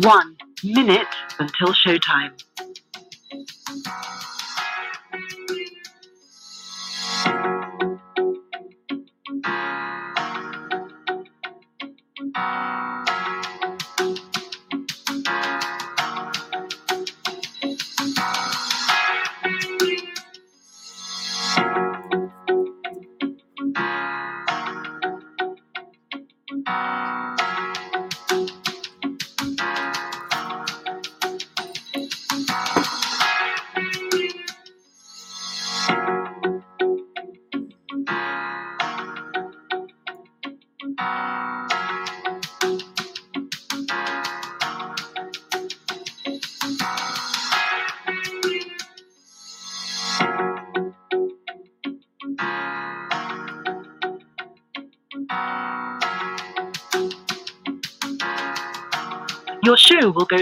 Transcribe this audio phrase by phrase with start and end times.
[0.00, 1.06] One minute
[1.38, 2.32] until showtime.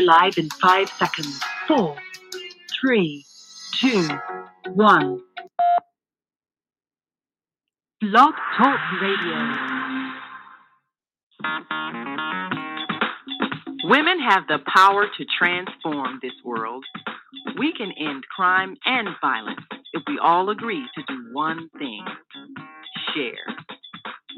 [0.07, 1.41] Live in five seconds.
[1.67, 1.97] Four,
[2.81, 3.25] three,
[3.81, 4.09] two,
[4.75, 5.21] one.
[8.01, 9.67] Blog Talk Radio.
[13.85, 16.85] Women have the power to transform this world.
[17.59, 19.61] We can end crime and violence
[19.93, 22.05] if we all agree to do one thing
[23.15, 23.57] share.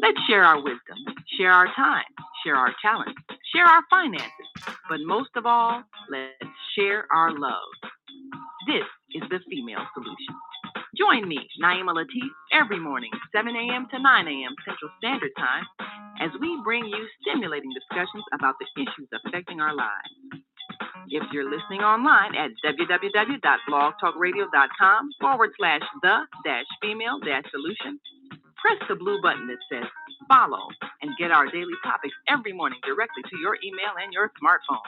[0.01, 0.99] Let's share our wisdom,
[1.39, 2.05] share our time,
[2.45, 3.21] share our talents,
[3.55, 4.38] share our finances,
[4.89, 7.71] but most of all, let's share our love.
[8.67, 10.35] This is the female solution.
[10.97, 13.87] Join me, Naima Latif, every morning, 7 a.m.
[13.93, 14.55] to 9 a.m.
[14.67, 15.65] Central Standard Time,
[16.21, 20.11] as we bring you stimulating discussions about the issues affecting our lives.
[21.09, 27.99] If you're listening online at www.blogtalkradio.com forward slash the dash female dash solution,
[28.57, 29.85] press the blue button that says
[30.29, 30.69] follow
[31.03, 34.85] and get our daily topics every morning directly to your email and your smartphone.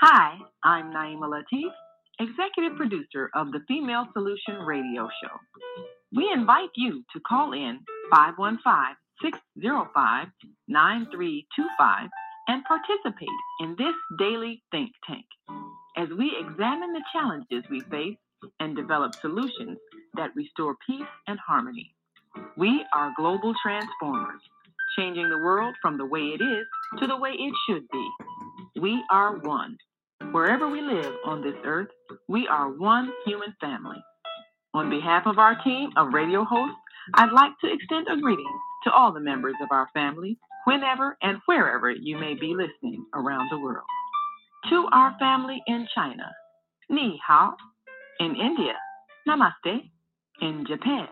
[0.00, 1.72] Hi, I'm Naima Latif,
[2.20, 5.38] executive producer of the Female Solution Radio Show.
[6.14, 7.80] We invite you to call in
[8.10, 10.28] 515 605
[10.68, 12.10] 9325
[12.48, 13.28] and participate
[13.60, 15.24] in this daily think tank
[15.96, 18.16] as we examine the challenges we face
[18.60, 19.78] and develop solutions
[20.16, 21.93] that restore peace and harmony.
[22.56, 24.40] We are global transformers,
[24.96, 26.66] changing the world from the way it is
[27.00, 28.10] to the way it should be.
[28.80, 29.76] We are one.
[30.30, 31.88] Wherever we live on this earth,
[32.28, 33.96] we are one human family.
[34.72, 36.76] On behalf of our team of radio hosts,
[37.14, 41.38] I'd like to extend a greeting to all the members of our family, whenever and
[41.46, 43.86] wherever you may be listening around the world.
[44.70, 46.30] To our family in China,
[46.88, 47.56] Ni Hao.
[48.20, 48.74] In India,
[49.28, 49.90] Namaste.
[50.40, 51.08] In Japan,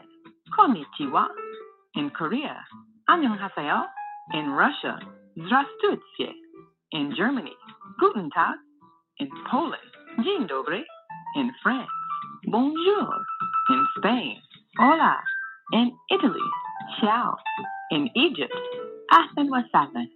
[0.51, 1.27] Konnichiwa.
[1.95, 2.63] In Korea,
[3.09, 3.85] Annyeonghaseyo.
[4.33, 4.99] In Russia,
[5.37, 6.33] Здравствуйте.
[6.91, 7.55] In Germany,
[7.99, 8.55] Guten Tag.
[9.19, 10.83] In Poland, Dzień dobry.
[11.35, 11.89] In France,
[12.47, 13.09] Bonjour.
[13.69, 14.37] In Spain,
[14.79, 15.17] Hola.
[15.73, 16.47] In Italy,
[16.99, 17.35] Ciao.
[17.91, 18.53] In Egypt,
[19.11, 20.07] Ahlan wa sahlan.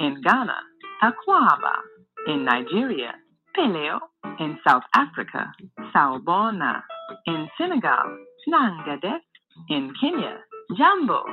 [0.00, 0.58] In Ghana,
[1.02, 1.74] Akwaba.
[2.26, 3.14] In Nigeria,
[3.56, 3.98] Peleo.
[4.38, 5.52] In South Africa,
[5.94, 6.82] Sawubona.
[7.26, 9.20] In Senegal, Nangadef.
[9.69, 10.39] in Kenya,
[10.77, 11.23] Jambo.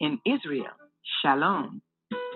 [0.00, 0.74] In Israel,
[1.22, 1.80] Shalom.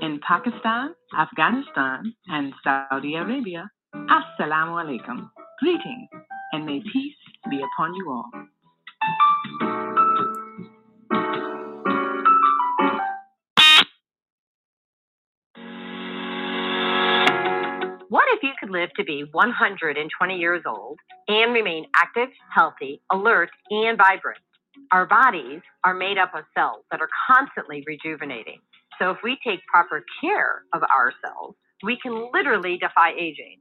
[0.01, 5.29] In Pakistan, Afghanistan, and Saudi Arabia, Assalamu alaikum.
[5.59, 6.09] Greetings,
[6.53, 7.17] and may peace
[7.51, 8.31] be upon you all.
[18.09, 20.99] What if you could live to be 120 years old
[21.29, 24.39] and remain active, healthy, alert, and vibrant?
[24.93, 28.61] Our bodies are made up of cells that are constantly rejuvenating.
[29.01, 33.59] So if we take proper care of ourselves, we can literally defy aging.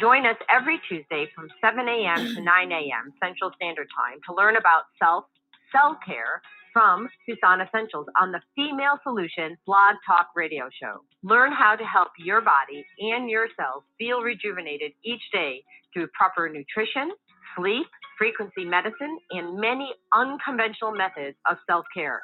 [0.00, 2.34] Join us every Tuesday from 7 a.m.
[2.34, 3.12] to 9 a.m.
[3.22, 5.24] Central Standard Time to learn about self
[5.72, 11.02] cell care from Susan Essentials on the Female Solution Blog Talk Radio Show.
[11.22, 15.62] Learn how to help your body and your cells feel rejuvenated each day
[15.92, 17.10] through proper nutrition,
[17.56, 17.86] sleep,
[18.20, 22.20] frequency medicine, and many unconventional methods of self care.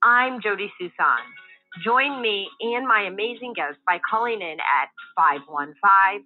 [0.00, 1.26] I'm Jody Susan.
[1.84, 6.24] Join me and my amazing guests by calling in at 515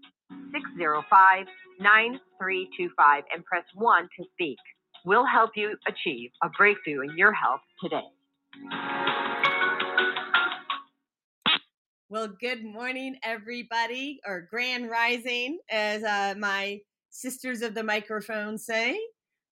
[0.52, 1.46] 605
[1.80, 4.58] 9325 and press 1 to speak.
[5.06, 8.04] We'll help you achieve a breakthrough in your health today.
[12.10, 16.80] Well, good morning, everybody, or grand rising, as uh, my
[17.10, 18.98] sisters of the microphone say.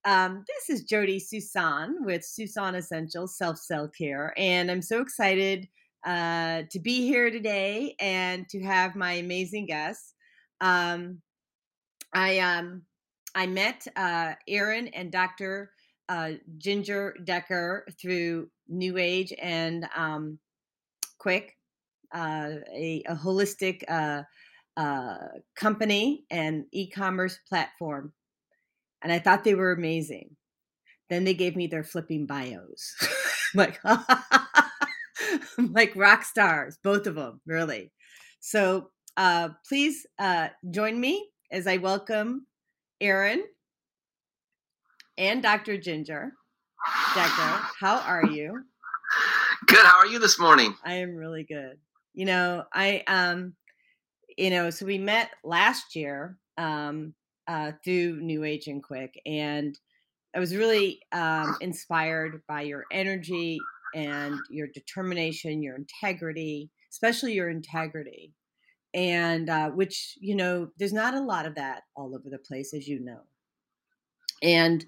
[0.04, 5.69] Um, this is Jody Susan with Susan Essentials Self Cell Care, and I'm so excited
[6.04, 10.14] uh, to be here today and to have my amazing guests.
[10.60, 11.20] Um,
[12.12, 12.82] I um,
[13.37, 15.70] I met uh, Aaron and Dr.
[16.08, 20.40] Uh, Ginger Decker through New Age and um,
[21.19, 21.56] Quick,
[22.12, 24.22] uh, a, a, holistic uh,
[24.76, 28.12] uh, company and e-commerce platform,
[29.02, 30.37] and I thought they were amazing.
[31.10, 32.94] Then they gave me their flipping bios,
[33.54, 33.81] like
[35.58, 37.93] like rock stars, both of them, really.
[38.40, 42.46] So uh, please uh, join me as I welcome
[43.00, 43.44] Aaron
[45.19, 45.76] and Dr.
[45.76, 46.32] Ginger.
[47.14, 48.62] Decker, how are you?
[49.66, 49.84] Good.
[49.84, 50.75] How are you this morning?
[50.84, 51.78] I am really good.
[52.14, 53.54] You know, I um,
[54.37, 57.14] you know, so we met last year um
[57.52, 59.78] uh through New Age and Quick, and
[60.34, 63.58] I was really um inspired by your energy
[63.94, 68.32] and your determination, your integrity, especially your integrity
[68.94, 72.75] and uh, which you know there's not a lot of that all over the place
[72.75, 73.20] as you know.
[74.43, 74.84] And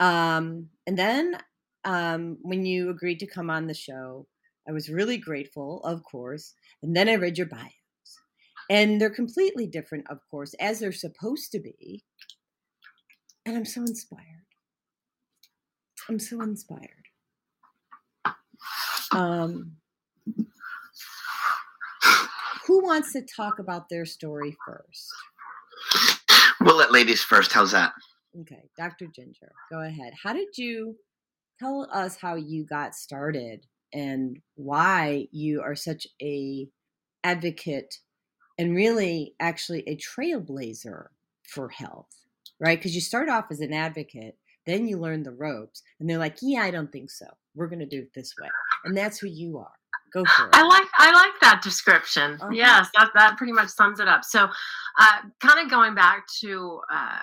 [0.00, 1.36] um and then
[1.84, 4.26] um when you agreed to come on the show
[4.68, 7.72] i was really grateful of course and then i read your bios.
[8.70, 12.04] And they're completely different of course as they're supposed to be
[13.46, 14.46] and i'm so inspired
[16.08, 16.90] i'm so inspired
[19.12, 19.76] um
[22.68, 25.10] who wants to talk about their story first?
[26.60, 27.50] We'll let ladies first.
[27.50, 27.94] How's that?
[28.42, 29.06] Okay, Dr.
[29.06, 30.12] Ginger, go ahead.
[30.22, 30.96] How did you
[31.58, 36.68] tell us how you got started and why you are such a
[37.24, 37.94] advocate
[38.58, 41.06] and really actually a trailblazer
[41.48, 42.10] for health,
[42.60, 42.78] right?
[42.78, 46.36] Because you start off as an advocate, then you learn the ropes, and they're like,
[46.42, 47.26] "Yeah, I don't think so.
[47.54, 48.48] We're going to do it this way,"
[48.84, 49.72] and that's who you are.
[50.12, 50.50] Go for it.
[50.54, 52.38] I like I like that description.
[52.40, 52.50] Uh-huh.
[52.50, 54.24] Yes, that that pretty much sums it up.
[54.24, 54.48] So,
[54.98, 57.20] uh, kind of going back to uh,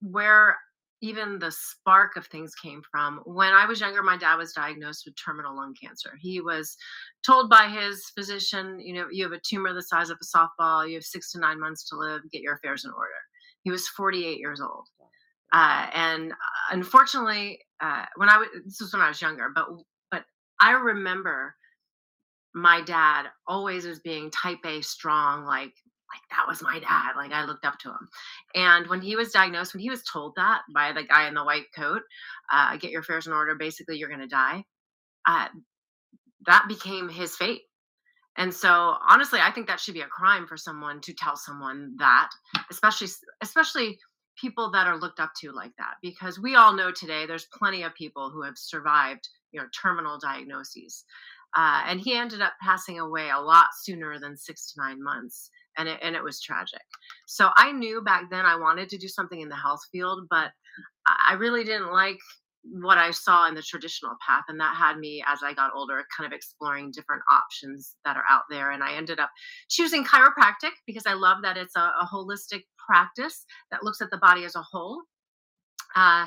[0.00, 0.56] where
[1.02, 3.20] even the spark of things came from.
[3.24, 6.12] When I was younger, my dad was diagnosed with terminal lung cancer.
[6.20, 6.76] He was
[7.26, 10.88] told by his physician, you know, you have a tumor the size of a softball.
[10.88, 12.22] You have six to nine months to live.
[12.30, 13.10] Get your affairs in order.
[13.62, 14.86] He was 48 years old.
[15.52, 16.36] Uh, and uh,
[16.70, 19.68] unfortunately, uh, when I was this was when I was younger, but
[20.10, 20.24] but
[20.60, 21.54] I remember
[22.54, 25.72] my dad always as being type A strong, like
[26.12, 27.12] like that was my dad.
[27.16, 28.08] Like I looked up to him.
[28.54, 31.44] And when he was diagnosed, when he was told that by the guy in the
[31.44, 32.02] white coat,
[32.52, 34.64] uh, get your affairs in order, basically you're gonna die.
[35.26, 35.48] Uh,
[36.46, 37.62] that became his fate.
[38.38, 41.94] And so honestly, I think that should be a crime for someone to tell someone
[41.98, 42.30] that,
[42.70, 43.08] especially
[43.42, 43.98] especially
[44.40, 47.82] people that are looked up to like that because we all know today there's plenty
[47.82, 51.04] of people who have survived you know terminal diagnoses
[51.54, 55.50] uh, and he ended up passing away a lot sooner than six to nine months.
[55.78, 56.82] And it, and it was tragic.
[57.26, 60.50] So I knew back then I wanted to do something in the health field, but
[61.06, 62.18] I really didn't like
[62.64, 64.44] what I saw in the traditional path.
[64.48, 68.24] And that had me, as I got older, kind of exploring different options that are
[68.28, 68.70] out there.
[68.70, 69.30] And I ended up
[69.68, 74.18] choosing chiropractic because I love that it's a, a holistic practice that looks at the
[74.18, 75.02] body as a whole.
[75.96, 76.26] Uh,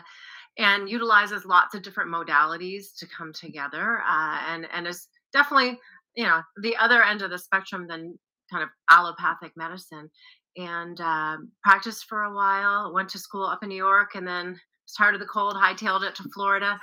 [0.58, 5.78] and utilizes lots of different modalities to come together uh, and and is definitely
[6.16, 8.18] you know the other end of the spectrum than
[8.52, 10.10] kind of allopathic medicine
[10.58, 14.60] and um, practiced for a while went to school up in new york and then
[14.86, 16.80] started the cold hightailed it to florida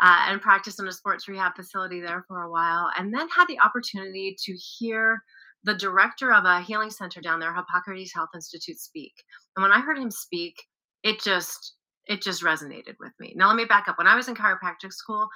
[0.00, 3.46] uh, and practiced in a sports rehab facility there for a while and then had
[3.48, 5.22] the opportunity to hear
[5.64, 9.12] the director of a healing center down there hippocrates health institute speak.
[9.56, 10.54] And when i heard him speak
[11.02, 11.75] it just
[12.06, 13.32] it just resonated with me.
[13.36, 13.98] Now, let me back up.
[13.98, 15.28] When I was in chiropractic school,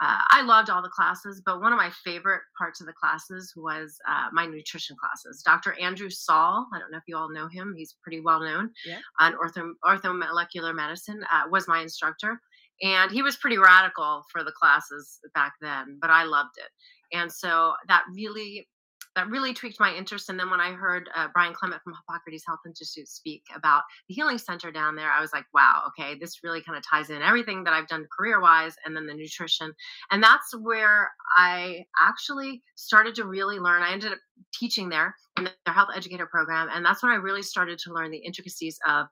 [0.00, 3.52] uh, I loved all the classes, but one of my favorite parts of the classes
[3.56, 5.42] was uh, my nutrition classes.
[5.42, 5.74] Dr.
[5.80, 8.98] Andrew Saul, I don't know if you all know him, he's pretty well known yeah.
[9.18, 12.40] on ortho, orthomolecular medicine, uh, was my instructor.
[12.82, 17.16] And he was pretty radical for the classes back then, but I loved it.
[17.16, 18.68] And so that really
[19.16, 20.28] that really tweaked my interest.
[20.28, 24.14] And then when I heard uh, Brian Clement from Hippocrates Health Institute speak about the
[24.14, 27.22] healing center down there, I was like, wow, okay, this really kind of ties in
[27.22, 29.72] everything that I've done career wise and then the nutrition.
[30.10, 33.82] And that's where I actually started to really learn.
[33.82, 34.18] I ended up
[34.54, 36.68] teaching there in their health educator program.
[36.72, 39.06] And that's when I really started to learn the intricacies of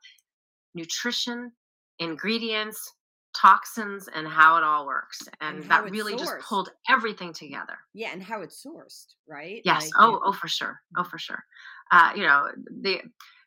[0.75, 1.53] nutrition,
[1.99, 2.93] ingredients,
[3.37, 6.19] toxins and how it all works and, and that really sourced.
[6.19, 7.77] just pulled everything together.
[7.95, 9.61] Yeah and how it's sourced right?
[9.65, 9.85] Yes.
[9.85, 10.81] Like, oh oh for sure.
[10.97, 11.11] Oh mm-hmm.
[11.11, 11.45] for sure.
[11.93, 12.49] Uh, you know
[12.83, 13.01] the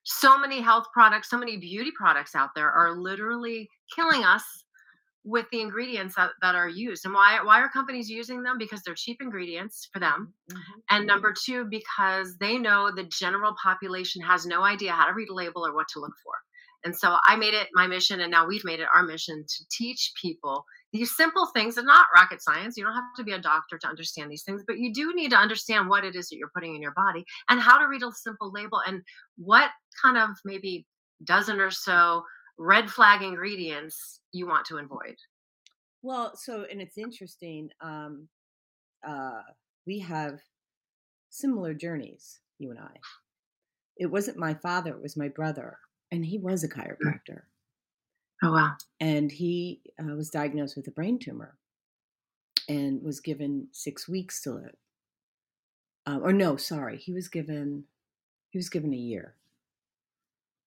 [0.04, 4.44] so many health products so many beauty products out there are literally killing us
[5.26, 7.06] with the ingredients that, that are used.
[7.06, 8.58] And why why are companies using them?
[8.58, 10.34] Because they're cheap ingredients for them.
[10.52, 10.80] Mm-hmm.
[10.92, 15.30] and number two because they know the general population has no idea how to read
[15.30, 16.34] a label or what to look for
[16.86, 19.66] and so I made it my mission, and now we've made it our mission to
[19.70, 22.78] teach people these simple things and not rocket science.
[22.78, 25.32] You don't have to be a doctor to understand these things, but you do need
[25.32, 28.02] to understand what it is that you're putting in your body and how to read
[28.02, 29.02] a simple label and
[29.38, 29.70] what
[30.02, 30.86] kind of maybe
[31.26, 32.24] dozen or so
[32.58, 35.16] red flag ingredients you want to avoid.
[36.02, 37.70] Well, so, and it's interesting.
[37.82, 38.30] Um,
[39.06, 39.42] uh,
[39.86, 40.40] we have
[41.30, 42.96] similar journeys, you and I.
[43.98, 45.78] It wasn't my father, it was my brother
[46.12, 46.76] and he was a mm.
[46.78, 47.42] chiropractor.
[48.42, 48.76] Oh wow!
[49.00, 51.58] And he uh, was diagnosed with a brain tumor,
[52.68, 54.76] and was given six weeks to live.
[56.06, 57.84] Um, or no, sorry, he was given
[58.50, 59.36] he was given a year.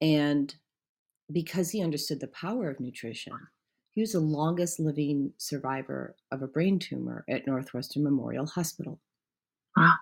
[0.01, 0.55] And
[1.33, 3.33] because he understood the power of nutrition,
[3.93, 9.01] he was the longest living survivor of a brain tumor at Northwestern Memorial Hospital.
[9.77, 9.95] Wow.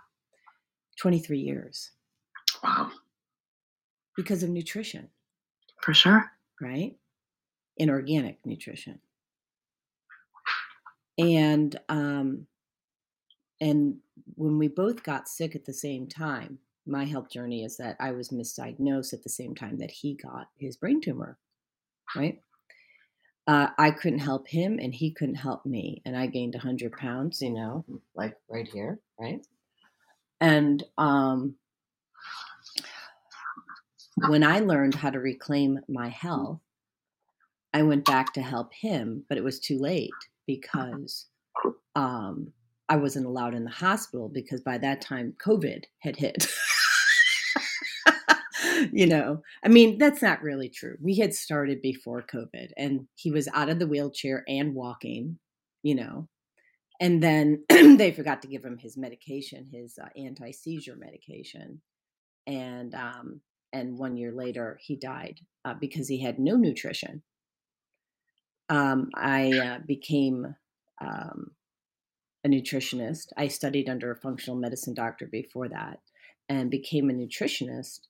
[0.99, 1.92] 23 years.
[2.62, 2.90] Wow.
[4.16, 5.09] Because of nutrition.
[5.82, 6.30] For sure.
[6.60, 6.96] Right?
[7.76, 9.00] In organic nutrition.
[11.18, 12.46] And um
[13.60, 13.96] and
[14.34, 18.12] when we both got sick at the same time, my health journey is that I
[18.12, 21.38] was misdiagnosed at the same time that he got his brain tumor.
[22.16, 22.40] Right?
[23.46, 26.02] Uh, I couldn't help him and he couldn't help me.
[26.04, 27.84] And I gained 100 pounds, you know,
[28.14, 29.44] like right here, right?
[30.40, 31.56] And um,
[34.28, 36.60] when I learned how to reclaim my health,
[37.72, 40.10] I went back to help him, but it was too late
[40.46, 41.26] because
[41.94, 42.52] um,
[42.88, 46.48] I wasn't allowed in the hospital because by that time COVID had hit.
[48.92, 50.96] you know, I mean, that's not really true.
[51.00, 55.38] We had started before COVID and he was out of the wheelchair and walking,
[55.82, 56.28] you know.
[57.00, 61.80] And then they forgot to give him his medication, his uh, anti seizure medication.
[62.46, 63.40] And um,
[63.72, 67.22] and one year later he died uh, because he had no nutrition.
[68.68, 70.54] Um, I uh, became
[71.00, 71.50] um,
[72.44, 73.28] a nutritionist.
[73.36, 76.00] I studied under a functional medicine doctor before that,
[76.48, 78.00] and became a nutritionist,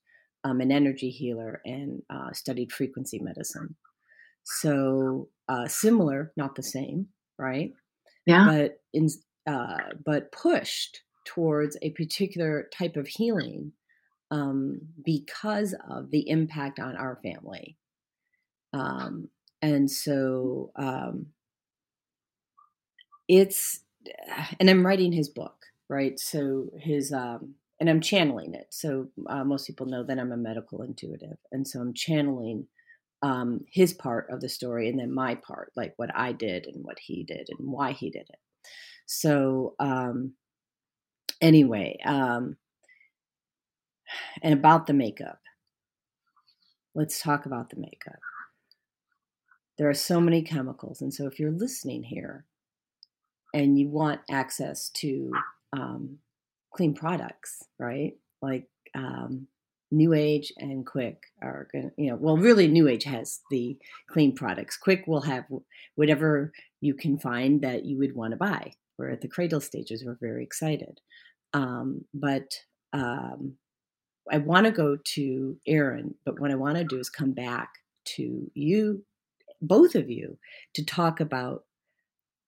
[0.43, 3.75] um, an energy healer, and uh, studied frequency medicine.
[4.43, 7.73] So uh, similar, not the same, right?
[8.25, 8.45] Yeah.
[8.47, 9.07] But in
[9.47, 13.73] uh, but pushed towards a particular type of healing
[14.31, 17.77] um, because of the impact on our family.
[18.73, 19.29] Um,
[19.61, 21.27] and so um,
[23.27, 23.81] it's,
[24.59, 26.19] and I'm writing his book, right?
[26.19, 28.67] So his, um, and I'm channeling it.
[28.69, 31.37] So uh, most people know that I'm a medical intuitive.
[31.51, 32.67] And so I'm channeling
[33.23, 36.83] um, his part of the story and then my part, like what I did and
[36.83, 38.39] what he did and why he did it.
[39.05, 40.33] So, um,
[41.41, 42.57] anyway, um,
[44.41, 45.39] and about the makeup.
[46.93, 48.19] Let's talk about the makeup.
[49.77, 51.01] There are so many chemicals.
[51.01, 52.45] And so, if you're listening here
[53.53, 55.31] and you want access to
[55.73, 56.17] um,
[56.73, 58.13] clean products, right?
[58.41, 59.47] Like um,
[59.91, 63.77] New Age and Quick are going to, you know, well, really, New Age has the
[64.09, 64.77] clean products.
[64.77, 65.45] Quick will have
[65.95, 68.73] whatever you can find that you would want to buy.
[68.97, 70.99] We're at the cradle stages, we're very excited.
[71.53, 72.53] Um, but
[72.93, 73.55] um,
[74.31, 77.69] I want to go to Aaron, but what I want to do is come back
[78.15, 79.03] to you,
[79.61, 80.37] both of you,
[80.73, 81.65] to talk about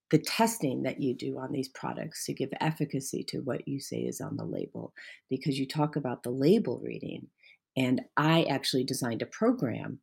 [0.09, 3.97] the testing that you do on these products to give efficacy to what you say
[3.97, 4.93] is on the label.
[5.29, 7.27] Because you talk about the label reading,
[7.75, 9.99] and I actually designed a program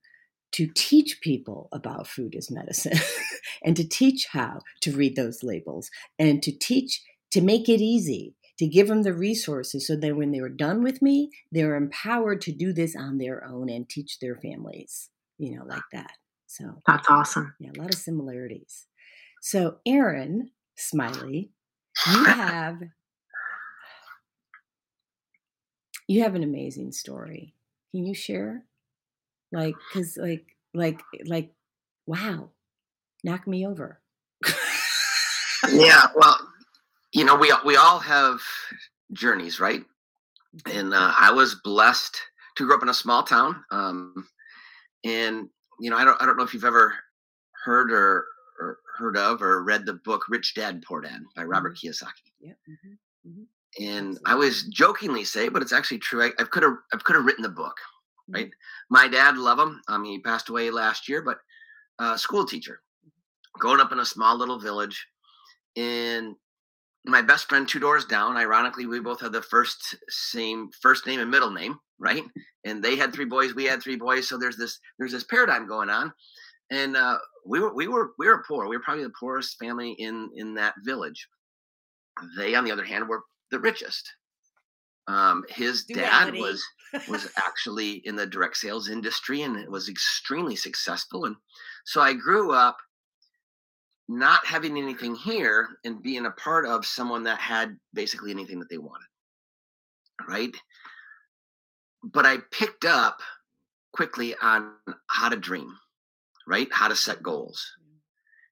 [0.53, 2.99] to teach people about food as medicine
[3.65, 8.35] and to teach how to read those labels and to teach to make it easy
[8.61, 12.43] to give them the resources so that when they were done with me, they're empowered
[12.43, 16.11] to do this on their own and teach their families, you know, like that.
[16.47, 17.55] So that's awesome.
[17.59, 18.85] Yeah, a lot of similarities.
[19.41, 21.53] So, Aaron Smiley,
[22.07, 22.83] you have
[26.07, 27.55] you have an amazing story.
[27.93, 28.67] Can you share?
[29.53, 31.55] Like, cause like, like, like,
[32.05, 32.51] wow,
[33.25, 34.03] knock me over.
[35.71, 36.50] yeah, well,
[37.21, 38.41] you know, we we all have
[39.13, 39.83] journeys, right?
[40.57, 40.79] Mm-hmm.
[40.79, 42.19] And uh, I was blessed
[42.57, 43.63] to grow up in a small town.
[43.71, 44.27] Um,
[45.05, 45.51] and
[45.81, 46.95] you know, I don't I don't know if you've ever
[47.63, 48.25] heard or,
[48.59, 51.89] or heard of or read the book Rich Dad Poor Dad by Robert mm-hmm.
[51.89, 52.33] Kiyosaki.
[52.41, 52.53] Yeah.
[52.53, 53.29] Mm-hmm.
[53.29, 53.85] Mm-hmm.
[53.85, 54.33] And Absolutely.
[54.33, 56.23] I was jokingly say, but it's actually true.
[56.25, 57.77] I, I could have I could have written the book,
[58.31, 58.47] right?
[58.47, 58.95] Mm-hmm.
[58.95, 59.83] My dad, love him.
[59.89, 61.37] Um, he passed away last year, but
[61.99, 62.81] uh, school teacher,
[63.59, 65.07] growing up in a small little village,
[65.77, 66.35] and
[67.05, 68.37] my best friend two doors down.
[68.37, 72.25] Ironically, we both had the first same first name and middle name, right?
[72.65, 74.29] And they had three boys, we had three boys.
[74.29, 76.13] So there's this there's this paradigm going on,
[76.71, 78.69] and uh, we were we were we were poor.
[78.69, 81.27] We were probably the poorest family in in that village.
[82.37, 84.11] They, on the other hand, were the richest.
[85.09, 86.63] Um, his dad was
[87.09, 91.25] was actually in the direct sales industry and it was extremely successful.
[91.25, 91.37] And
[91.85, 92.77] so I grew up
[94.11, 98.69] not having anything here and being a part of someone that had basically anything that
[98.69, 99.07] they wanted.
[100.29, 100.55] Right.
[102.03, 103.21] But I picked up
[103.93, 104.73] quickly on
[105.07, 105.73] how to dream,
[106.49, 106.67] right?
[106.73, 107.65] How to set goals.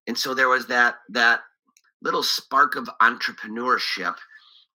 [0.06, 1.40] And so there was that that
[2.02, 4.14] little spark of entrepreneurship.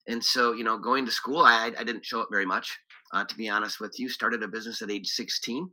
[0.09, 2.77] And so, you know, going to school, I, I didn't show up very much,
[3.13, 4.09] uh, to be honest with you.
[4.09, 5.69] Started a business at age 16.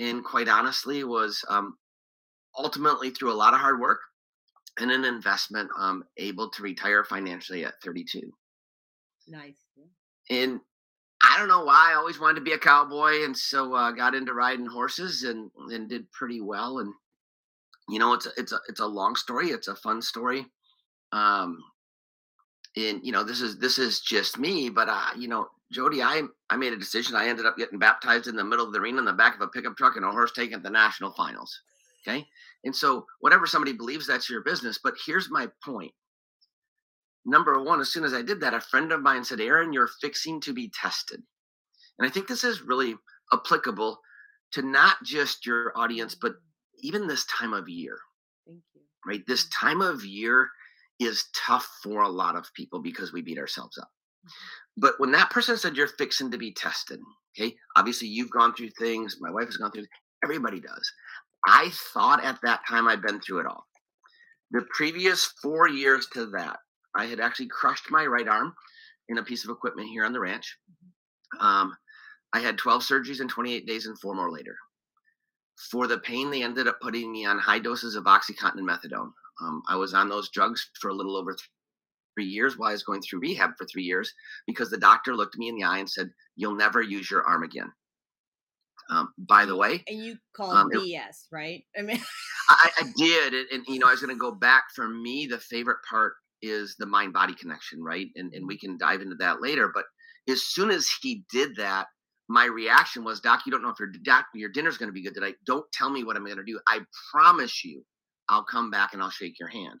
[0.00, 1.76] And quite honestly, was um,
[2.58, 4.00] ultimately through a lot of hard work
[4.78, 8.32] and an investment, um, able to retire financially at 32.
[9.28, 9.56] Nice.
[10.30, 10.60] And
[11.22, 14.14] I don't know why I always wanted to be a cowboy, and so uh, got
[14.14, 16.78] into riding horses and and did pretty well.
[16.78, 16.92] And
[17.88, 19.48] you know, it's a, it's a it's a long story.
[19.48, 20.46] It's a fun story.
[21.12, 21.58] Um,
[22.76, 26.22] and you know, this is this is just me, but uh, you know, Jody, I
[26.50, 27.14] I made a decision.
[27.14, 29.42] I ended up getting baptized in the middle of the arena in the back of
[29.42, 31.60] a pickup truck and a horse taken at the national finals.
[32.06, 32.26] Okay.
[32.64, 34.78] And so, whatever somebody believes, that's your business.
[34.82, 35.92] But here's my point.
[37.24, 39.90] Number one, as soon as I did that, a friend of mine said, Aaron, you're
[40.00, 41.22] fixing to be tested.
[41.98, 42.96] And I think this is really
[43.32, 44.00] applicable
[44.52, 46.34] to not just your audience, but
[46.78, 47.96] even this time of year.
[48.46, 48.80] Thank you.
[49.06, 49.26] Right?
[49.26, 50.48] This time of year
[50.98, 53.90] is tough for a lot of people because we beat ourselves up.
[54.26, 54.80] Mm-hmm.
[54.80, 57.00] But when that person said you're fixing to be tested,
[57.38, 59.86] okay, obviously you've gone through things, my wife has gone through,
[60.24, 60.92] everybody does.
[61.46, 63.66] I thought at that time I'd been through it all.
[64.52, 66.58] The previous four years to that,
[66.94, 68.54] I had actually crushed my right arm
[69.08, 70.56] in a piece of equipment here on the ranch.
[71.40, 71.74] Um,
[72.32, 74.56] I had 12 surgeries in 28 days and four more later.
[75.70, 79.12] For the pain, they ended up putting me on high doses of Oxycontin and methadone.
[79.40, 81.36] Um, I was on those drugs for a little over
[82.14, 84.12] three years while I was going through rehab for three years
[84.46, 87.42] because the doctor looked me in the eye and said, You'll never use your arm
[87.42, 87.72] again.
[88.90, 91.64] Um, by the way, and you called um, BS, it, right?
[91.78, 92.00] I mean,
[92.50, 94.64] I, I, did, and, and, you know, I was going to go back.
[94.74, 98.08] For me, the favorite part is the mind body connection, right?
[98.16, 99.70] And and we can dive into that later.
[99.72, 99.84] But
[100.28, 101.86] as soon as he did that,
[102.28, 105.02] my reaction was, Doc, you don't know if your doc, your dinner's going to be
[105.02, 105.34] good today.
[105.46, 106.58] Don't tell me what I'm going to do.
[106.68, 106.80] I
[107.12, 107.84] promise you,
[108.28, 109.78] I'll come back and I'll shake your hand.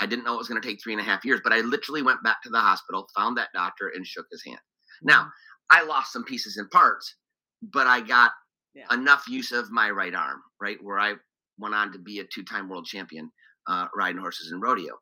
[0.00, 1.60] I didn't know it was going to take three and a half years, but I
[1.60, 4.60] literally went back to the hospital, found that doctor, and shook his hand.
[5.02, 5.30] Now, mm.
[5.70, 7.16] I lost some pieces and parts,
[7.62, 8.32] but I got
[8.74, 8.92] yeah.
[8.92, 11.14] enough use of my right arm, right, where I
[11.58, 13.30] went on to be a two-time world champion
[13.66, 14.94] uh, riding horses in rodeo.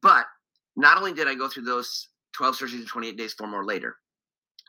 [0.00, 0.26] But
[0.76, 3.96] not only did I go through those 12 surgeries in 28 days, four more later,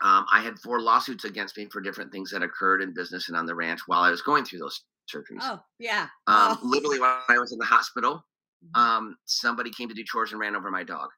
[0.01, 3.37] um, I had four lawsuits against me for different things that occurred in business and
[3.37, 5.39] on the ranch while I was going through those surgeries.
[5.41, 6.07] Oh, yeah.
[6.27, 6.59] Um, oh.
[6.63, 8.25] Literally, when I was in the hospital,
[8.75, 8.81] mm-hmm.
[8.81, 11.09] um, somebody came to do chores and ran over my dog.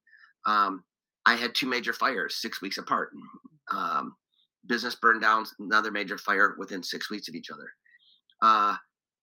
[0.46, 0.84] Um,
[1.26, 3.10] I had two major fires six weeks apart.
[3.72, 4.16] Um,
[4.68, 7.70] business burned down, another major fire within six weeks of each other.
[8.42, 8.76] Uh,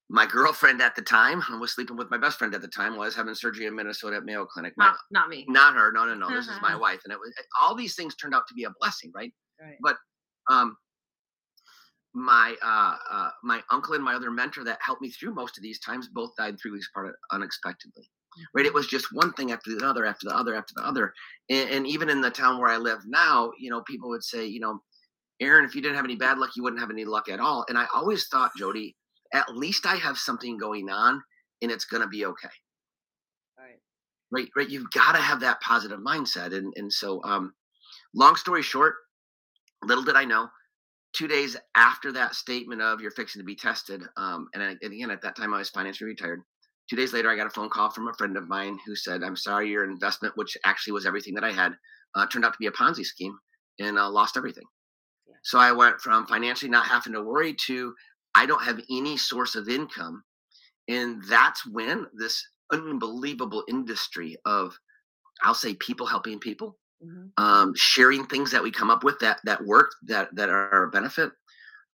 [0.08, 2.96] my girlfriend at the time, I was sleeping with my best friend at the time,
[2.96, 4.74] was having surgery in Minnesota at Mayo Clinic.
[4.76, 5.46] Not, my, not me.
[5.48, 5.90] Not her.
[5.92, 6.28] No, no, no.
[6.28, 8.70] this is my wife, and it was all these things turned out to be a
[8.78, 9.32] blessing, right?
[9.60, 9.76] Right.
[9.80, 9.96] But
[10.50, 10.76] um,
[12.14, 15.62] my uh, uh, my uncle and my other mentor that helped me through most of
[15.62, 18.10] these times both died three weeks apart unexpectedly.
[18.54, 21.12] Right, it was just one thing after the other, after the other, after the other,
[21.50, 24.46] and, and even in the town where I live now, you know, people would say,
[24.46, 24.80] you know,
[25.42, 27.64] Aaron, if you didn't have any bad luck, you wouldn't have any luck at all.
[27.68, 28.96] And I always thought, Jody,
[29.34, 31.20] at least I have something going on,
[31.60, 32.48] and it's going to be okay.
[33.58, 33.78] Right.
[34.30, 34.70] Right, right.
[34.70, 37.52] You've got to have that positive mindset, and and so, um,
[38.14, 38.94] long story short,
[39.84, 40.48] little did I know,
[41.14, 44.92] two days after that statement of you're fixing to be tested, um, and, I, and
[44.92, 46.40] again at that time I was financially retired.
[46.90, 49.22] Two days later, I got a phone call from a friend of mine who said,
[49.22, 51.72] "I'm sorry, your investment, which actually was everything that I had,
[52.14, 53.38] uh, turned out to be a Ponzi scheme,
[53.78, 54.64] and uh, lost everything."
[55.42, 57.94] So I went from financially not having to worry to
[58.34, 60.22] I don't have any source of income.
[60.88, 64.76] And that's when this unbelievable industry of,
[65.42, 67.42] I'll say, people helping people, mm-hmm.
[67.42, 70.90] um, sharing things that we come up with that that work that that are a
[70.90, 71.30] benefit,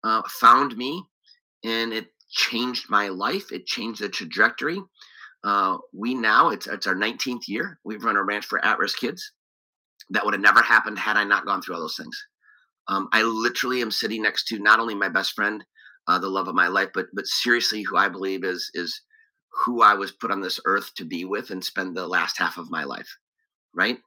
[0.04, 1.04] uh, found me,
[1.64, 3.52] and it changed my life.
[3.52, 4.82] It changed the trajectory.
[5.44, 7.80] Uh, we now it's it's our 19th year.
[7.84, 9.32] We've run a ranch for at-risk kids.
[10.12, 12.18] That would have never happened had I not gone through all those things.
[12.90, 15.64] Um, I literally am sitting next to not only my best friend,
[16.08, 19.02] uh, the love of my life, but but seriously, who I believe is is
[19.66, 22.58] who I was put on this earth to be with and spend the last half
[22.58, 23.10] of my life,
[23.74, 23.98] right?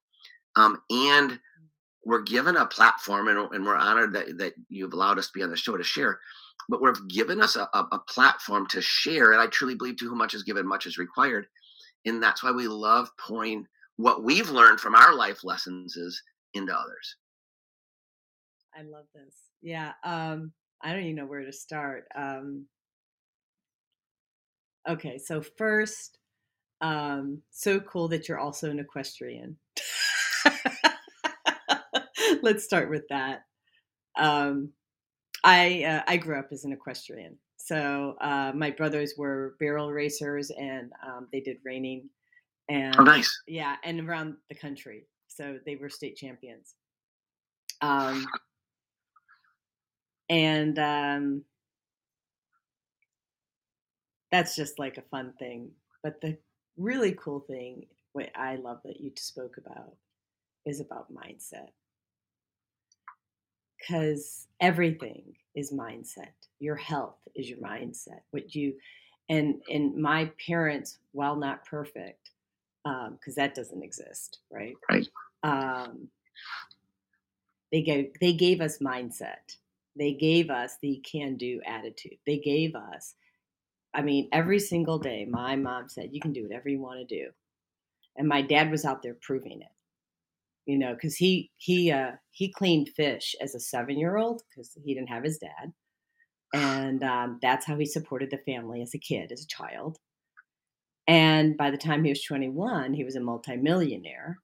[0.57, 1.39] Um, and
[2.05, 5.43] we're given a platform, and, and we're honored that that you've allowed us to be
[5.43, 6.19] on the show to share.
[6.69, 10.09] But we're given us a, a, a platform to share, and I truly believe to
[10.09, 11.47] whom much is given, much is required,
[12.07, 13.67] and that's why we love pouring
[13.97, 16.23] what we've learned from our life lessons is
[16.55, 17.17] into others.
[18.77, 19.35] I love this.
[19.63, 19.93] Yeah.
[20.05, 20.53] Um,
[20.83, 22.05] I don't even know where to start.
[22.15, 22.67] Um,
[24.89, 26.19] okay, so first,
[26.81, 29.59] um, so cool that you're also an equestrian.
[32.43, 33.43] Let's start with that.
[34.19, 34.73] Um,
[35.45, 40.51] I uh, I grew up as an equestrian, so uh, my brothers were barrel racers,
[40.51, 42.09] and um, they did reining,
[42.69, 45.07] and oh, nice, yeah, and around the country.
[45.29, 46.75] So they were state champions.
[47.81, 48.27] Um,
[50.31, 51.43] and um,
[54.31, 55.71] that's just like a fun thing.
[56.03, 56.39] But the
[56.79, 59.93] really cool thing, what I love that you spoke about,
[60.65, 61.69] is about mindset.
[63.79, 66.33] Because everything is mindset.
[66.61, 68.21] Your health is your mindset.
[68.31, 68.75] What you
[69.29, 72.31] and and my parents, while not perfect,
[72.85, 74.75] because um, that doesn't exist, right?
[74.91, 75.09] Right.
[75.43, 76.09] Um,
[77.73, 79.57] they gave they gave us mindset
[79.97, 82.19] they gave us the can do attitude.
[82.27, 83.15] They gave us,
[83.95, 87.15] I mean, every single day, my mom said, You can do whatever you want to
[87.15, 87.31] do.
[88.17, 89.73] And my dad was out there proving it,
[90.67, 94.77] you know, because he, he, uh, he cleaned fish as a seven year old because
[94.85, 95.73] he didn't have his dad.
[96.53, 99.97] And um, that's how he supported the family as a kid, as a child.
[101.07, 104.39] And by the time he was 21, he was a multimillionaire.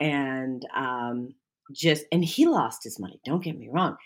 [0.00, 1.34] And um,
[1.72, 3.20] just, and he lost his money.
[3.24, 3.96] Don't get me wrong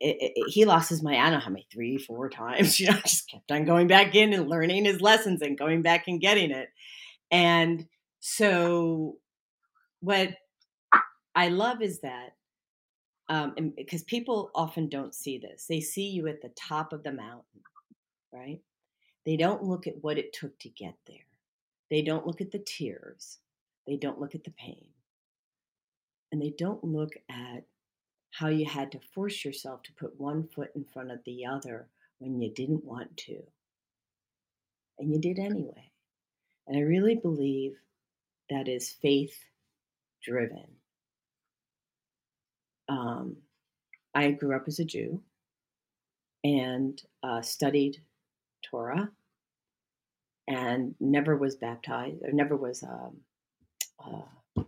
[0.00, 1.18] it, it, he lost his money.
[1.18, 2.78] I don't know how many, three, four times.
[2.86, 6.04] You know, just kept on going back in and learning his lessons and going back
[6.06, 6.68] and getting it.
[7.30, 7.86] And
[8.20, 9.16] so,
[10.00, 10.30] what
[11.34, 12.36] I love is that
[13.28, 17.12] um, because people often don't see this, they see you at the top of the
[17.12, 17.62] mountain,
[18.32, 18.60] right?
[19.24, 21.16] They don't look at what it took to get there.
[21.90, 23.38] They don't look at the tears.
[23.86, 24.86] They don't look at the pain.
[26.30, 27.64] And they don't look at
[28.36, 31.88] how you had to force yourself to put one foot in front of the other
[32.18, 33.38] when you didn't want to.
[34.98, 35.90] And you did anyway.
[36.66, 37.76] And I really believe
[38.50, 39.34] that is faith
[40.22, 40.66] driven.
[42.90, 43.36] Um,
[44.14, 45.22] I grew up as a Jew
[46.44, 48.02] and uh, studied
[48.62, 49.10] Torah
[50.46, 53.16] and never was baptized or never was um,
[54.04, 54.62] uh,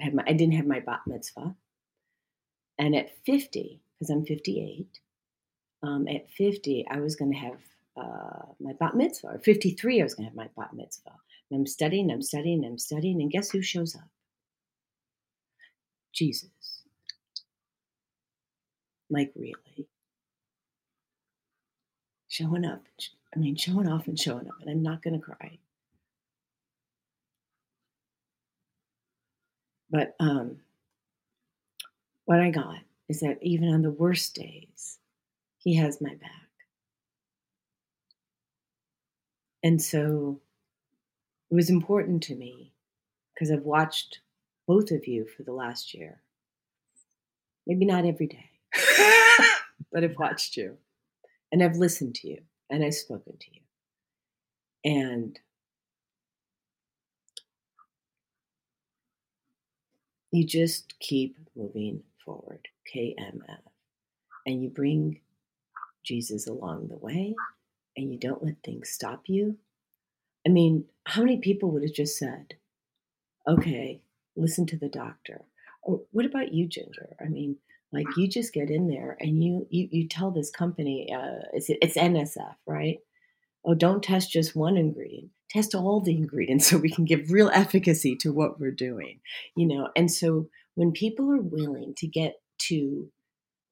[0.00, 1.54] I, my, I didn't have my bat mitzvah
[2.78, 4.86] and at 50, because I'm 58,
[5.82, 7.58] um, at 50, I was going to have
[7.96, 9.28] uh, my bat mitzvah.
[9.28, 11.12] Or 53, I was going to have my bat mitzvah.
[11.50, 14.08] And I'm studying, I'm studying, I'm studying, and guess who shows up?
[16.12, 16.50] Jesus.
[19.08, 19.88] Like, really?
[22.28, 22.82] Showing up.
[23.34, 25.58] I mean, showing off and showing up, and I'm not going to cry.
[29.90, 30.58] But um,
[32.26, 34.98] what I got is that even on the worst days,
[35.58, 36.30] He has my back.
[39.62, 40.40] And so
[41.50, 42.72] it was important to me
[43.34, 44.20] because I've watched
[44.66, 46.22] both of you for the last year.
[47.66, 48.50] Maybe not every day,
[49.92, 50.76] but I've watched you
[51.52, 53.60] and I've listened to you and I've spoken to you.
[54.84, 55.38] And
[60.32, 63.62] you just keep moving forward, KMF.
[64.44, 65.20] And you bring
[66.04, 67.34] Jesus along the way
[67.96, 69.56] and you don't let things stop you.
[70.46, 72.54] I mean, how many people would have just said,
[73.48, 74.02] okay,
[74.36, 75.42] listen to the doctor?
[75.82, 77.16] Or what about you, Ginger?
[77.20, 77.56] I mean,
[77.92, 81.66] like you just get in there and you you, you tell this company, uh, it's,
[81.68, 82.98] it's NSF, right?
[83.64, 85.30] Oh, don't test just one ingredient.
[85.50, 89.20] Test all the ingredients so we can give real efficacy to what we're doing,
[89.56, 89.88] you know.
[89.96, 93.10] And so when people are willing to get to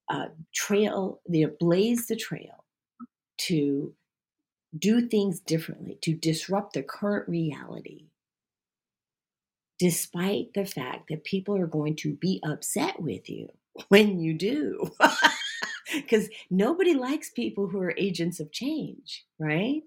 [0.09, 2.65] uh, trail, the blaze the trail
[3.37, 3.93] to
[4.77, 8.07] do things differently, to disrupt the current reality,
[9.79, 13.49] despite the fact that people are going to be upset with you
[13.89, 14.91] when you do.
[15.93, 19.83] Because nobody likes people who are agents of change, right?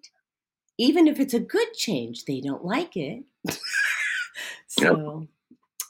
[0.78, 3.24] Even if it's a good change, they don't like it.
[4.68, 5.26] so,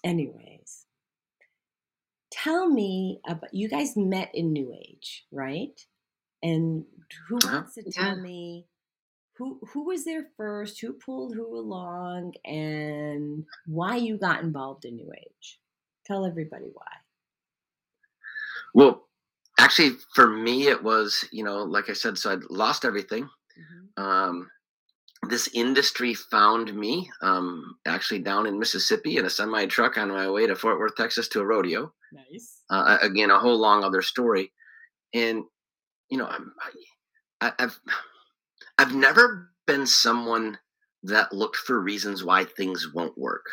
[0.03, 0.58] anyways,
[2.49, 5.81] tell me about you guys met in New Age, right?
[6.43, 6.85] And
[7.29, 8.67] who wants to tell me
[9.37, 14.97] who who was there first, who pulled who along, and why you got involved in
[14.97, 15.61] New Age?
[16.07, 16.93] Tell everybody why.
[18.75, 19.09] Well,
[19.59, 23.29] actually, for me, it was you know, like I said, so I'd lost everything.
[23.97, 24.51] Um,
[25.29, 30.29] this industry found me um, actually down in Mississippi in a semi truck on my
[30.29, 31.93] way to Fort Worth, Texas, to a rodeo.
[32.13, 32.63] Nice.
[32.71, 34.53] Uh, again, a whole long other story,
[35.15, 35.45] and
[36.11, 36.53] you know, I'm,
[37.41, 37.81] I, I've
[38.79, 40.59] I've never been someone
[41.05, 43.45] that looked for reasons why things won't work.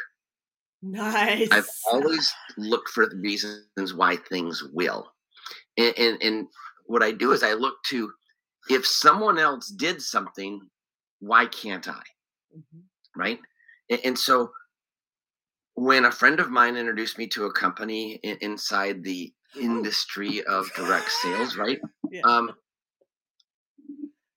[0.82, 1.50] Nice.
[1.52, 5.08] I've always looked for the reasons why things will.
[5.78, 6.48] And, and, and
[6.86, 8.12] what I do is I look to
[8.70, 10.62] if someone else did something,
[11.20, 12.02] why can't I?
[12.56, 12.84] Mhm.
[13.16, 13.40] Right.
[13.90, 14.52] And, and so
[15.76, 20.72] when a friend of mine introduced me to a company in, inside the industry of
[20.76, 21.80] direct sales, right?
[22.12, 22.22] Yeah.
[22.24, 22.52] Um,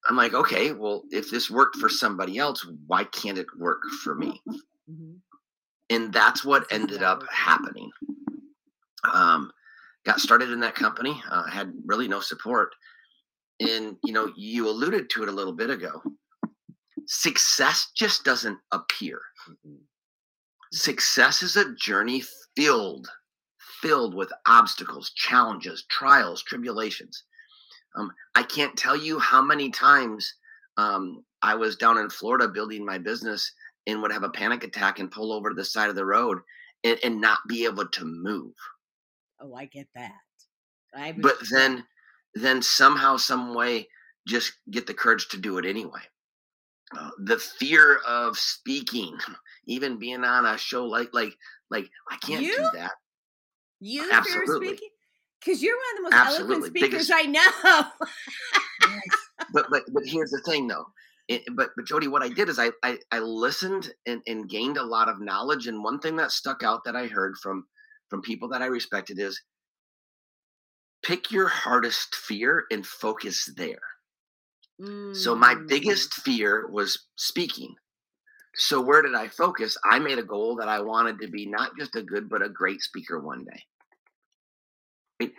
[0.09, 4.15] I'm like, okay, well, if this worked for somebody else, why can't it work for
[4.15, 4.41] me?
[4.91, 5.21] Mhm.
[5.91, 7.91] and that's what ended up happening.
[9.05, 9.53] Um,
[10.05, 12.75] got started in that company, uh, had really no support,
[13.61, 16.03] and you know, you alluded to it a little bit ago.
[17.09, 19.23] Success just doesn't appear.
[19.49, 19.81] Mhm.
[20.73, 22.23] Success is a journey
[22.55, 23.09] filled,
[23.59, 27.25] filled with obstacles, challenges, trials, tribulations.
[27.95, 30.35] Um, I can't tell you how many times
[30.77, 33.51] um, I was down in Florida building my business
[33.87, 36.39] and would have a panic attack and pull over to the side of the road
[36.85, 38.55] and, and not be able to move.
[39.41, 40.21] Oh, I get that.
[40.95, 41.87] I But then,
[42.35, 43.89] then somehow, some way,
[44.27, 46.03] just get the courage to do it anyway.
[46.97, 49.17] Uh, the fear of speaking,
[49.67, 51.35] even being on a show like like
[51.71, 52.57] like I can't You?
[52.57, 52.93] do that.
[53.81, 54.69] you fear absolutely.
[54.69, 54.89] speaking
[55.45, 56.55] because you're one of the most Absolutely.
[56.55, 57.85] eloquent speakers Biggest- I know.
[59.53, 60.87] but but but here's the thing though
[61.29, 64.79] it, but but jody what i did is i i, I listened and, and gained
[64.79, 67.67] a lot of knowledge and one thing that stuck out that i heard from
[68.09, 69.41] from people that i respected is
[71.03, 73.81] pick your hardest fear and focus there
[75.13, 75.69] so my Mm.
[75.69, 77.75] biggest fear was speaking.
[78.55, 79.77] So where did i focus?
[79.85, 82.49] I made a goal that i wanted to be not just a good but a
[82.49, 83.63] great speaker one day.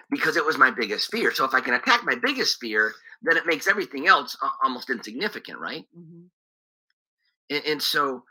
[0.09, 1.33] Because it was my biggest fear.
[1.33, 4.89] So if i can attack my biggest fear then it makes everything else a- almost
[4.89, 5.85] insignificant right?
[5.97, 6.29] Mhm.
[7.49, 8.23] and, and so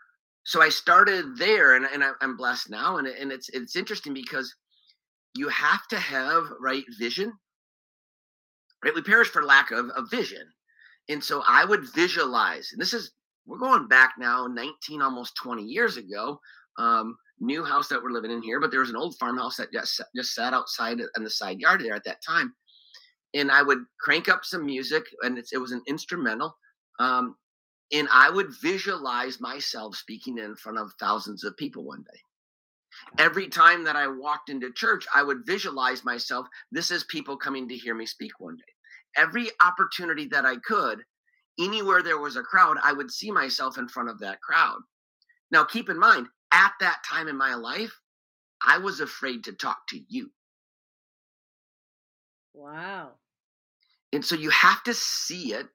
[0.45, 4.55] so i started there and, and i'm blessed now and, and it's it's interesting because
[5.35, 7.33] you have to have right vision.
[8.85, 8.95] Right?
[8.95, 10.53] We perish for lack of, of vision
[11.09, 13.13] and so i would visualize and this is
[13.47, 16.39] we're going back now 19 almost 20 years ago
[16.79, 19.73] um, new house that we're living in here but there was an old farmhouse that
[19.73, 22.55] just, just sat outside in the side yard there at that time
[23.35, 26.57] and i would crank up some music and it was an instrumental
[26.99, 27.37] um,
[27.93, 32.21] and I would visualize myself speaking in front of thousands of people one day.
[33.19, 36.47] Every time that I walked into church, I would visualize myself.
[36.73, 38.73] This is people coming to hear me speak one day.
[39.19, 41.03] Every opportunity that I could,
[41.59, 44.79] anywhere there was a crowd, I would see myself in front of that crowd.
[45.51, 47.93] Now, keep in mind, at that time in my life,
[48.65, 50.31] I was afraid to talk to you.
[52.55, 53.11] Wow.
[54.13, 55.67] And so you have to see it,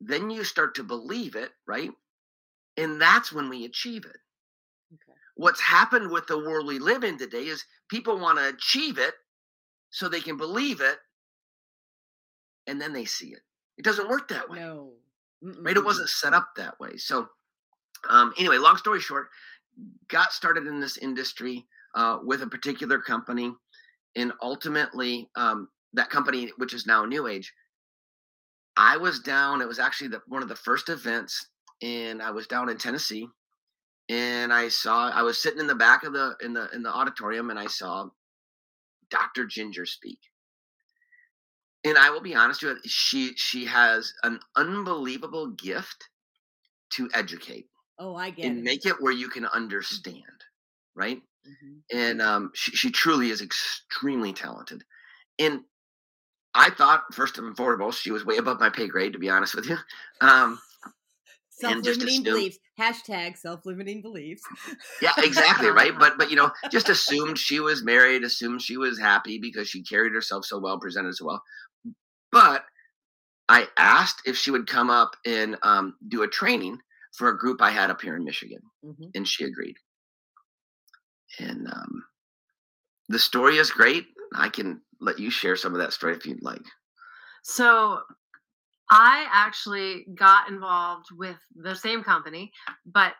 [0.00, 1.90] then you start to believe it, right?
[2.76, 4.18] And that's when we achieve it.
[4.92, 5.18] Okay.
[5.36, 9.14] What's happened with the world we live in today is people want to achieve it
[9.90, 10.98] so they can believe it
[12.70, 13.40] and then they see it.
[13.76, 14.92] It doesn't work that way, No.
[15.42, 15.76] right?
[15.76, 16.96] It wasn't set up that way.
[16.96, 17.28] So,
[18.08, 19.28] um, anyway, long story short,
[20.08, 23.52] got started in this industry uh, with a particular company,
[24.16, 27.52] and ultimately, um, that company, which is now New Age,
[28.76, 29.60] I was down.
[29.60, 31.48] It was actually the, one of the first events,
[31.82, 33.26] and I was down in Tennessee,
[34.08, 35.10] and I saw.
[35.10, 37.66] I was sitting in the back of the in the in the auditorium, and I
[37.66, 38.08] saw
[39.10, 39.46] Dr.
[39.46, 40.18] Ginger speak.
[41.84, 46.08] And I will be honest with you, she she has an unbelievable gift
[46.92, 48.64] to educate Oh, I get and it.
[48.64, 50.24] make it where you can understand,
[50.94, 51.22] right?
[51.46, 51.82] Mhm.
[51.92, 54.84] and um, she, she truly is extremely talented.
[55.38, 55.62] And
[56.54, 59.54] I thought first and foremost she was way above my pay grade, to be honest
[59.54, 59.78] with you.
[60.22, 60.60] Um,
[61.50, 62.58] Self-limiting beliefs.
[62.78, 64.42] Hashtag self-limiting beliefs.
[65.02, 65.92] yeah, exactly right.
[65.98, 69.82] But but you know, just assumed she was married, assumed she was happy because she
[69.82, 71.42] carried herself so well, presented so well.
[72.32, 72.64] But
[73.48, 76.78] I asked if she would come up and um, do a training
[77.16, 79.10] for a group I had up here in Michigan, Mhm.
[79.14, 79.76] and she agreed.
[81.38, 82.04] And um,
[83.08, 84.06] the story is great.
[84.34, 86.62] I can let you share some of that story if you'd like.
[87.42, 88.02] So
[88.90, 92.52] I actually got involved with the same company,
[92.86, 93.14] but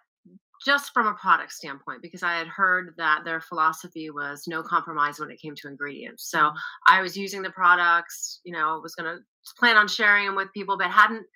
[0.65, 5.19] just from a product standpoint, because I had heard that their philosophy was no compromise
[5.19, 6.31] when it came to ingredients.
[6.31, 6.51] So
[6.87, 9.23] I was using the products, you know, was going to
[9.59, 11.27] plan on sharing them with people, but hadn't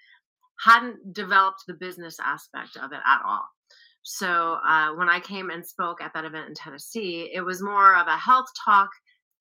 [0.61, 3.45] hadn't developed the business aspect of it at all.
[4.03, 7.97] So uh, when I came and spoke at that event in Tennessee, it was more
[7.97, 8.91] of a health talk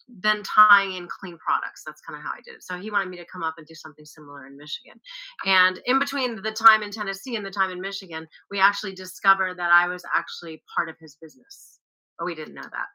[0.08, 1.84] then tying in clean products.
[1.86, 2.64] That's kind of how I did it.
[2.64, 5.00] So he wanted me to come up and do something similar in Michigan.
[5.46, 9.58] And in between the time in Tennessee and the time in Michigan, we actually discovered
[9.58, 11.80] that I was actually part of his business,
[12.18, 12.88] but we didn't know that.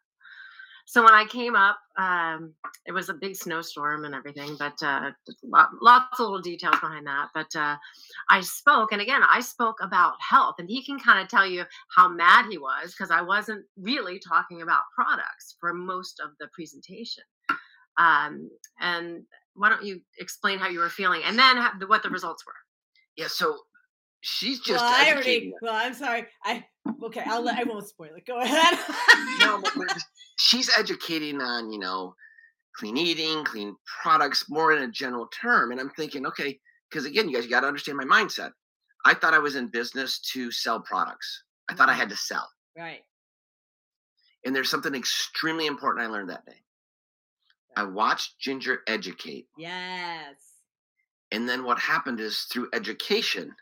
[0.90, 2.54] So when I came up, um,
[2.86, 5.10] it was a big snowstorm and everything, but uh,
[5.44, 7.28] lot, lots of little details behind that.
[7.34, 7.76] But uh,
[8.30, 11.64] I spoke, and again, I spoke about health, and he can kind of tell you
[11.94, 16.48] how mad he was because I wasn't really talking about products for most of the
[16.54, 17.24] presentation.
[17.98, 18.48] Um,
[18.80, 19.24] and
[19.56, 22.54] why don't you explain how you were feeling, and then ha- what the results were?
[23.14, 23.58] Yeah, so
[24.22, 25.52] she's just well, I already.
[25.60, 26.28] Well, I'm sorry.
[26.46, 26.64] I
[27.04, 27.24] okay.
[27.26, 27.58] I'll let.
[27.58, 28.24] I won't spoil it.
[28.26, 28.78] Go ahead.
[29.40, 30.06] no, but we're just-
[30.38, 32.14] she's educating on you know
[32.74, 35.72] clean eating, clean products, more in a general term.
[35.72, 38.52] And I'm thinking, okay, because again, you guys got to understand my mindset.
[39.04, 41.42] I thought I was in business to sell products.
[41.68, 42.00] I thought I mm-hmm.
[42.00, 42.48] had to sell.
[42.76, 43.00] right.
[44.44, 46.62] And there's something extremely important I learned that day.
[47.76, 50.36] I watched Ginger educate, Yes.
[51.32, 53.52] and then what happened is through education.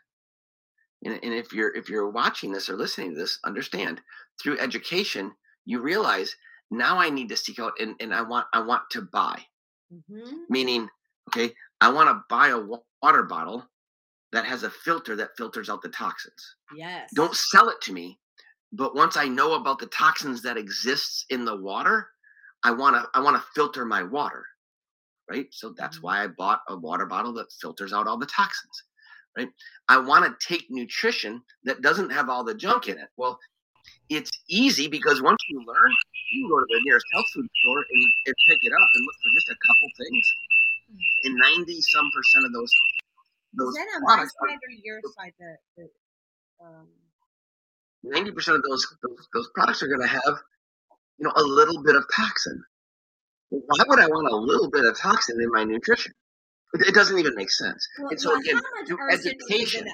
[1.03, 4.01] And, and if you're if you're watching this or listening to this, understand
[4.41, 5.31] through education,
[5.65, 6.35] you realize
[6.71, 9.41] now I need to seek out and, and I want I want to buy.
[9.93, 10.35] Mm-hmm.
[10.49, 10.89] meaning
[11.29, 12.59] okay i want to buy a
[13.01, 13.65] water bottle
[14.33, 17.09] that has a filter that filters out the toxins Yes.
[17.15, 18.19] don't sell it to me
[18.73, 22.09] but once i know about the toxins that exists in the water
[22.65, 24.45] i want to i want to filter my water
[25.29, 26.03] right so that's Mhm.
[26.03, 28.83] why i bought a water bottle that filters out all the toxins
[29.37, 29.49] right
[29.87, 33.39] i want to take nutrition that doesn't have all the junk in it well
[34.09, 35.91] it's easy because once you learn
[36.31, 39.01] you can go to the nearest health food store and, and pick it up and
[39.05, 40.25] look for just a couple things.
[41.25, 42.71] And 90 some percent of those
[43.53, 45.33] those Is that on my products are or your side?
[45.39, 45.89] The, the,
[46.63, 46.87] um,
[48.05, 50.39] 90% of those those, those products are going to have
[51.17, 52.63] you know a little bit of toxin.
[53.49, 56.13] Why would i want a little bit of toxin in my nutrition?
[56.73, 57.87] It, doesn't even make sense.
[57.97, 59.87] Well, and so well, again how much through arsenic is education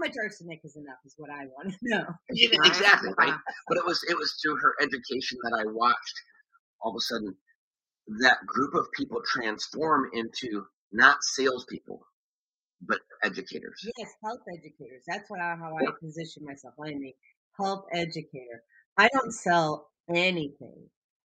[0.00, 2.04] much arsenic is enough is what I want to know.
[2.32, 6.14] Yeah, exactly right but it was it was through her education that i watched
[6.82, 7.34] all of a sudden
[8.20, 12.00] that group of people transform into not salespeople
[12.86, 15.04] but educators Yes, health educators.
[15.06, 16.74] That's what I, how I position myself.
[16.82, 17.14] I'm a
[17.58, 18.62] health educator.
[18.96, 20.88] I don't sell anything.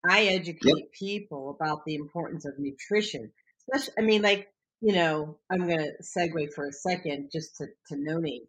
[0.08, 3.32] I educate people about the importance of nutrition.
[3.60, 4.48] Especially, I mean, like
[4.80, 8.42] you know, I'm going to segue for a second just to to Noni.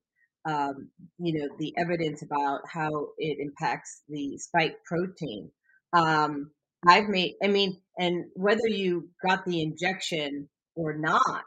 [0.50, 5.52] Um, you know, the evidence about how it impacts the spike protein.
[5.94, 6.52] Um,
[6.88, 7.36] I've made.
[7.44, 11.44] I mean, and whether you got the injection or not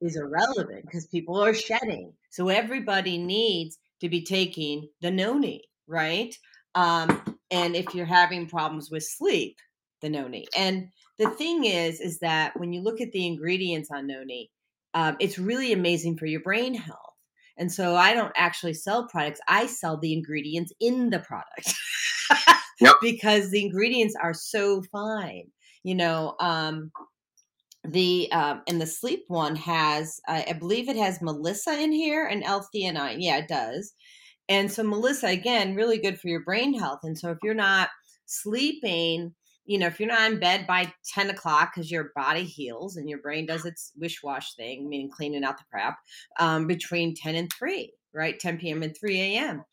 [0.00, 2.12] is irrelevant because people are shedding.
[2.30, 6.34] So everybody needs to be taking the noni, right?
[6.74, 9.56] Um, and if you're having problems with sleep,
[10.02, 10.46] the noni.
[10.56, 10.88] And
[11.18, 14.50] the thing is, is that when you look at the ingredients on noni,
[14.94, 17.05] um, it's really amazing for your brain health.
[17.58, 21.74] And so I don't actually sell products; I sell the ingredients in the product
[22.80, 22.94] Yep.
[23.00, 25.50] because the ingredients are so fine.
[25.84, 26.90] You know, um,
[27.84, 32.26] the um and the sleep one has I I believe it has melissa in here
[32.26, 33.92] and l-theanine yeah it does
[34.48, 37.90] and so melissa again really good for your brain health and so if you're not
[38.26, 39.34] sleeping
[39.66, 43.08] you know if you're not in bed by 10 o'clock because your body heals and
[43.08, 45.98] your brain does its wish wash thing meaning cleaning out the crap
[46.40, 49.64] um, between 10 and 3 right 10 p.m and 3 a.m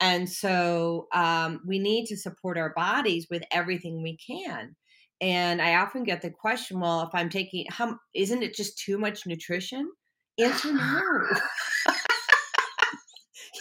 [0.00, 4.74] and so um, we need to support our bodies with everything we can
[5.22, 8.96] and I often get the question, well, if I'm taking, how isn't it just too
[8.96, 9.90] much nutrition?
[10.38, 11.02] Answer no.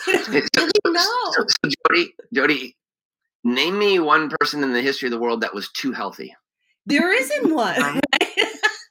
[0.08, 1.02] you know, So- really no.
[1.34, 2.76] so, so jody jody
[3.44, 6.36] name me one person in the history of the world that was too healthy
[6.86, 7.80] There isn't one.
[7.80, 8.02] Right.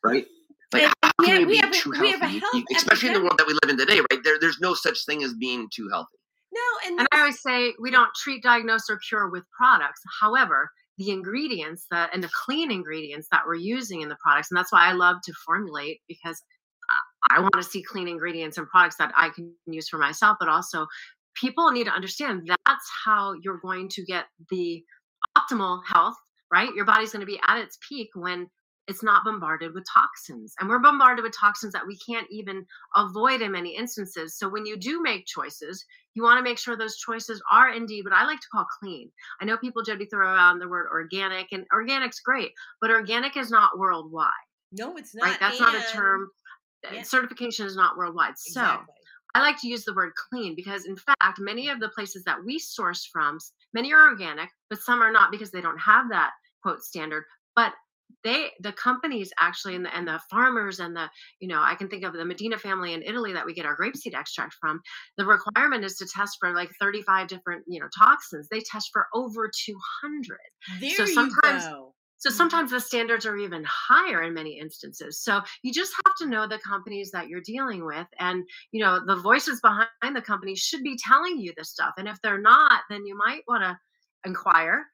[0.05, 0.27] right
[0.73, 2.35] Like, And how can yeah, you we be a- too we have a healthy?
[2.35, 4.23] You- health you- especially in the world that we live in today, right?
[4.25, 6.17] There, there's no such thing as being too healthy.
[6.53, 10.01] No, and, And I always say we don't treat, diagnose, or cure with products.
[10.21, 14.57] However, the ingredients that and the clean ingredients that we're using in the products, and
[14.59, 16.43] that's why I love to formulate because
[16.91, 16.95] uh,
[17.31, 20.39] I- I want to see clean ingredients and products that I can use for myself,
[20.41, 20.87] but also
[21.41, 24.83] people need to understand that's how you're going to get the
[25.37, 26.17] optimal health,
[26.53, 26.75] right?
[26.75, 28.49] Your body's going to be at its peak when
[28.89, 30.55] it's not bombarded with toxins.
[30.59, 32.65] And we're bombarded with toxins that we can't even
[32.97, 34.39] avoid in many instances.
[34.39, 35.85] So when you do make choices,
[36.15, 39.11] you want to make sure those choices are indeed what I like to call clean.
[39.41, 43.51] I know people Jody throw around the word organic, and organic's great, but organic is
[43.51, 44.31] not worldwide,
[44.73, 45.27] no, it's not.
[45.27, 45.37] right?
[45.39, 46.31] That's not a term.
[46.91, 47.03] Yeah.
[47.03, 48.39] Certification is not worldwide.
[48.39, 48.95] So Exactly.
[49.39, 52.45] I like to use the word clean because, in fact, many of the places that
[52.45, 53.39] we source from,
[53.73, 56.31] many are organic, but some are not because they don't have that
[56.61, 57.23] quote standard.
[57.55, 57.73] But
[58.25, 61.09] they, the companies actually, and the, and the farmers and the,
[61.39, 63.77] you know, I can think of the Medina family in Italy that we get our
[63.77, 64.81] grapeseed extract from.
[65.19, 68.49] The requirement is to test for like 35 different, you know, toxins.
[68.51, 70.39] They test for over 200.
[70.81, 71.88] There So you sometimes- go.
[72.19, 75.21] So sometimes the standards are even higher in many instances.
[75.21, 79.01] So you just have to know the companies that you're dealing with and you know
[79.05, 81.95] the voices behind the companies should be telling you this stuff.
[81.97, 83.79] And if they're not, then you might want to
[84.25, 84.85] inquire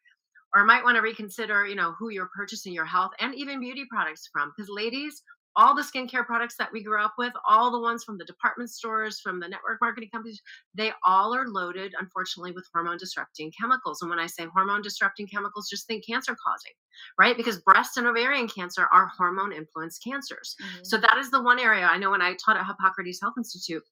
[0.55, 3.85] or might want to reconsider, you know, who you're purchasing your health and even beauty
[3.91, 5.22] products from because ladies
[5.57, 8.70] all the skincare products that we grew up with, all the ones from the department
[8.70, 10.40] stores, from the network marketing companies,
[10.74, 14.02] they all are loaded, unfortunately, with hormone disrupting chemicals.
[14.02, 16.72] And when I say hormone disrupting chemicals, just think cancer causing
[17.18, 17.36] right?
[17.36, 20.57] Because breast and ovarian cancer are hormone influenced cancers.
[20.61, 20.86] Mhm.
[20.86, 23.82] So that is the one area I know when I taught at Hippocrates Health Institute,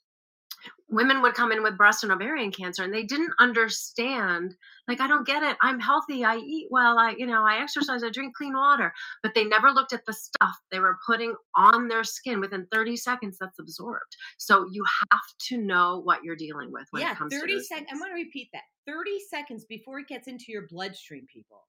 [0.88, 4.54] women would come in with breast and ovarian cancer and they didn't understand
[4.88, 8.04] like i don't get it i'm healthy i eat well i you know i exercise
[8.04, 8.92] i drink clean water
[9.22, 12.96] but they never looked at the stuff they were putting on their skin within 30
[12.96, 17.18] seconds that's absorbed so you have to know what you're dealing with when yeah, it
[17.18, 17.88] comes 30 to those seconds.
[17.90, 18.62] I'm going to repeat that.
[18.86, 21.66] 30 seconds before it gets into your bloodstream, people.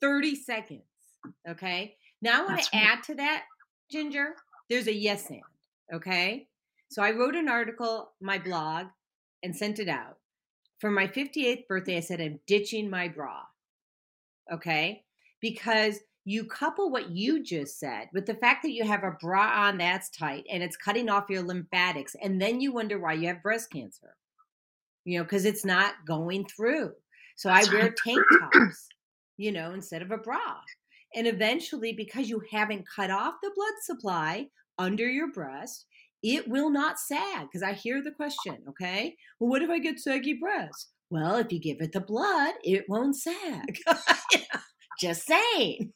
[0.00, 0.82] 30 seconds.
[1.48, 1.96] Okay.
[2.22, 2.86] Now I want That's to right.
[2.86, 3.44] add to that,
[3.90, 4.34] Ginger.
[4.68, 5.42] There's a yes and.
[5.92, 6.46] Okay.
[6.90, 8.86] So I wrote an article, my blog,
[9.42, 10.18] and sent it out.
[10.80, 13.42] For my 58th birthday, I said, I'm ditching my bra.
[14.52, 15.04] Okay.
[15.40, 19.66] Because you couple what you just said with the fact that you have a bra
[19.66, 23.28] on that's tight and it's cutting off your lymphatics, and then you wonder why you
[23.28, 24.16] have breast cancer.
[25.04, 26.92] You know, because it's not going through.
[27.36, 28.88] So I wear tank tops,
[29.38, 30.58] you know, instead of a bra.
[31.14, 35.86] And eventually, because you haven't cut off the blood supply under your breast,
[36.22, 37.42] it will not sag.
[37.42, 39.16] Because I hear the question, okay?
[39.38, 40.88] Well, what if I get saggy breasts?
[41.10, 43.78] Well, if you give it the blood, it won't sag.
[45.00, 45.92] Just saying.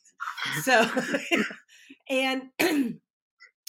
[0.63, 0.89] So,
[2.11, 2.43] and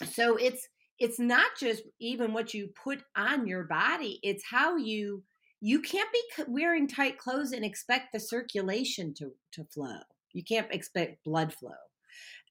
[0.06, 0.68] so it's
[0.99, 5.24] it's not just even what you put on your body; it's how you
[5.62, 9.99] you can't be wearing tight clothes and expect the circulation to to flow.
[10.34, 11.72] You can't expect blood flow,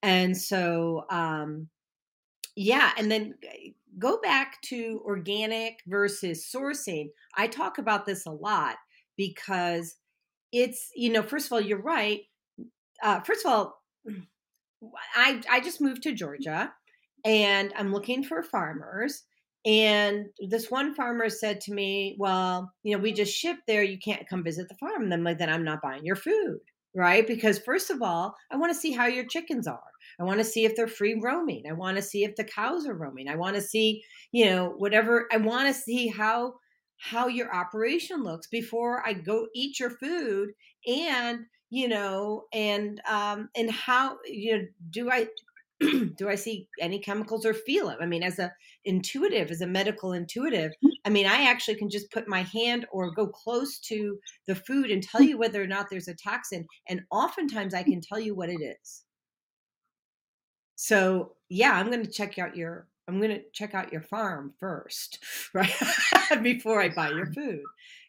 [0.02, 1.68] and so um,
[2.56, 7.08] yeah, and then g- go back to organic versus sourcing.
[7.36, 8.76] I talk about this a lot
[9.16, 9.96] because
[10.52, 12.20] it's you know first of all you're right.
[13.02, 13.82] Uh, first of all,
[15.16, 16.72] I I just moved to Georgia,
[17.24, 19.24] and I'm looking for farmers.
[19.66, 23.82] And this one farmer said to me, "Well, you know, we just ship there.
[23.82, 26.60] You can't come visit the farm." And I'm like, "Then I'm not buying your food."
[26.94, 27.26] Right?
[27.26, 29.80] Because first of all, I want to see how your chickens are.
[30.20, 31.64] I want to see if they're free roaming.
[31.68, 33.28] I want to see if the cows are roaming.
[33.28, 35.26] I want to see, you know, whatever.
[35.32, 36.54] I want to see how
[36.98, 40.50] how your operation looks before I go eat your food
[40.86, 41.40] and
[41.70, 45.28] you know and um and how you know do I
[46.16, 47.98] do I see any chemicals or feel it?
[48.00, 48.52] I mean, as a
[48.84, 50.72] intuitive, as a medical intuitive,
[51.04, 54.90] I mean, I actually can just put my hand or go close to the food
[54.90, 56.66] and tell you whether or not there's a toxin.
[56.88, 59.02] And oftentimes I can tell you what it is.
[60.76, 64.52] So yeah, I'm going to check out your, I'm going to check out your farm
[64.58, 65.18] first,
[65.54, 65.72] right?
[66.42, 67.62] Before I buy your food.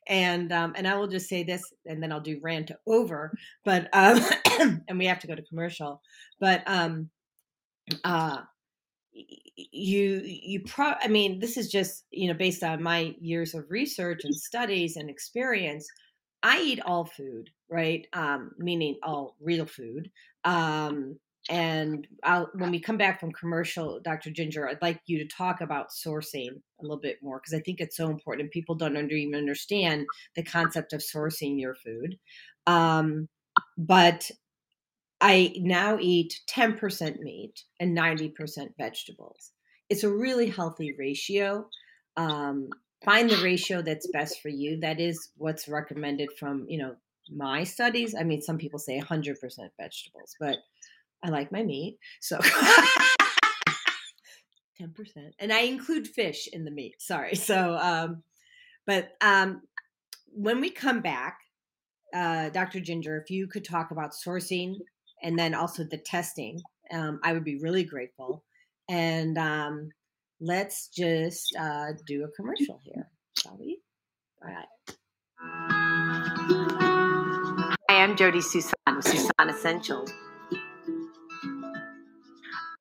[0.07, 3.89] And, um, and I will just say this and then I'll do rant over, but,
[3.91, 4.20] um,
[4.88, 5.99] and we have to go to commercial,
[6.39, 7.09] but, um,
[8.03, 8.41] uh,
[9.13, 13.63] you you pro i mean this is just you know based on my years of
[13.69, 15.88] research and studies and experience
[16.43, 18.07] i eat all food right?
[18.13, 20.09] Um meaning all real food.
[20.43, 21.17] Um
[21.47, 25.61] and I'll, when we come back from commercial dr ginger i'd like you to talk
[25.61, 29.13] about sourcing a little bit more because i think it's so important people don't under,
[29.13, 32.17] even understand the concept of sourcing your food.
[32.65, 33.29] Um
[33.77, 34.29] but
[35.28, 39.53] I now eat 10% meat and 90% vegetables.
[39.89, 41.67] It's a really healthy ratio.
[42.15, 42.69] Um,
[43.03, 44.80] find the ratio that's best for you.
[44.82, 46.95] That is what's recommended from, you know,
[47.36, 48.13] my studies.
[48.13, 49.36] I mean, some people say 100%
[49.82, 50.57] vegetables, but
[51.23, 51.97] I like my meat.
[52.21, 52.38] So
[54.80, 54.91] 10%.
[55.39, 57.01] And I include fish in the meat.
[57.01, 57.34] Sorry.
[57.34, 58.21] So, um,
[58.86, 59.63] but um,
[60.28, 61.39] when we come back,
[62.13, 62.80] uh, Dr.
[62.80, 64.76] Ginger, if you could talk about sourcing
[65.24, 66.61] and then also the testing,
[66.91, 68.43] um, I would be really grateful.
[68.89, 69.89] And um,
[70.39, 73.07] let's just uh, do a commercial here,
[73.38, 73.80] shall we?
[74.43, 74.68] All right.
[77.89, 80.11] Hi, I'm Jody Susan with Susan Essentials.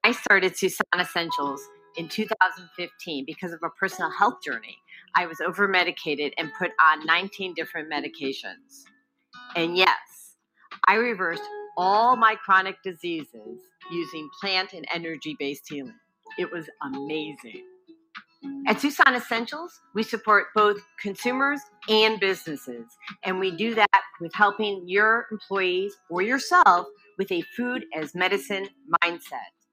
[0.02, 1.66] I started Susan Essentials
[1.96, 4.76] in 2015 because of a personal health journey.
[5.14, 8.84] I was over medicated and put on 19 different medications.
[9.56, 10.34] And yes,
[10.86, 11.42] I reversed
[11.76, 13.60] all my chronic diseases
[13.90, 15.94] using plant and energy based healing.
[16.38, 17.64] It was amazing.
[18.66, 22.86] At Susan Essentials, we support both consumers and businesses,
[23.22, 26.86] and we do that with helping your employees or yourself
[27.18, 28.68] with a food as medicine
[29.02, 29.63] mindset.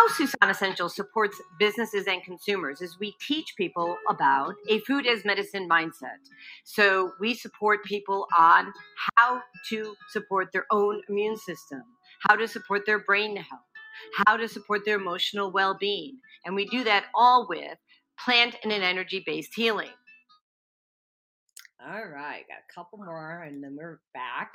[0.00, 5.24] How Susan Essentials supports businesses and consumers is we teach people about a food as
[5.24, 6.20] medicine mindset.
[6.62, 8.72] So we support people on
[9.16, 11.82] how to support their own immune system,
[12.20, 13.60] how to support their brain health,
[14.24, 16.18] how to support their emotional well being.
[16.46, 17.76] And we do that all with
[18.24, 19.90] plant and an energy based healing.
[21.84, 24.54] All right, got a couple more and then we're back.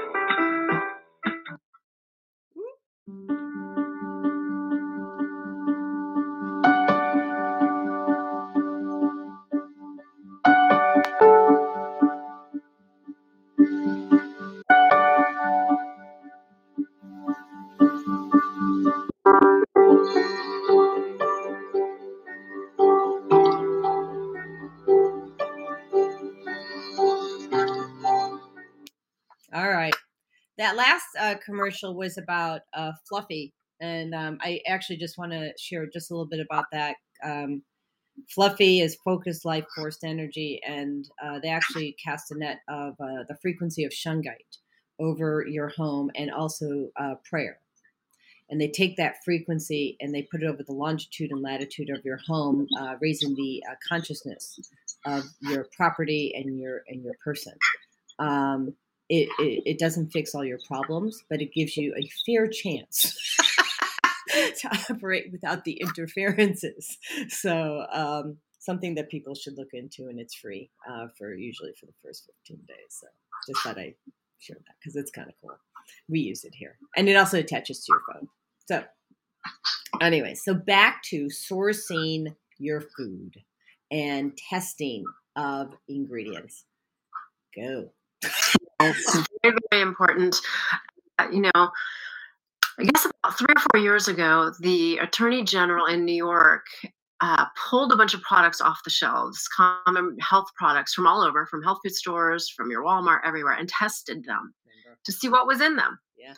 [31.35, 33.53] Commercial was about uh, Fluffy.
[33.79, 36.95] And um, I actually just want to share just a little bit about that.
[37.23, 37.63] Um,
[38.29, 43.23] Fluffy is focused life forced energy, and uh, they actually cast a net of uh,
[43.27, 44.57] the frequency of shungite
[44.99, 47.57] over your home and also uh, prayer.
[48.49, 52.03] And they take that frequency and they put it over the longitude and latitude of
[52.03, 54.59] your home, uh, raising the uh, consciousness
[55.05, 57.53] of your property and your and your person.
[58.19, 58.75] Um,
[59.11, 63.13] it, it, it doesn't fix all your problems, but it gives you a fair chance
[64.29, 66.97] to operate without the interferences.
[67.27, 71.87] So um, something that people should look into, and it's free uh, for usually for
[71.87, 72.77] the first 15 days.
[72.87, 73.07] So
[73.49, 73.95] just thought I
[74.39, 75.57] share that because it's kind of cool.
[76.07, 78.29] We use it here, and it also attaches to your phone.
[78.65, 78.83] So
[80.01, 83.35] anyway, so back to sourcing your food
[83.91, 85.03] and testing
[85.35, 86.63] of ingredients.
[87.53, 87.91] Go.
[88.87, 90.35] It's very, very important.
[91.19, 96.05] Uh, you know, I guess about three or four years ago, the Attorney General in
[96.05, 96.65] New York
[97.21, 101.45] uh, pulled a bunch of products off the shelves, common health products from all over,
[101.45, 104.53] from health food stores, from your Walmart, everywhere, and tested them
[105.05, 105.99] to see what was in them.
[106.17, 106.33] Yeah.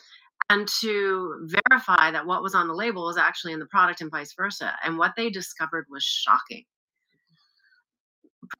[0.50, 4.10] And to verify that what was on the label was actually in the product and
[4.10, 4.74] vice versa.
[4.84, 6.64] And what they discovered was shocking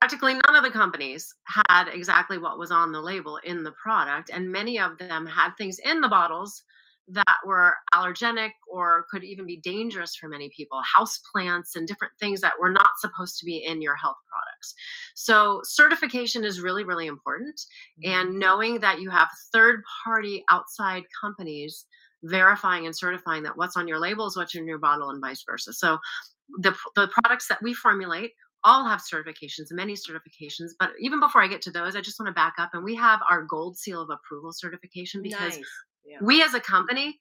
[0.00, 4.30] practically none of the companies had exactly what was on the label in the product
[4.32, 6.62] and many of them had things in the bottles
[7.08, 12.12] that were allergenic or could even be dangerous for many people house plants and different
[12.18, 14.74] things that were not supposed to be in your health products.
[15.14, 17.60] So certification is really, really important.
[18.04, 18.10] Mm-hmm.
[18.10, 21.84] And knowing that you have third party outside companies
[22.22, 25.44] verifying and certifying that what's on your label is what's in your bottle and vice
[25.46, 25.74] versa.
[25.74, 25.98] So
[26.58, 28.32] the, the products that we formulate
[28.64, 30.70] all have certifications, many certifications.
[30.78, 32.94] But even before I get to those, I just want to back up and we
[32.96, 35.64] have our gold seal of approval certification because Nice.
[36.04, 36.18] Yeah.
[36.22, 37.18] we as a company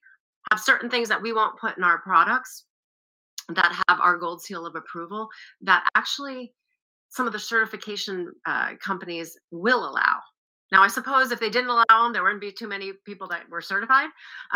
[0.50, 2.64] have certain things that we won't put in our products
[3.48, 5.28] that have our gold seal of approval
[5.60, 6.52] that actually
[7.10, 10.18] some of the certification uh, companies will allow.
[10.72, 13.48] Now, I suppose if they didn't allow them, there wouldn't be too many people that
[13.48, 14.08] were certified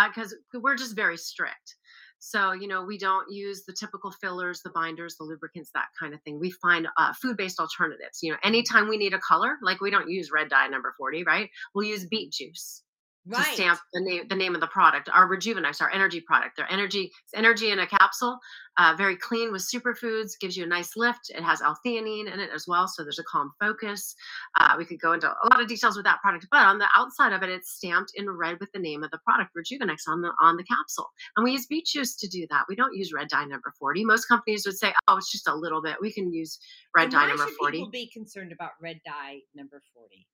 [0.08, 1.76] because we're just very strict.
[2.20, 6.14] So, you know, we don't use the typical fillers, the binders, the lubricants, that kind
[6.14, 6.40] of thing.
[6.40, 8.20] We find uh, food based alternatives.
[8.22, 11.24] You know, anytime we need a color, like we don't use red dye number 40,
[11.24, 11.50] right?
[11.74, 12.82] We'll use beet juice
[13.28, 13.44] Right.
[13.46, 15.08] to stamp the name the name of the product.
[15.12, 18.38] Our Rejuvenex, our energy product, their energy it's energy in a capsule,
[18.78, 21.30] uh, very clean with superfoods, gives you a nice lift.
[21.30, 24.14] It has L-theanine in it as well, so there's a calm focus.
[24.58, 26.86] Uh, we could go into a lot of details with that product, but on the
[26.96, 30.22] outside of it, it's stamped in red with the name of the product, Rejuvenex, on
[30.22, 31.10] the on the capsule.
[31.36, 32.64] And we use beet juice to do that.
[32.68, 34.04] We don't use red dye number 40.
[34.04, 35.96] Most companies would say, oh, it's just a little bit.
[36.00, 36.58] We can use
[36.94, 37.76] red And dye why number should 40.
[37.78, 40.26] people be concerned about red dye number 40?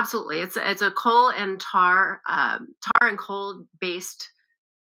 [0.00, 4.30] Absolutely, it's it's a coal and tar, um, tar and coal based,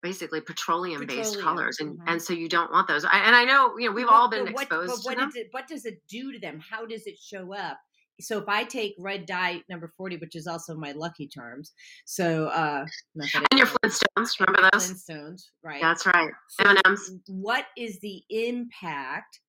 [0.02, 2.04] basically petroleum based colors, and mhm.
[2.08, 3.04] and so you don't want those.
[3.04, 5.28] I, and I know you know we've But- all been what, exposed but to them.
[5.28, 6.58] does it what does it do to them?
[6.60, 7.78] How does it show up?
[8.20, 11.72] So if I take red dye number 40, which is also my lucky charms,
[12.04, 12.86] so uh
[13.16, 14.92] And your Flintstones, remember those?
[14.92, 15.82] Flintstones, right?
[15.82, 17.18] That's right, So M&Ms.
[17.26, 19.40] What is the impact?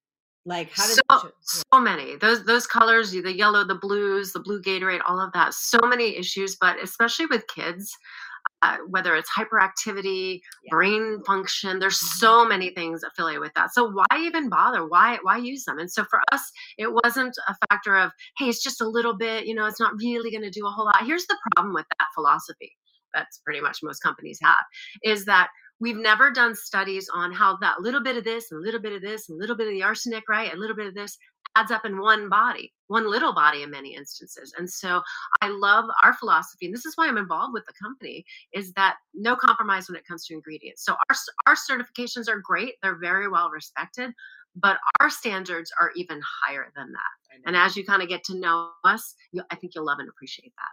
[0.45, 2.17] Like how does so, so many.
[2.17, 6.15] Those those colors the yellow the blues the blue gatorade all of that so many
[6.17, 7.91] issues but especially with kids
[8.63, 10.69] uh, whether it's hyperactivity Yeah.
[10.71, 12.17] brain function there's Mhm.
[12.19, 13.73] so many things affiliated with that.
[13.73, 14.87] So why even bother?
[14.87, 15.79] Why why use them?
[15.79, 19.45] And so for us it wasn't a factor of hey it's just a little bit
[19.47, 21.05] you know it's not really going to do a whole lot.
[21.05, 22.73] Here's the problem with that philosophy
[23.13, 24.65] that's pretty much most companies have
[25.03, 25.49] is that
[25.79, 28.93] we've never done studies on how that little bit of this and a little bit
[28.93, 30.53] of this and a little bit of the arsenic, right?
[30.53, 31.17] A little bit of this
[31.55, 34.53] adds up in one body, one little body in many instances.
[34.57, 35.01] And so
[35.41, 38.95] I love our philosophy, and this is why I'm involved with the company, is that
[39.13, 40.83] no compromise when it comes to ingredients.
[40.83, 41.15] So our
[41.47, 44.11] our certifications are great, they're very well respected,
[44.55, 47.45] but our standards are even higher than that.
[47.45, 50.09] And as you kind of get to know us, you, I think you'll love and
[50.09, 50.69] appreciate that.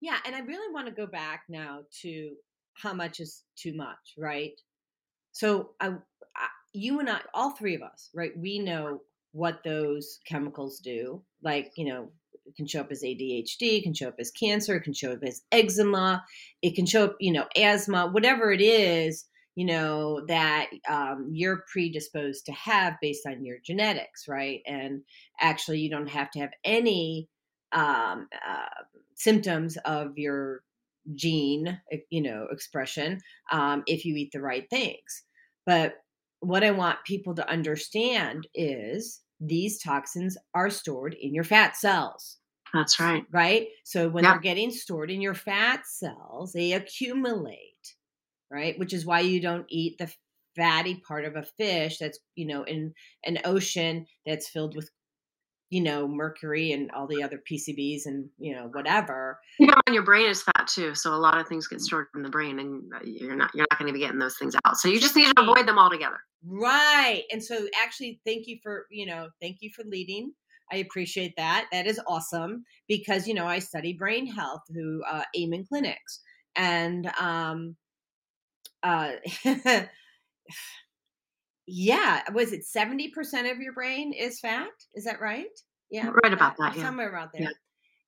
[0.00, 2.30] Yeah, and I really want to go back now to
[2.80, 4.60] how much is too much, right?
[5.32, 8.36] So I, I you and I, all three of us, right?
[8.36, 9.02] We know
[9.32, 11.22] what those chemicals do.
[11.42, 12.10] Like, you know,
[12.46, 15.12] it can show up as ADHD, it can show up as cancer, it can show
[15.12, 16.24] up as eczema,
[16.62, 21.64] it can show up, you know, asthma, whatever it is, you know, that um, you're
[21.70, 24.62] predisposed to have based on your genetics, right?
[24.66, 25.02] And
[25.40, 27.28] actually, you don't have to have any
[27.72, 30.62] um, uh, symptoms of your
[31.14, 31.80] gene,
[32.10, 33.20] you know, expression
[33.52, 35.24] um, if you eat the right things.
[35.66, 35.96] But
[36.40, 42.38] what I want people to understand is these toxins are stored in your fat cells,
[42.72, 43.24] That's right.
[43.32, 43.68] right?
[43.84, 44.28] So when Yeah.
[44.28, 47.94] they're getting stored in your fat cells, they accumulate,
[48.50, 48.78] right?
[48.78, 50.12] Which is why you don't eat the
[50.56, 52.94] fatty part of a fish that's, you know, in
[53.24, 54.90] an ocean that's filled with
[55.70, 60.02] you know mercury and all the other PCBs and you know whatever Even when your
[60.02, 62.82] brain is fat too, so a lot of things get stored in the brain, and
[62.94, 64.76] uh, you're not you're not going to be getting those things out.
[64.76, 66.18] So you just need to avoid them altogether.
[66.44, 67.24] Right.
[67.32, 70.32] And so actually thank you for, you know, thank you for leading.
[70.70, 71.66] I appreciate that.
[71.72, 76.20] That is awesome because, you know, I study brain health through uh Amen Clinics.
[76.56, 77.76] And um
[78.82, 79.12] uh
[81.68, 84.68] yeah, was it 70% of your brain is fat?
[84.94, 85.46] Is that right?
[85.90, 86.10] Yeah.
[86.24, 86.82] Right about that, yeah.
[86.82, 87.42] Somewhere around there.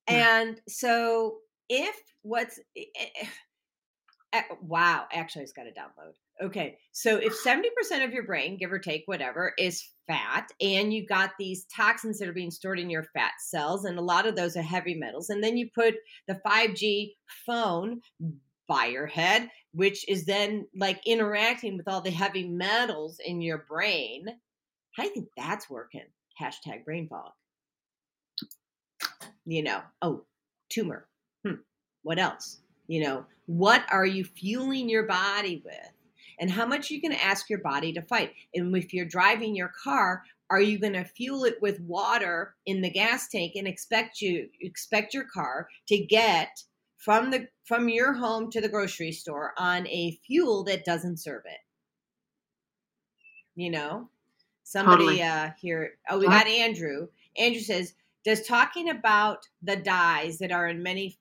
[0.09, 0.39] Yeah.
[0.39, 1.37] And so
[1.69, 2.85] if what's eh,
[4.33, 6.13] eh, wow, actually, it's got to download.
[6.43, 11.07] Okay, so if 70% of your brain, give or take, whatever, is fat, and you
[11.07, 14.37] got these toxins that are being stored in your fat cells, and a lot of
[14.37, 15.95] those are heavy metals, and then you put
[16.29, 17.11] the 5G
[17.47, 18.01] phone
[18.71, 23.67] by your head, which is then like interacting with all the heavy metals in your
[23.69, 24.27] brain.
[24.97, 26.07] How do you think that's working?
[26.41, 27.33] Hashtag brain fog.
[29.45, 30.23] You know, oh,
[30.69, 31.09] tumor.
[31.45, 31.57] Hmm.
[32.05, 32.61] What else?
[32.87, 35.93] You know, what are you fueling your body with?
[36.39, 38.35] And how much you to ask your body to fight?
[38.55, 42.83] And if you're driving your car, are you going to fuel it with water in
[42.83, 46.63] the gas tank and expect you expect your car to get
[47.01, 51.43] from the from your home to the grocery store on a fuel that doesn't serve
[51.47, 51.59] it?
[53.55, 54.09] You know,
[54.65, 55.23] somebody Totally.
[55.23, 55.93] uh here.
[56.09, 57.09] Oh, we got Andrew.
[57.37, 57.95] Andrew says
[58.25, 61.19] does talking about the dyes that are in many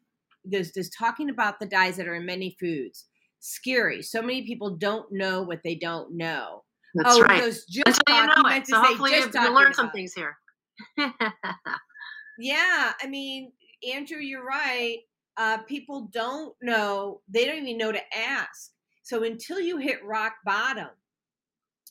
[0.50, 3.06] does does talking about the dyes that are in many foods
[3.40, 4.02] scary?
[4.02, 6.64] So many people don't know what they don't know.
[6.96, 7.44] That's oh, right.
[7.44, 8.68] just just Until you know it.
[8.68, 10.38] So say hopefully you, just you learn some things here.
[12.40, 13.52] Yeah, I mean,
[13.94, 15.00] Andrew, you're right.
[15.38, 18.72] Uh, people don't know; they don't even know to ask.
[19.04, 20.90] So until you hit rock bottom,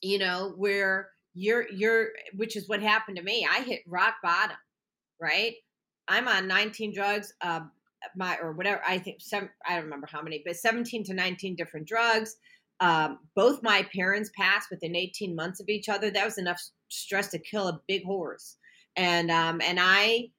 [0.02, 3.46] you know where you're you're, which is what happened to me.
[3.50, 4.56] I hit rock bottom,
[5.20, 5.54] right?
[6.08, 7.60] I'm on 19 drugs, uh,
[8.16, 8.82] my or whatever.
[8.86, 9.48] I think some.
[9.66, 12.36] I don't remember how many, but 17 to 19 different drugs.
[12.80, 16.10] Um, both my parents passed within 18 months of each other.
[16.10, 18.56] That was enough stress to kill a big horse.
[18.96, 20.30] And um, and I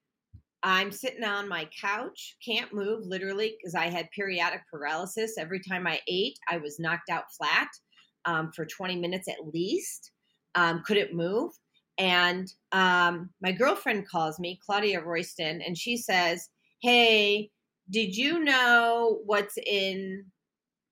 [0.64, 5.38] I'm sitting on my couch, can't move literally because I had periodic paralysis.
[5.38, 7.70] Every time I ate, I was knocked out flat
[8.26, 10.12] um, for 20 minutes at least.
[10.56, 11.52] Um, couldn't move.
[11.98, 16.50] And um, my girlfriend calls me, Claudia Royston, and she says,
[16.82, 17.52] Hey,
[17.90, 20.26] did you know what's in?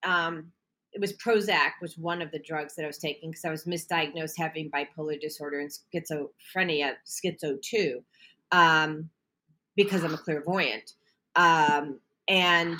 [0.03, 0.51] Um,
[0.93, 3.65] it was Prozac, was one of the drugs that I was taking because I was
[3.65, 8.01] misdiagnosed having bipolar disorder and schizophrenia, schizo 2.
[9.77, 10.91] Because I'm a clairvoyant.
[11.37, 12.77] Um, and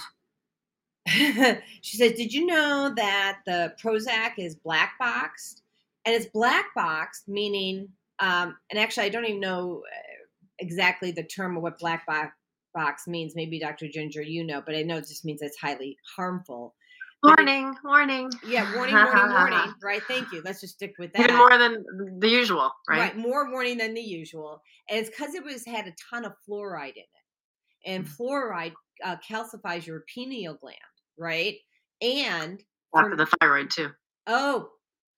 [1.08, 5.62] she says, Did you know that the Prozac is black boxed?
[6.06, 7.90] And it's black boxed, meaning,
[8.20, 10.26] um, and actually, I don't even know uh,
[10.60, 12.32] exactly the term of what black bo-
[12.74, 13.36] box means.
[13.36, 13.88] Maybe Dr.
[13.88, 16.76] Ginger, you know, but I know it just means it's highly harmful.
[17.24, 18.30] Warning, warning.
[18.46, 19.74] yeah, warning, warning, warning.
[19.84, 20.02] Right.
[20.08, 20.42] Thank you.
[20.46, 21.24] Let's just stick with that.
[21.24, 21.84] Even more than
[22.20, 23.18] the usual, right?
[23.18, 24.62] more warning than the usual.
[24.90, 27.86] And it's because it was had a ton of fluoride in it.
[27.86, 28.16] And Mm.
[28.18, 30.78] fluoride uh, calcifies your pineal gland,
[31.18, 31.56] right?
[32.02, 32.62] And
[32.92, 33.90] for- the thyroid too.
[34.28, 34.70] oh,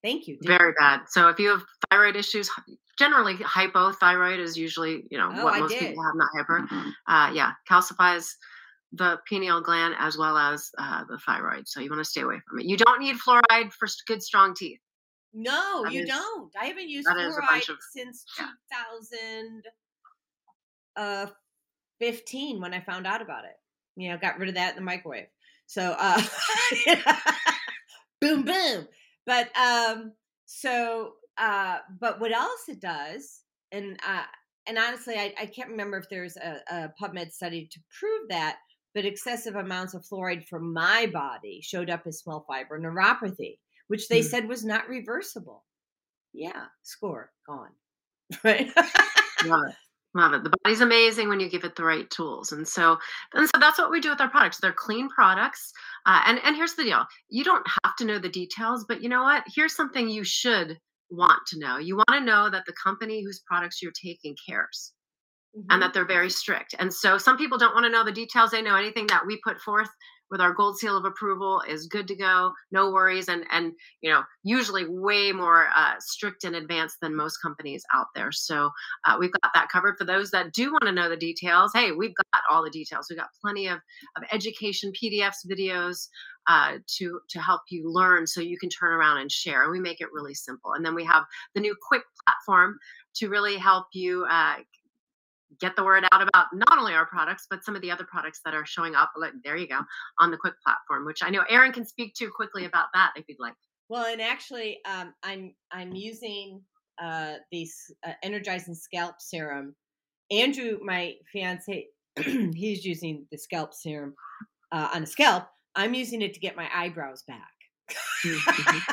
[0.04, 0.38] thank you.
[0.44, 1.02] Very bad.
[1.10, 2.50] So if you have thyroid issues,
[2.98, 5.80] generally hypothyroid is usually, you know, Oh, what I most did.
[5.90, 6.68] people have, not hyper.
[7.08, 8.32] Uh, yeah, calcifies
[8.94, 11.68] the pineal gland as well as uh, the thyroid.
[11.68, 12.66] So you want to stay away from it.
[12.66, 14.80] You don't need fluoride for good, strong teeth.
[15.34, 16.52] No, That you is- don't.
[16.60, 18.48] I haven't used that is a fluoride of- since yeah.
[20.98, 23.56] 2015 when I found out about it.
[23.96, 25.28] You know, got rid of that in the microwave.
[25.68, 26.22] So, uh,
[28.22, 28.88] boom, boom.
[29.26, 30.14] But um,
[30.46, 34.24] so, uh, but what else it does, and uh,
[34.68, 38.58] and honestly, I, I can't remember if there's a, a PubMed study to prove that,
[38.96, 44.08] but excessive amounts of fluoride from my body showed up as small fiber neuropathy, which
[44.08, 44.28] they Hmm.
[44.28, 45.66] said was not reversible.
[46.34, 47.72] Yeah, score gone.
[48.44, 48.72] Right.
[49.46, 49.76] Love it.
[50.16, 50.44] Love it.
[50.44, 52.98] The body's amazing when you give it the right tools, and so
[53.34, 54.60] and so that's what we do with our products.
[54.60, 55.72] They're clean products,
[56.08, 59.10] uh, and and here's the deal: you don't have to know the details, but you
[59.10, 59.44] know what?
[59.56, 60.80] Here's something you should
[61.12, 61.78] want to know.
[61.78, 64.94] You want to know that the company whose products you're taking cares,
[65.70, 66.76] and that they're very strict.
[66.80, 68.52] And so some people don't want to know the details.
[68.52, 69.90] They know anything that we put forth
[70.32, 74.10] with our gold seal of approval is good to go, no worries, and and you
[74.10, 78.32] know usually way more uh, strict and advanced than most companies out there.
[78.32, 78.70] So
[79.08, 81.72] uh, we've got that covered for those that do want to know the details.
[81.74, 83.08] Hey, we've got all the details.
[83.10, 83.80] We've got plenty of
[84.18, 86.08] of education PDFs, videos
[86.48, 89.64] uh, to to help you learn, so you can turn around and share.
[89.64, 90.74] And we make it really simple.
[90.74, 91.24] And then we have
[91.56, 92.78] the new Quick platform
[93.16, 94.56] to really help you uh,
[95.60, 98.42] get the word out about not only our products but some of the other products
[98.46, 99.80] that are showing up like there you go
[100.20, 103.26] on the quick platform which i know aaron can speak to quickly about that if
[103.28, 103.54] you'd like
[103.90, 106.62] Well, and actually, um, I'm I'm using
[107.02, 107.76] uh, these
[108.08, 109.76] uh, energizing scalp serum.
[110.32, 111.88] Andrew, my fiance,
[112.24, 114.14] he's using the scalp serum
[114.72, 115.48] uh, on the scalp.
[115.76, 117.50] I'm using it to get my eyebrows back.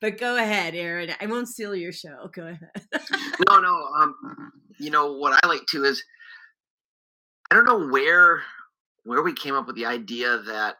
[0.00, 1.10] but go ahead, Aaron.
[1.20, 2.28] I won't steal your show.
[2.34, 3.04] Go ahead.
[3.48, 3.86] no, no.
[3.96, 4.14] Um,
[4.78, 6.02] you know what I like to is
[7.50, 8.42] I don't know where
[9.04, 10.76] where we came up with the idea that,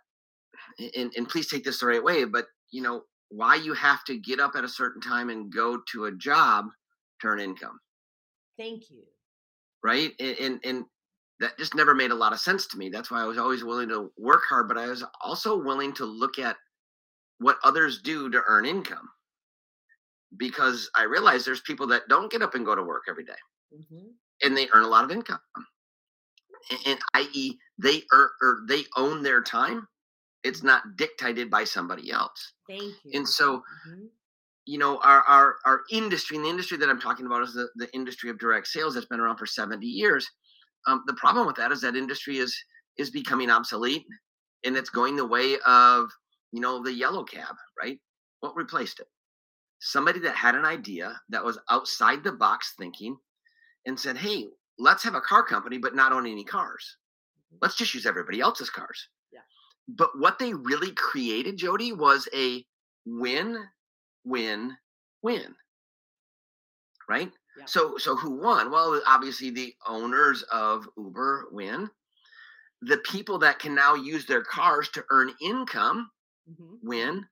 [0.97, 4.19] and, and please take this the right way, but you know why you have to
[4.19, 6.67] get up at a certain time and go to a job
[7.21, 7.79] to earn income,
[8.59, 9.03] Thank you.
[9.83, 10.13] right?
[10.21, 10.85] And, and and
[11.41, 12.89] that just never made a lot of sense to me.
[12.89, 16.05] That's why I was always willing to work hard, but I was also willing to
[16.05, 16.57] look at
[17.39, 19.09] what others do to earn income
[20.39, 23.35] because I realize there's people that don't get up and go to work every day
[23.71, 24.09] hmm
[24.43, 25.41] and they earn a lot of income.
[26.71, 29.87] And, and i.e they earn or they own their time.
[30.45, 32.55] It's not dictated by somebody else.
[32.69, 33.13] Thank you.
[33.15, 34.09] and so Mhm.
[34.67, 37.69] you know our our, our industry and the industry that i'm talking about is the,
[37.77, 40.27] the industry of direct sales that's been around for 70 years.
[40.89, 42.57] Um, the problem with that is that industry is
[42.99, 44.05] is becoming obsolete
[44.65, 46.11] and it's going the way of
[46.53, 47.99] you know the yellow cab right?
[48.41, 49.09] What replaced it?
[49.81, 53.17] Somebody that had an idea that was outside the box thinking
[53.87, 54.47] and said hey
[54.79, 56.97] let's have a car company, but not own any cars.
[57.63, 59.09] Let's just use everybody else's cars.
[59.33, 59.41] Yeah.
[59.89, 62.65] But what they really created, Jody, was a
[63.07, 63.65] win,
[64.25, 64.77] win,
[65.23, 65.55] win.
[67.09, 67.33] Right?
[67.57, 67.65] Yeah.
[67.67, 68.71] So so who won?
[68.71, 71.89] Well, obviously the owners of Uber win.
[72.83, 76.11] The people that can now use their cars to earn income
[76.51, 76.79] Mhm.
[76.83, 77.29] win.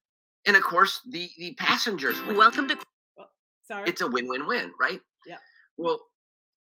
[0.46, 2.36] And of course the the passengers win.
[2.36, 2.78] Welcome to
[3.64, 3.88] Sorry.
[3.88, 5.00] it's a win-win-win, right?
[5.26, 5.38] Yeah.
[5.76, 6.00] Well,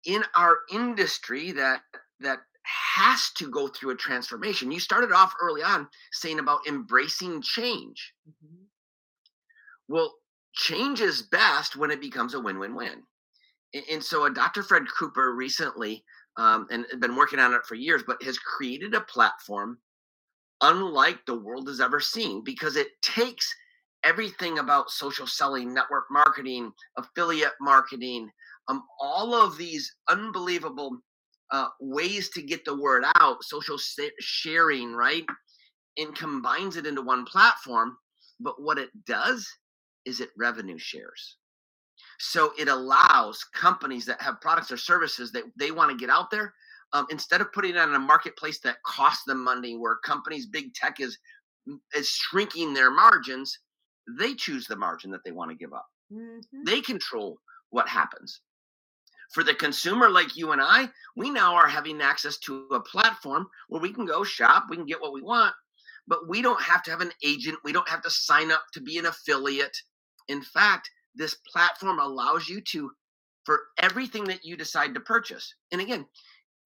[0.07, 1.83] in our industry that
[2.21, 4.71] that has to go through a transformation.
[4.73, 8.15] You started off early on saying about embracing change.
[8.29, 8.67] Mhm.
[9.89, 10.15] Well,
[10.55, 13.07] change is best when it becomes a win-win-win.
[13.75, 14.63] A- And so, uh, Dr.
[14.63, 16.05] Fred Cooper recently,
[16.37, 19.81] um, and been working on it for years, but has created a platform
[20.63, 23.55] unlike the world has ever seen because it takes
[24.05, 28.31] everything about social selling, network marketing, affiliate marketing,
[28.69, 30.99] um, all of these unbelievable
[31.53, 33.79] uh, ways to get the word out, social
[34.21, 35.25] sharing, right?
[35.99, 37.97] And combines it into one platform.
[38.41, 39.49] But what it does
[40.05, 41.37] is it revenue shares.
[42.19, 46.31] So it allows companies that have products or services that they want to get out
[46.31, 46.55] there,
[46.93, 50.75] um, instead of putting it on a marketplace that costs them money, where companies, big
[50.75, 51.19] tech is
[51.95, 53.59] is shrinking their margins,
[54.19, 55.87] they choose the margin that they want to give up.
[56.12, 56.43] Mhm.
[56.67, 57.39] They control
[57.71, 58.41] what happens.
[59.33, 63.47] For the consumer like you and I, we now are having access to a platform
[63.68, 65.55] where we can go shop, we can get what we want,
[66.07, 68.81] but we don't have to have an agent, we don't have to sign up to
[68.81, 69.77] be an affiliate.
[70.29, 72.91] In fact, this platform allows you to
[73.45, 75.55] for everything that you decide to purchase.
[75.70, 76.07] And again,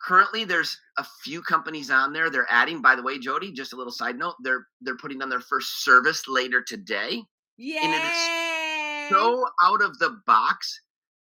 [0.01, 2.31] currently there's a few companies on there.
[2.31, 5.29] They're adding, by the way, Jody, just a little side note, they're they're putting on
[5.29, 7.23] their first service later today
[7.57, 7.79] Yay!
[7.83, 10.81] and it is so out of the box.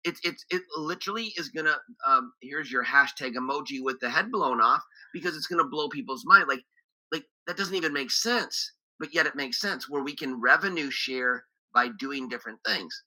[0.05, 1.75] It, it, it literally is gonna
[2.07, 4.83] um, here's your hashtag emoji with the head blown off
[5.13, 6.61] because it's gonna blow people's mind like
[7.11, 10.89] like that doesn't even make sense but yet it makes sense where we can revenue
[10.91, 11.43] share
[11.73, 13.03] by doing different things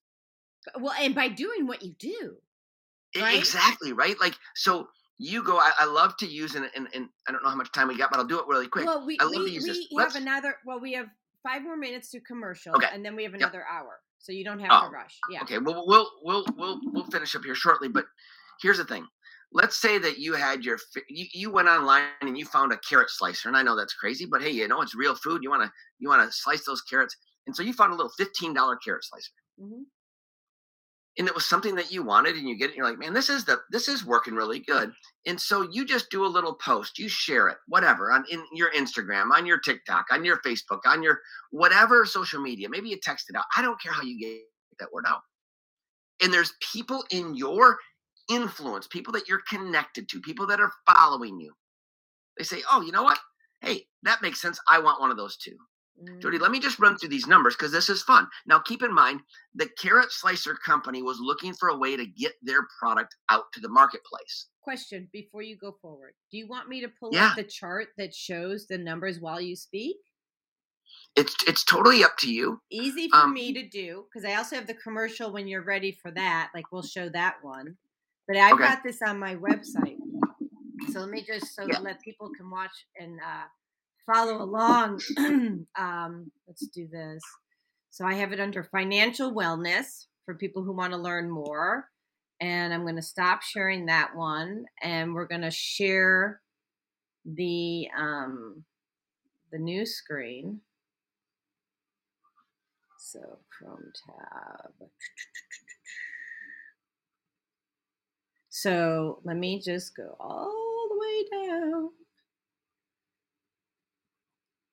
[0.80, 2.36] well, and by doing what you do,
[3.16, 3.38] Right?
[3.38, 4.88] exactly right like so
[5.18, 7.72] you go I, I love to use and, and and I don't know how much
[7.72, 9.51] time we got but I'll do it really quick well, we I love to we,
[9.53, 9.78] use we this.
[9.78, 10.57] have Let's- another.
[10.66, 11.07] Well, we have
[11.44, 12.88] five more minutes to commercial, Okay.
[12.92, 13.40] and then we have Yep.
[13.40, 15.18] another hour, so you don't have Oh, to rush.
[15.30, 15.42] Yeah.
[15.42, 17.88] Okay, well, we'll we'll we'll we'll finish up here shortly.
[17.88, 18.06] But
[18.60, 19.06] here's the thing:
[19.52, 23.10] let's say that you had your you, you went online and you found a carrot
[23.10, 25.42] slicer, and I know that's crazy, but hey, you know it's real food.
[25.42, 27.16] You want to you want to slice those carrots,
[27.46, 29.86] and so you found a little fifteen dollar carrot slicer, Mhm.
[31.18, 32.76] And it was something that you wanted, and you get it.
[32.76, 34.92] You're like, man, this is the this is working really good.
[35.26, 38.70] And so you just do a little post, you share it, whatever, on in your
[38.72, 42.68] Instagram, on your TikTok, on your Facebook, on your whatever social media.
[42.68, 43.44] Maybe you text it out.
[43.56, 44.38] I don't care how you get
[44.78, 45.20] that word out.
[46.22, 47.78] And there's people in your
[48.30, 51.52] influence, people that you're connected to, people that are following you.
[52.36, 53.18] They say, oh, you know what?
[53.60, 54.60] Hey, that makes sense.
[54.70, 55.56] I want one of those too.
[56.20, 58.26] Jody, let me just run through these numbers because this is fun.
[58.46, 59.20] Now, keep in mind,
[59.55, 63.61] the Carrot Slicer Company was looking for a way to get their product out to
[63.61, 64.46] the marketplace.
[64.62, 66.14] Question before you go forward.
[66.30, 67.28] Do you want me to pull Yeah.
[67.30, 69.96] up the chart that shows the numbers while you speak?
[71.16, 72.61] It's it's totally up to you.
[72.70, 75.92] Easy for Um, me to do because I also have the commercial when you're ready
[75.92, 76.51] for that.
[76.55, 77.76] Like we'll show that one.
[78.26, 78.64] But I've Okay.
[78.64, 79.96] got this on my website.
[80.90, 81.80] So let me just so Yeah.
[81.80, 83.44] let people can watch and uh,
[84.09, 85.00] follow along.
[85.78, 87.22] um, let's do this.
[87.90, 91.88] So I have it under financial wellness for people who want to learn more.
[92.40, 96.40] And I'm going to stop sharing that one, and we're going to share
[97.24, 98.62] the um,
[99.50, 100.61] the new screen.
[102.98, 103.18] So
[103.50, 104.88] Chrome tab.
[108.61, 111.90] So let me just go all the way down.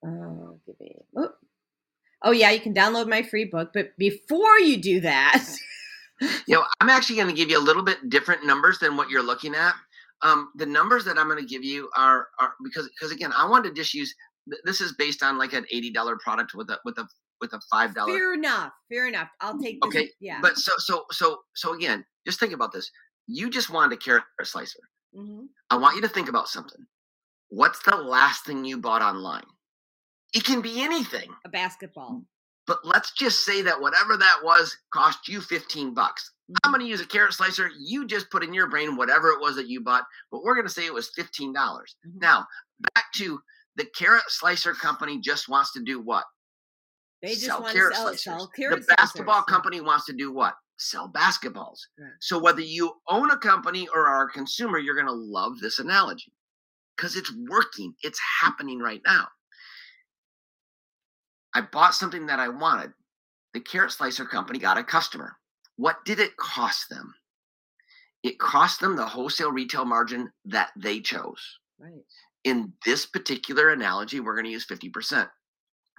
[0.06, 0.94] Oh, give me.
[1.16, 1.30] Oh.
[2.22, 5.44] oh yeah, you can download my free book, but before you do that,
[6.46, 9.10] You know, I'm actually going to give you a little bit different numbers than what
[9.10, 9.74] you're looking at.
[10.22, 13.46] Um, the numbers that I'm going to give you are are because because again, I
[13.46, 14.14] wanted to just use
[14.64, 17.06] this is based on like an eighty dollar product with a with a
[17.42, 18.14] with a five dollar.
[18.14, 18.72] fair enough.
[18.90, 19.28] Fair enough.
[19.42, 19.88] I'll take this.
[19.88, 20.38] Okay, Yeah.
[20.40, 22.90] But so so so so again, just think about this.
[23.26, 24.80] You just wanted a carrot slicer.
[25.14, 25.48] Mhm.
[25.68, 26.86] I want you to think about something.
[27.48, 29.44] What's the last thing you bought online?
[30.36, 31.30] It can be anything.
[31.44, 32.22] a basketball.
[32.66, 36.32] But let's just say that whatever that was cost you 15 bucks.
[36.64, 36.74] I'm Mhm.
[36.74, 37.70] going to use a carrot slicer.
[37.78, 40.66] You just put in your brain whatever it was that you bought, but we're going
[40.66, 41.54] to say it was $15.
[41.54, 42.20] dollars Mhm.
[42.20, 42.46] Now,
[42.94, 43.40] back to
[43.76, 46.24] the carrot slicer company just wants to do what?
[47.22, 48.18] They just sell want carrot to sell, slicers.
[48.20, 49.46] sell carrot the basketball slicers.
[49.46, 50.54] company wants to do what?
[50.78, 51.78] sell basketballs.
[51.98, 52.12] Right.
[52.20, 55.78] So whether you own a company or are a consumer, you're going to love this
[55.78, 56.34] analogy
[56.94, 57.94] because it's working.
[58.02, 59.26] It's happening right now.
[61.56, 62.92] I bought something that I wanted.
[63.54, 65.38] The carrot slicer company got a customer.
[65.76, 67.14] What did it cost them?
[68.22, 71.40] It cost them the wholesale retail margin that they chose.
[71.78, 72.04] Right.
[72.44, 75.26] In this particular analogy, we're going to use 50%,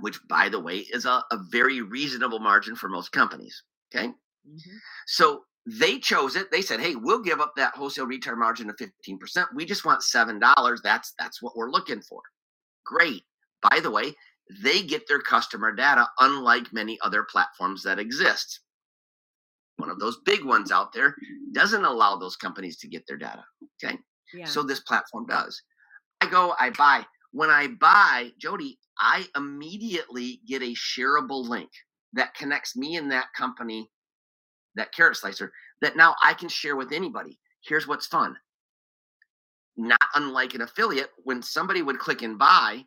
[0.02, 3.64] which, by the way, is a, a very reasonable margin for most companies.
[3.92, 4.10] Okay.
[4.48, 4.78] Mhm.
[5.08, 6.52] So they chose it.
[6.52, 9.48] They said, "Hey, we'll give up that wholesale retail margin of 15%.
[9.56, 10.82] We just want $7.
[10.84, 12.22] That's that's what we're looking for."
[12.86, 13.24] Great.
[13.72, 14.16] By the way,
[14.64, 18.62] they get their customer data unlike many other platforms that exist.
[19.78, 21.16] One of those big ones out there
[21.52, 23.44] doesn't allow those companies to get their data.
[23.84, 23.98] Okay?
[24.34, 24.46] Yeah.
[24.46, 25.62] So this platform does.
[26.22, 27.06] I go, I buy.
[27.32, 31.70] When I buy, Jody, I immediately get a shareable link
[32.14, 33.92] that connects me and that company,
[34.76, 37.38] that carrot slicer, that now I can share with anybody.
[37.64, 38.36] Here's what's fun.
[39.76, 42.86] Not unlike an affiliate, when somebody would click and buy,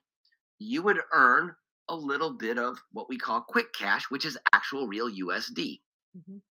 [0.60, 1.56] you would earn
[1.88, 5.82] a little bit of what we call quick cash, which is actual real USD,
[6.16, 6.42] Mhm.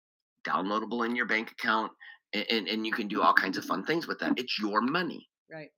[0.45, 1.93] downloadable in your bank account,
[2.33, 4.39] and, and, you can do all kinds of fun things with that.
[4.39, 5.73] It's your money Right.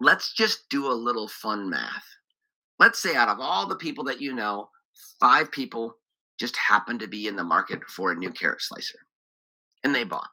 [0.00, 2.06] let's just do a little fun math.
[2.78, 4.70] Let's say out of all the people that you know,
[5.20, 6.00] five people
[6.38, 8.98] just happen to be in the market for a new carrot slicer
[9.84, 10.30] and they bought.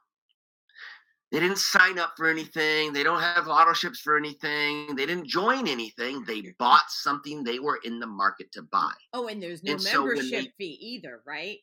[1.32, 2.92] They didn't sign up for anything.
[2.92, 4.96] They don't have auto ships for anything.
[4.96, 6.24] They didn't join anything.
[6.24, 8.92] They bought something they were in the market to buy.
[9.12, 11.58] Oh, and there's no And so membership they- fee either, right?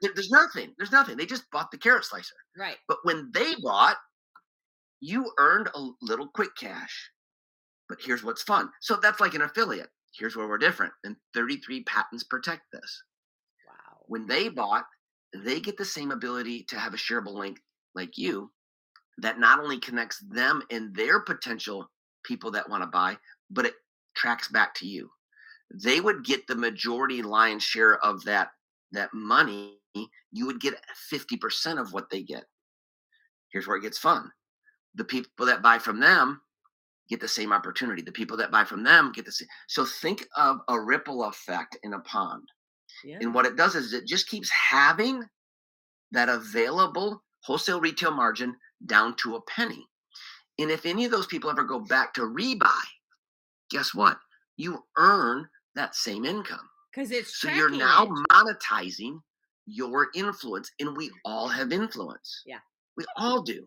[0.00, 0.74] There- there's nothing.
[0.76, 1.16] There's nothing.
[1.16, 2.34] They just bought the carrot slicer.
[2.56, 2.78] Right.
[2.88, 3.98] But when they bought,
[5.00, 7.10] you earned a little quick cash.
[7.88, 8.72] But here's what's fun.
[8.80, 9.90] So that's like an affiliate.
[10.12, 10.92] Here's where we're different.
[11.04, 13.02] And 33 patents protect this.
[13.66, 14.04] Wow.
[14.06, 14.86] When they bought,
[15.32, 17.60] they get the same ability to have a shareable link
[17.94, 18.52] like you
[19.18, 21.90] that not only connects them and their potential
[22.24, 23.16] people that want to buy,
[23.50, 23.74] but it
[24.14, 25.10] tracks back to you.
[25.82, 28.50] They would get the majority lion's share of that
[28.92, 29.78] that money.
[30.30, 30.74] You would get
[31.12, 32.44] 50% of what they get.
[33.52, 34.30] Here's where it gets fun.
[34.94, 36.40] The people that buy from them
[37.08, 38.02] get the same opportunity.
[38.02, 39.48] The people that buy from them get the same.
[39.68, 42.44] So think of a ripple effect in a pond.
[43.04, 43.18] Yeah.
[43.20, 45.24] And what it does is it just keeps having
[46.12, 48.54] that available wholesale retail margin
[48.86, 49.86] down to a penny.
[50.58, 52.68] And if any of those people ever go back to rebuy,
[53.70, 54.18] guess what?
[54.56, 56.68] You earn that same income.
[56.94, 58.10] Because it's So you're now it.
[58.30, 59.18] monetizing
[59.66, 62.42] your influence, and we all have influence.
[62.44, 62.58] Yeah.
[62.96, 63.66] We all do.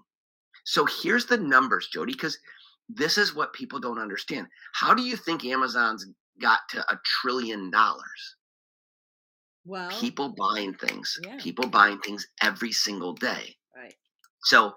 [0.66, 2.38] So here's the numbers, Jody, because
[2.88, 4.48] this is what people don't understand.
[4.74, 6.06] How do you think Amazon's
[6.40, 8.36] got to a trillion dollars?
[9.66, 11.38] well, People buying things, Yeah.
[11.40, 13.58] people buying things every single day.
[13.76, 13.96] right.
[14.44, 14.76] So,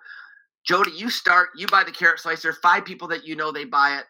[0.68, 3.96] Jody, you start, you buy the carrot slicer, five people that you know they buy
[3.98, 4.04] it,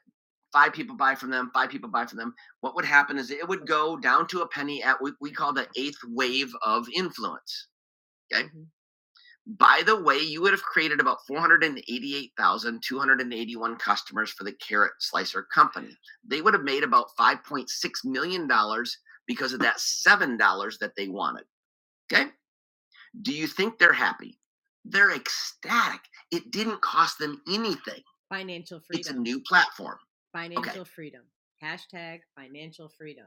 [0.52, 2.34] five people buy from them, five people buy from them.
[2.62, 5.52] What would happen is it would go down to a penny at what we call
[5.52, 7.68] the eighth wave of influence.
[8.32, 8.44] Okay.
[8.48, 8.68] Mhm.
[9.46, 15.96] By the way, you would have created about 488,281 customers for the carrot slicer company.
[16.24, 18.46] They would have made about $5.6 million
[19.26, 21.44] because of that $7 that they wanted.
[22.12, 22.32] Okay.
[23.22, 24.38] Do you think they're happy?
[24.84, 26.00] They're ecstatic.
[26.30, 28.02] It didn't cost them anything.
[28.28, 29.00] Financial freedom.
[29.00, 29.98] It's a new platform.
[30.32, 31.22] Financial freedom.
[31.62, 33.26] Hashtag financial freedom.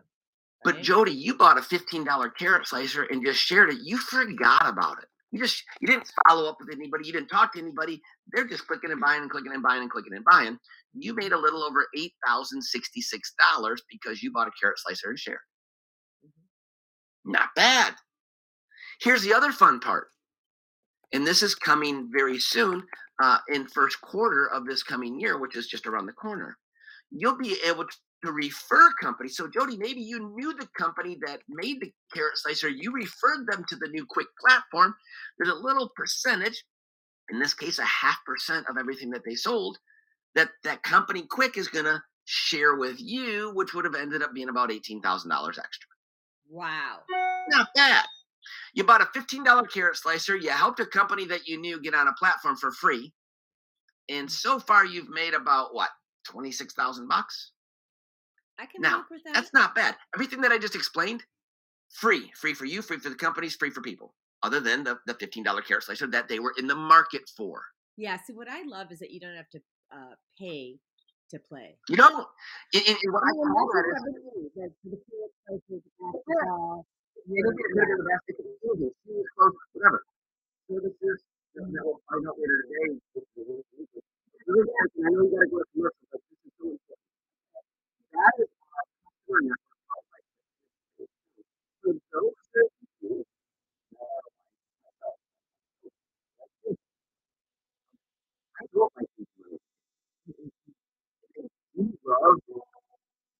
[0.64, 0.82] But?
[0.82, 3.80] Jody, you bought a $15 carrot slicer and just shared it.
[3.84, 5.10] You forgot about it.
[5.32, 7.08] You just you didn't follow up with anybody.
[7.08, 8.02] You didn't talk to anybody.
[8.32, 10.60] They're just clicking and buying and clicking and buying and clicking and buying.
[10.94, 15.10] You made a little over eight thousand sixty-six dollars because you bought a carrot slicer
[15.10, 15.40] and shared.
[16.26, 17.32] Mm-hmm.
[17.32, 17.96] Not bad.
[19.00, 20.08] Here's the other fun part,
[21.14, 22.84] and this is coming very soon
[23.22, 26.58] uh, in first quarter of this coming year, which is just around the corner.
[27.12, 29.36] You'll be able to refer companies.
[29.36, 32.70] So, Jody, maybe you knew the company that made the carrot slicer.
[32.70, 34.94] You referred them to the new Quick platform.
[35.38, 36.64] There's a little percentage,
[37.30, 39.78] in this case, a half percent of everything that they sold,
[40.36, 44.34] that that company Quick is going to share with you, which would have ended up
[44.34, 45.90] being about eighteen thousand dollars extra.
[46.50, 47.00] Wow.
[47.50, 48.06] Not bad.
[48.74, 50.36] You bought a fifteen dollar carrot slicer.
[50.36, 53.14] You helped a company that you knew get on a platform for free,
[54.10, 55.90] and so far you've made about what
[56.26, 57.52] twenty six thousand bucks.
[58.60, 59.34] I can Now, work with that.
[59.34, 59.96] That's not bad.
[60.16, 61.24] Everything that I just explained,
[61.90, 62.32] free.
[62.36, 64.14] Free for you, free for the companies, free for people.
[64.44, 67.64] Other than the, the $15 carrot slicer that they were in the market for.
[67.98, 68.18] Yeah.
[68.26, 69.60] See, what I love is that you don't have to
[69.92, 70.80] uh, pay
[71.30, 71.78] to play.
[71.90, 72.14] You don't.
[72.14, 72.28] What
[72.74, 72.94] I
[73.34, 73.86] call that
[74.58, 75.72] is,
[77.44, 78.48] don't get rid of the basket of
[79.74, 80.02] whatever.
[80.70, 81.20] services
[81.56, 82.98] that we'll find out later today.
[82.98, 83.00] I
[84.50, 87.02] know you got to go to commercial, but this is so important.
[88.14, 88.50] That is
[89.30, 89.60] network.
[91.84, 92.70] So those that
[93.02, 93.28] grew up
[93.98, 94.32] uh,
[98.98, 99.10] like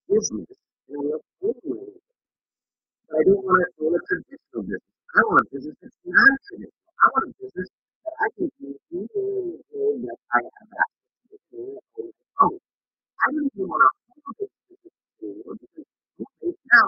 [0.08, 0.48] business
[0.90, 2.01] and we.
[3.12, 4.84] I don't want to want a traditional business.
[5.16, 6.74] I want a business that's non traditional.
[7.00, 7.70] I want a business
[8.04, 12.48] that I can do even in that I have access to.
[13.20, 13.90] I don't even want to
[14.22, 16.86] hold this business anymore because now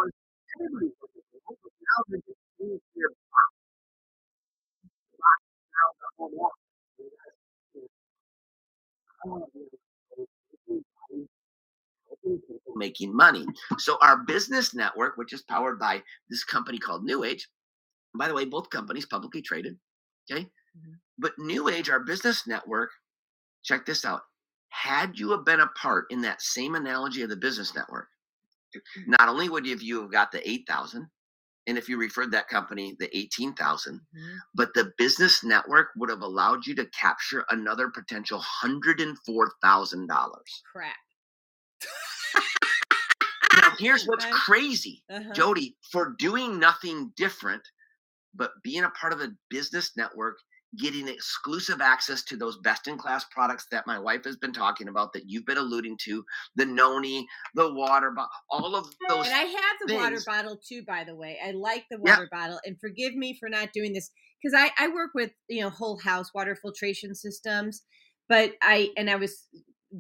[0.61, 3.51] everybody's looking for home, but now they're just in their box.
[5.19, 6.67] Now the home office.
[9.25, 9.84] I want to be able
[12.25, 13.47] people making money.
[13.79, 17.49] So our business network, which is powered by this company called New Age,
[18.17, 19.79] by the way, both companies publicly traded.
[20.31, 20.51] Okay.
[20.77, 20.99] Mhm.
[21.19, 22.91] But New Age, our business network,
[23.63, 24.23] check this out.
[24.71, 28.09] Had you have been a part in that same analogy of the business network,
[29.07, 31.09] not only would you have you have got the 8,000,
[31.67, 34.39] and if you referred that company, the 18,000, Mhm.
[34.55, 40.63] but the business network would have allowed you to capture another potential $104,000.
[40.73, 40.97] Crap.
[43.57, 44.33] Now, here's what's Okay.
[44.33, 45.35] crazy, Uh-huh.
[45.35, 47.63] Jody, for doing nothing different,
[48.35, 50.39] but being a part of a business network,
[50.79, 54.89] getting exclusive access to those best in class products that my wife has been talking
[54.89, 56.25] about, that you've been alluding to,
[56.57, 59.27] the Noni, the water, bo- all of those.
[59.27, 61.39] And I have the water bottle too, by the way.
[61.45, 62.19] I like the Yeah.
[62.19, 64.11] water bottle, and forgive me for not doing this
[64.43, 67.83] because I I work with you know whole house water filtration systems,
[68.29, 69.47] but I and I was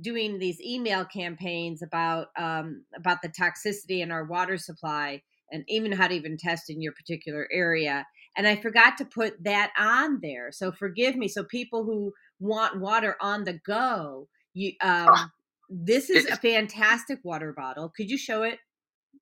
[0.00, 5.22] doing these email campaigns about um about the toxicity in our water supply
[5.52, 9.42] and even how to even test in your particular area and i forgot to put
[9.44, 14.72] that on there so forgive me so people who want water on the go you
[14.80, 15.34] um Ah.
[15.68, 18.58] this is a fantastic water bottle could you show it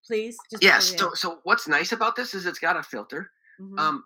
[0.07, 0.93] please just Yes.
[0.97, 3.31] So, so what's nice about this is it's got a filter.
[3.59, 4.05] Mhm, Um,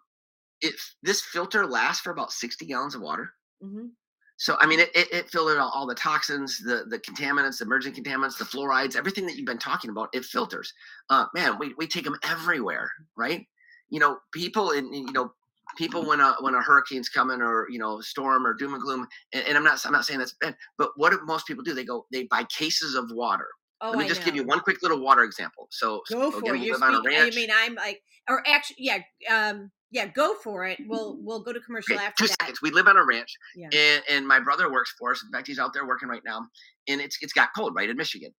[0.62, 3.34] it this filter lasts for about 60 gallons of water.
[3.60, 3.96] mhm.
[4.38, 7.64] So I mean, it, it, it filtered all, all the toxins, the the contaminants, the
[7.64, 10.10] emerging contaminants, the fluorides, everything that you've been talking about.
[10.12, 10.72] It filters.
[11.08, 13.46] Uh, man, we, we take them everywhere, right?
[13.88, 15.32] You know, people in you know
[15.76, 19.06] people when a when a hurricane's coming or you know storm or doom and gloom.
[19.32, 21.72] And, and I'm not I'm not saying that's bad, but what do most people do?
[21.74, 23.48] They go they buy cases of water.
[23.80, 25.68] oh Let me I just give you one quick little water example.
[25.70, 28.02] So, go so for again, it you're live on a speaking, i mean i'm like
[28.28, 28.98] or actually yeah
[29.30, 32.60] um yeah go for it we'll we'll go to commercial Okay, after two that seconds.
[32.62, 35.22] We live on a ranch, yeah and, and my brother works for us.
[35.24, 36.40] In fact, he's out there working right now,
[36.88, 38.32] and it's it's got cold right in Michigan,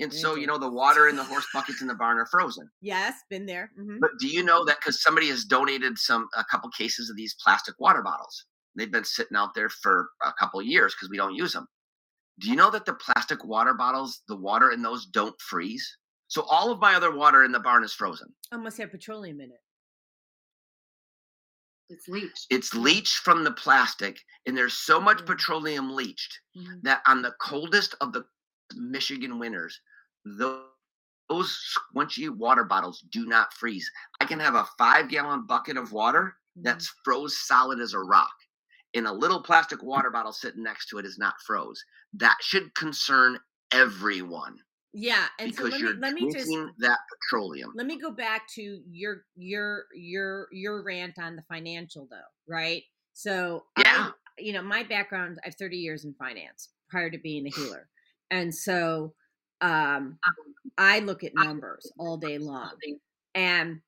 [0.00, 2.66] and so you know the water in the horse buckets in the barn are frozen.
[2.80, 6.44] yes been there hmm But do you know that because somebody has donated some a
[6.50, 8.46] couple cases of these plastic water bottles?
[8.76, 11.66] They've been sitting out there for a couple years because we don't use them.
[12.40, 15.86] Do you know that the plastic water bottles, the water in those don't freeze?
[16.28, 18.28] So all of my other water in the barn is frozen.
[18.50, 19.60] almost have petroleum in it
[21.92, 22.46] It's leached.
[22.48, 25.26] It's leached from the plastic, and there's so much Mhm.
[25.26, 26.82] petroleum leached Mhm.
[26.82, 28.26] that on the coldest of the
[28.74, 29.78] Michigan winters,
[30.24, 30.70] tho-
[31.28, 33.90] those squinchy water bottles do not freeze.
[34.20, 38.34] I can have a five gallon bucket of water that's froze solid as a rock,
[38.94, 41.84] and a little plastic water bottle sitting next to it is not froze.
[42.14, 43.38] That should concern
[43.70, 47.72] everyone yeah and so because let you're me let me just that petroleum.
[47.74, 52.16] let me go back to your your your your rant on the financial though
[52.46, 52.82] right
[53.14, 54.10] so Yeah.
[54.10, 57.50] I, you know my background i have 30 years in finance prior to being a
[57.50, 57.88] healer
[58.30, 59.14] and so
[59.60, 60.18] um
[60.76, 62.72] i look at numbers all day long
[63.34, 63.80] and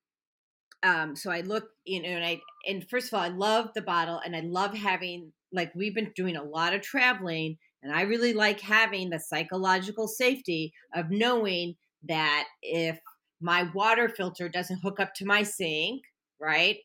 [0.83, 3.83] um so i look you know and i and first of all i love the
[3.83, 8.03] bottle and i love having like we've been doing a lot of traveling and i
[8.03, 12.99] really like having the psychological safety of knowing that if
[13.41, 16.03] my water filter doesn't hook up to my sink
[16.41, 16.79] right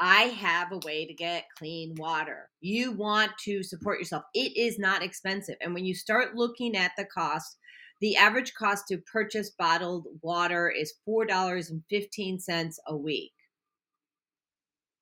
[0.00, 2.50] i have a way to get clean water.
[2.60, 4.24] You want to support yourself.
[4.34, 5.56] It is not expensive.
[5.62, 7.56] And when you start looking at the cost
[8.00, 13.32] the average cost to purchase bottled water is $4.15 a week.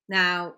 [0.09, 0.55] Now,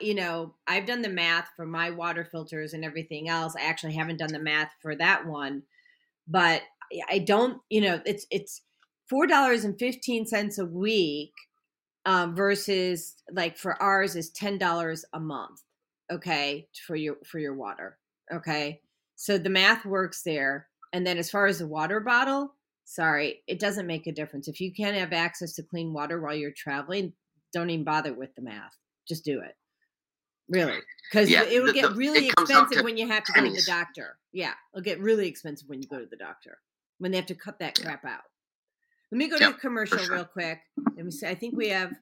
[0.00, 3.54] you know, I've done the math for my water filters and everything else.
[3.56, 5.62] I actually haven't done the math for that one,
[6.28, 6.62] but
[7.10, 8.62] I- don't, you know, it's it's
[9.08, 11.32] four dollars and fifteen cents a week
[12.06, 15.60] um, versus like for ours is ten dollars a month.
[16.10, 17.98] Okay, for your for your water.
[18.32, 18.80] Okay,
[19.16, 20.68] so the math works there.
[20.92, 22.54] And then as far as the water bottle,
[22.84, 24.48] sorry, it doesn't make a difference.
[24.48, 27.14] If you can't have access to clean water while you're traveling,
[27.52, 28.76] don't even bother with the math.
[29.08, 29.56] Just do it.
[30.52, 30.78] Really?
[31.10, 33.24] Because Yeah, it would the- get the- really it comes out expensive when you have
[33.24, 34.18] to go to the doctor.
[34.32, 36.60] Yeah, it'll get really expensive when you go to the doctor
[36.98, 38.22] when they have to cut that crap out.
[39.10, 40.14] Let me go Yep, to commercial sure.
[40.14, 40.60] real quick.
[40.96, 41.26] Let me see.
[41.26, 41.92] I think we have.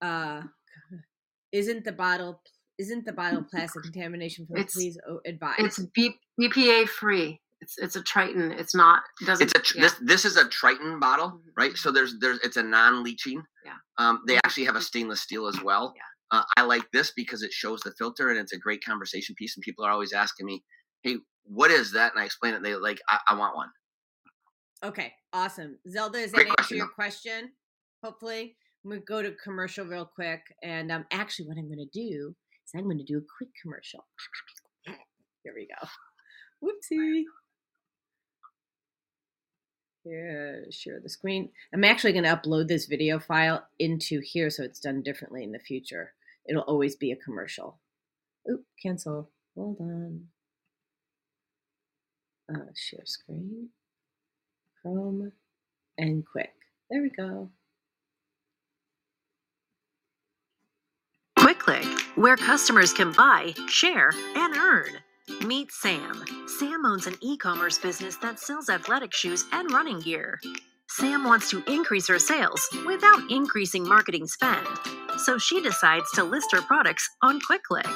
[0.00, 0.42] uh
[1.52, 2.42] Isn't the bottle?
[2.78, 4.46] Isn't the bottle plastic contamination?
[4.72, 4.96] Please
[5.26, 5.56] advise.
[5.58, 7.40] It's B, BPA free.
[7.60, 8.58] It's it's a Tritan.
[8.58, 9.02] It's not.
[9.20, 9.44] It doesn't.
[9.50, 9.82] It's a tr- yeah.
[9.82, 11.52] this this is a Tritan bottle, Mhm.
[11.56, 11.76] right?
[11.76, 13.44] So there's there's it's a non-leaching.
[13.64, 13.76] Yeah.
[13.98, 14.40] Um, they Mhm.
[14.44, 15.92] actually have a stainless steel as well.
[15.96, 16.02] Yeah.
[16.32, 19.56] Uh, I like this because it shows the filter and it's a great conversation piece.
[19.56, 20.62] And people are always asking me,
[21.02, 22.62] "Hey, what is that?" And I explain it.
[22.62, 23.70] They like, "I, I want one."
[24.82, 25.78] Okay, awesome.
[25.88, 27.52] Zelda, is that answer your question?
[28.02, 28.56] Hopefully.
[28.84, 30.40] I'm gonna go to commercial real quick.
[30.62, 32.34] And um actually what I'm gonna do
[32.66, 34.06] is I'm gonna do a quick commercial.
[35.44, 35.88] Here we go.
[36.64, 37.24] Whoopsie.
[40.04, 41.50] Yeah, share the screen.
[41.74, 45.58] I'm actually gonna upload this video file into here so it's done differently in the
[45.58, 46.14] future.
[46.48, 47.80] It'll always be a commercial.
[48.50, 49.30] Oop, cancel.
[49.56, 50.26] Hold on.
[52.52, 53.68] Uh, share screen.
[54.82, 55.32] Chrome
[55.98, 56.52] and quick.
[56.90, 57.50] There we go.
[61.38, 64.98] QuickClick, where customers can buy, share, and earn.
[65.46, 66.24] Meet Sam.
[66.58, 70.40] Sam owns an e commerce business that sells athletic shoes and running gear.
[70.96, 74.66] Sam wants to increase her sales without increasing marketing spend,
[75.18, 77.86] so she decides to list her products on QuickClick.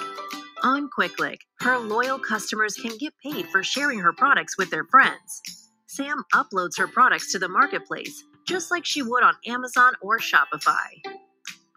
[0.63, 5.43] On QuickClick, her loyal customers can get paid for sharing her products with their friends.
[5.89, 10.87] Sam uploads her products to the marketplace, just like she would on Amazon or Shopify.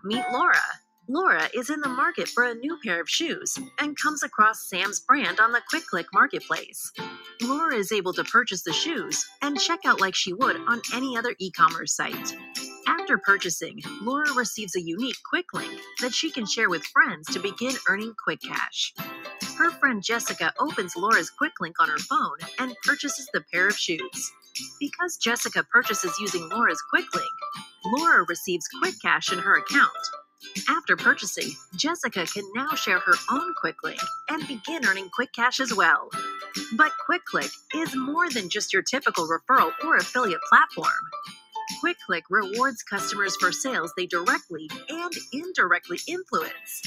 [0.04, 0.62] Meet Laura.
[1.10, 5.00] Laura is in the market for a new pair of shoes and comes across Sam's
[5.00, 6.92] brand on the QuickClick marketplace.
[7.42, 11.16] Laura is able to purchase the shoes and check out like she would on any
[11.18, 12.36] other e commerce site.
[12.88, 17.40] After purchasing, Laura receives a unique quick link that she can share with friends to
[17.40, 18.94] begin earning quick cash.
[19.58, 23.78] Her friend Jessica opens Laura's quick link on her phone and purchases the pair of
[23.78, 24.32] shoes.
[24.80, 27.32] Because Jessica purchases using Laura's quick link,
[27.86, 29.92] Laura receives quick cash in her account.
[30.70, 35.74] After purchasing, Jessica can now share her own QuickLink and begin earning quick cash as
[35.74, 36.10] well.
[36.76, 40.92] But QuickClick is more than just your typical referral or affiliate platform.
[41.84, 46.82] QuickClick rewards customers for sales they directly and indirectly influence.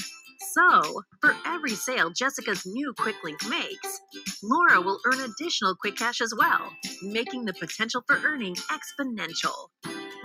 [0.53, 4.01] So, for every sale Jessica's new QuickLink makes,
[4.43, 6.71] Laura will earn additional quick cash as well,
[7.03, 9.69] making the potential for earning exponential.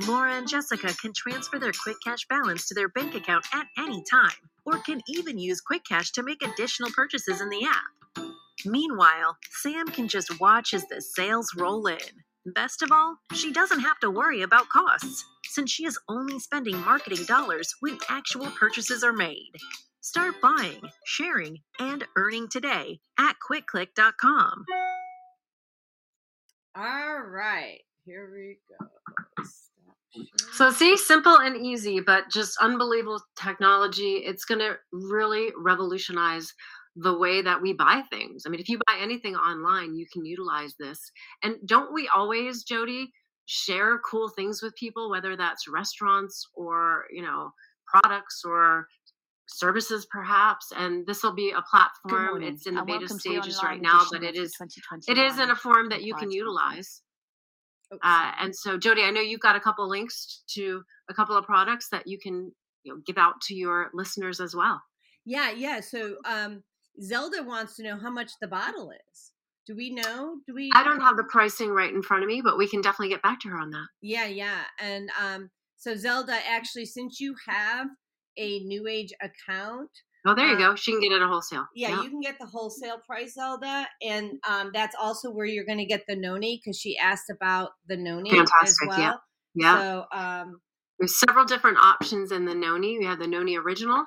[0.02, 4.02] Laura and Jessica can transfer their Quick Cash balance to their bank account at any
[4.10, 4.36] time,
[4.66, 8.26] or can even use Quick Cash to make additional purchases in the app.
[8.66, 11.98] Meanwhile, Sam can just watch as the sales roll in.
[12.54, 16.78] Best of all, she doesn't have to worry about costs, since she is only spending
[16.80, 19.52] marketing dollars when actual purchases are made.
[20.02, 24.64] Start buying, sharing, and earning today at quickclick.com.
[26.76, 28.95] All right, here we go.
[30.52, 34.16] So see, simple and easy, but just unbelievable technology.
[34.24, 36.52] It's going to really revolutionize
[36.96, 38.44] the way that we buy things.
[38.46, 40.98] I mean, if you buy anything online, you can utilize this.
[41.42, 43.12] And don't we always, Jody,
[43.44, 47.50] share cool things with people, whether that's restaurants or, you know,
[47.86, 48.86] products or
[49.48, 53.60] services perhaps and this will be a platform it's in the and beta the stages
[53.62, 54.52] right now but it is
[55.06, 57.02] it is in a form that you can utilize.
[57.92, 61.44] Uh, and so, Jody, I know you've got a couple links to a couple of
[61.44, 62.52] products that you can
[62.86, 64.80] you know, give out to your listeners as well.
[65.24, 65.80] Yeah, yeah.
[65.80, 66.62] So um
[67.02, 69.32] Zelda wants to know how much the bottle is.
[69.66, 70.36] Do we know?
[70.46, 72.80] Do we I don't have the pricing right in front of me, but we can
[72.80, 73.86] definitely get back to her on that.
[74.00, 74.62] Yeah, yeah.
[74.80, 77.88] And um so Zelda, actually, since you have
[78.38, 79.90] a new age account,
[80.26, 80.74] Oh, there you Uh, go.
[80.74, 81.66] She can get it at wholesale.
[81.74, 85.78] yeah, you can get the wholesale price, Zelda, and um, that's also where you're going
[85.78, 88.30] to get the noni because she asked about the noni
[88.62, 88.98] as well.
[88.98, 89.14] yeah.
[89.54, 89.78] yeah.
[89.80, 90.60] So um,
[90.98, 92.98] There's several different options in the Noni.
[92.98, 94.04] We have the Noni Original.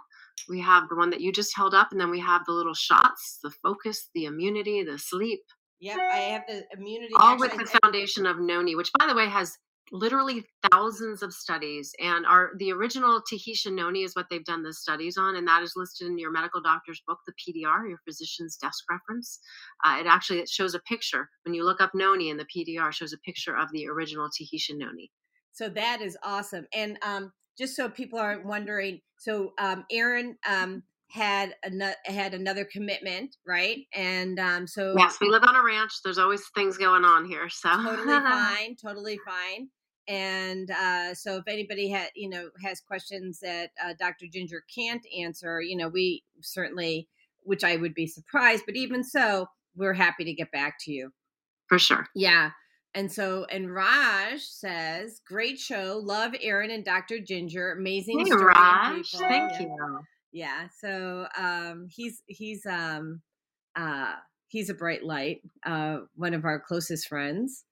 [0.50, 2.74] We have the one that you just held up, and then we have the little
[2.74, 5.42] shots, the focus, the immunity, the sleep,
[5.80, 7.14] yep, I have the immunity.
[7.16, 9.56] all actually, with I- the foundation of Noni, which, by the way, has
[9.92, 11.94] literally thousands of studies.
[12.00, 15.64] And our the original Tahitian Noni is what they've done the studies on, and that
[15.64, 19.40] is listed in your medical doctor's book, the PDR, your physician's desk reference.
[19.86, 22.92] Uh, it actually it shows a picture when you look up Noni in the PDR,
[22.92, 25.12] shows a picture of the original Tahitian Noni.
[25.52, 26.68] So that is awesome.
[26.74, 32.66] And um, just so people aren't wondering, so um, Aaron um, had another had another
[32.66, 33.80] commitment, right?
[33.94, 35.92] And um, so Yes, we live on a ranch.
[36.04, 39.70] There's always things going on here, so totally fine, totally fine.
[40.10, 44.26] And uh, so if anybody had you know has questions that uh, Dr.
[44.32, 47.08] Ginger can't answer, you know, we certainly,
[47.44, 51.12] which I would be surprised, but even so, we're happy to get back to you.
[51.68, 52.08] For sure.
[52.16, 52.52] Yeah.
[52.96, 57.20] And so, and Raj says, "Great show, love Aaron and Dr.
[57.20, 59.12] Ginger, amazing Hey, Raj.
[59.12, 59.60] people." Thank Yeah.
[59.62, 60.00] you.
[60.32, 60.68] Yeah.
[60.82, 63.22] So um he's he's um
[63.76, 64.16] uh
[64.48, 67.64] he's a bright light, uh one of our closest friends.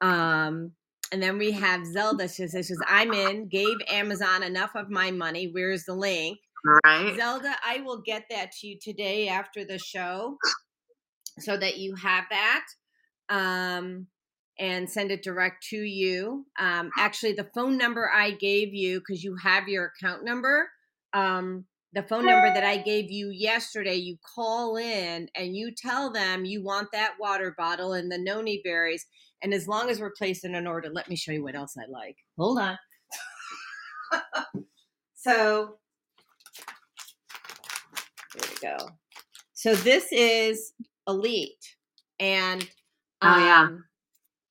[0.00, 0.72] Um
[1.14, 2.26] and then we have Zelda.
[2.26, 5.48] She says, I'm in, gave Amazon enough of my money.
[5.52, 6.38] Where's the link?
[6.84, 7.14] Right.
[7.16, 10.38] Zelda, I will get that to you today after the show
[11.38, 12.64] so that you have that.
[13.28, 14.08] Um
[14.58, 16.46] and send it direct to you.
[16.58, 20.68] Um, actually, the phone number I gave you, because you have your account number,
[21.12, 21.64] um,
[21.94, 26.44] the phone number that I gave you yesterday, you call in and you tell them
[26.44, 29.06] you want that water bottle and the noni berries.
[29.42, 31.88] And as long as we're placing an order, let me show you what else I
[31.90, 32.16] like.
[32.38, 32.78] Hold on.
[35.14, 35.76] so,
[38.34, 38.76] there we go.
[39.52, 40.72] So, this is
[41.06, 41.76] Elite.
[42.18, 42.68] And
[43.22, 43.62] Oh, yeah.
[43.62, 43.84] um,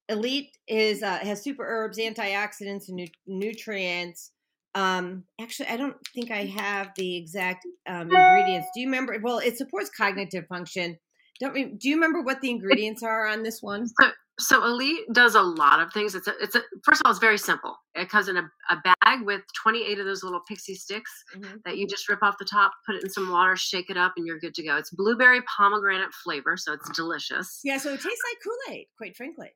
[0.10, 4.32] Elite is uh, has super herbs, antioxidants, and nu- nutrients.
[4.76, 8.68] Um, actually, I don't think I have the exact um, ingredients.
[8.74, 9.18] Do you remember?
[9.22, 10.98] Well, it supports cognitive function.
[11.40, 13.86] Don't re- do you remember what the ingredients are on this one?
[14.00, 16.16] So, so Elite does a lot of things.
[16.16, 17.76] It's a, it's a, first of all, it's very simple.
[17.95, 21.58] It comes in a, a bag with 28 of those little pixie sticks Mhm.
[21.66, 24.14] that you just rip off the top, put it in some water, shake it up,
[24.18, 24.78] and you're good to go.
[24.78, 27.60] It's blueberry pomegranate flavor, so it's delicious.
[27.64, 29.50] Yeah, so it tastes like Kool Aid, quite frankly.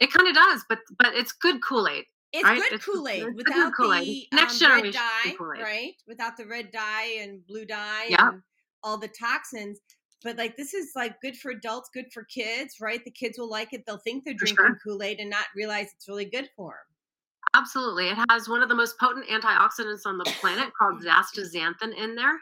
[0.00, 2.04] It kind of does, but but it's good Kool Aid.
[2.32, 2.62] It's Right?
[2.70, 4.28] good Kool Aid without Kool-Aid.
[4.30, 5.62] the Next um, generation dye, Kool-Aid.
[5.62, 5.92] right?
[6.06, 8.20] Without the red dye and blue dye Yep.
[8.20, 8.42] and
[8.82, 9.78] all the toxins.
[10.24, 13.04] But like this is like good for adults, good for kids, right?
[13.04, 13.82] The kids will like it.
[13.86, 14.78] They'll think they're For drinking sure.
[14.84, 17.60] Kool Aid and not realize it's really good for them.
[17.60, 18.08] Absolutely.
[18.08, 22.40] It has one of the most potent antioxidants on the planet called astaxanthin in there,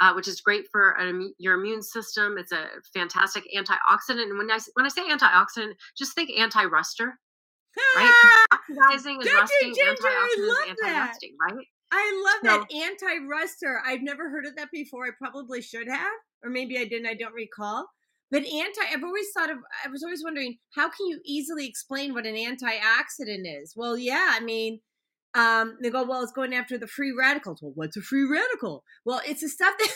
[0.00, 2.38] uh, which is great for an, your immune system.
[2.38, 4.22] It's a fantastic antioxidant.
[4.22, 7.12] And when I, when I say antioxidant, just think anti-ruster,
[7.94, 8.46] right?
[8.70, 9.34] Oxidizing Dr.
[9.36, 10.88] rusting, Ginger, I antioxidants, love that.
[10.88, 11.66] anti-rusting, right?
[11.90, 13.80] I love So- that anti-ruster.
[13.84, 15.06] I've never heard of that before.
[15.06, 16.12] I probably should have,
[16.42, 17.06] or maybe I didn't.
[17.06, 17.86] I don't recall.
[18.30, 19.56] But anti, I've always thought of.
[19.84, 23.72] I was always wondering how can you easily explain what an antioxidant is?
[23.74, 24.80] Well, yeah, I mean,
[25.34, 27.62] um, they go, well, it's going after the free radicals.
[27.62, 28.84] Well, what's a free radical?
[29.06, 29.88] Well, it's the stuff that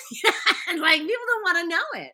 [0.78, 2.12] like people don't want to know it.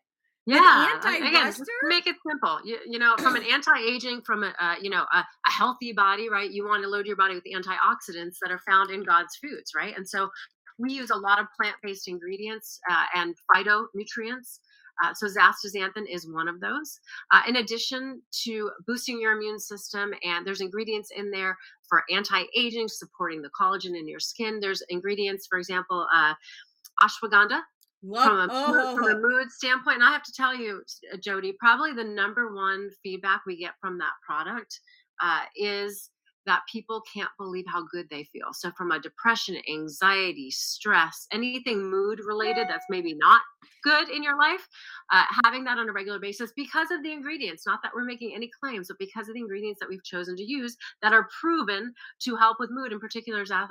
[0.49, 0.99] Yeah.
[0.99, 1.53] Again,
[1.85, 2.59] make it simple.
[2.65, 6.31] You, you know, from an anti-aging, from a, uh, you know, a, a healthy body,
[6.31, 6.51] right?
[6.51, 9.95] You want to load your body with antioxidants that are found in God's foods, right?
[9.97, 10.31] And so
[10.79, 14.61] we use a lot of plant-based ingredients uh, and phytonutrients.
[15.05, 16.99] Uh, so astaxanthin is one of those.
[17.33, 21.57] Uh, in addition to boosting your immune system, and there's ingredients in there
[21.89, 24.61] for anti-aging, supporting the collagen in your skin.
[24.61, 26.35] There's ingredients, for example, uh,
[27.03, 27.61] ashwagandha
[28.03, 29.97] Love, from a, oh, from a mood standpoint.
[29.97, 33.73] And I have to tell you, uh, Jody, probably the number one feedback we get
[33.81, 34.79] from that product
[35.21, 36.11] uh, is
[36.47, 38.49] that people can't believe how good they feel.
[38.53, 43.43] So, from a depression, anxiety, stress, anything mood related that's maybe not
[43.85, 44.67] good in your life,
[45.13, 48.33] uh, having that on a regular basis because of the ingredients, not that we're making
[48.35, 51.93] any claims, but because of the ingredients that we've chosen to use that are proven
[52.21, 53.69] to help with mood, in particular, is um,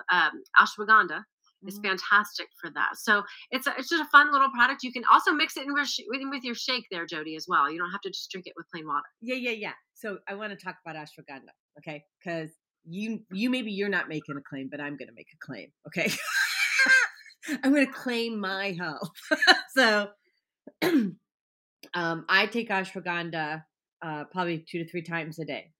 [0.60, 1.24] ashwagandha
[1.66, 1.84] is Mhm.
[1.90, 2.98] fantastic for that.
[2.98, 4.84] So it's a, it's just a fun little product.
[4.84, 7.72] You can also mix it in with, with with your shake there, Jody, as well.
[7.72, 9.08] You don't have to just drink it with plain water.
[9.22, 9.74] Yeah, yeah, yeah.
[9.94, 12.04] So I want to talk about ashwagandha, okay?
[12.24, 12.52] Because
[12.86, 15.70] you, you maybe you're not making a claim, but I'm going to make a claim,
[15.88, 16.12] okay?
[17.64, 19.12] I'm going to claim my health.
[19.76, 20.10] so,
[20.84, 23.64] um, I take ashwagandha
[24.02, 25.72] uh, probably two to three times a day.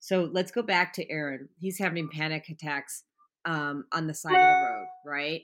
[0.00, 1.48] So let's go back to Aaron.
[1.58, 3.04] He's having panic attacks
[3.48, 5.42] um, on the side of the road, right?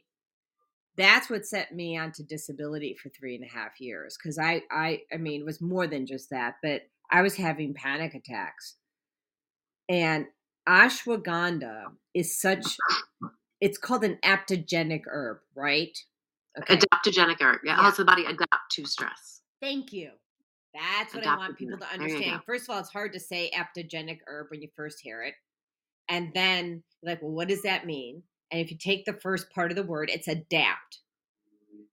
[0.97, 4.17] That's what set me onto disability for three and a half years.
[4.17, 7.75] Because I, I, I mean, it was more than just that, but I was having
[7.75, 8.77] panic attacks.
[9.89, 10.27] And
[10.69, 12.77] ashwagandha is such,
[13.61, 15.97] it's called an aptogenic herb, right?
[16.61, 16.77] Okay.
[16.77, 17.61] Adaptogenic herb.
[17.65, 17.83] Yeah, Yeah.
[17.83, 19.41] helps the body adapt to stress.
[19.61, 20.11] Thank you.
[20.75, 21.99] That's what I want people to Adaptogenic.
[21.99, 22.41] There you understand.
[22.47, 25.35] First of all, it's hard to say aptogenic herb when you first hear it.
[26.09, 28.23] And then like, well, what does that mean?
[28.51, 31.01] And if you take the first part of the word, it's adapt.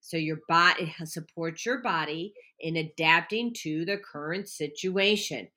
[0.02, 5.48] So your body supports your body in adapting to the current situation,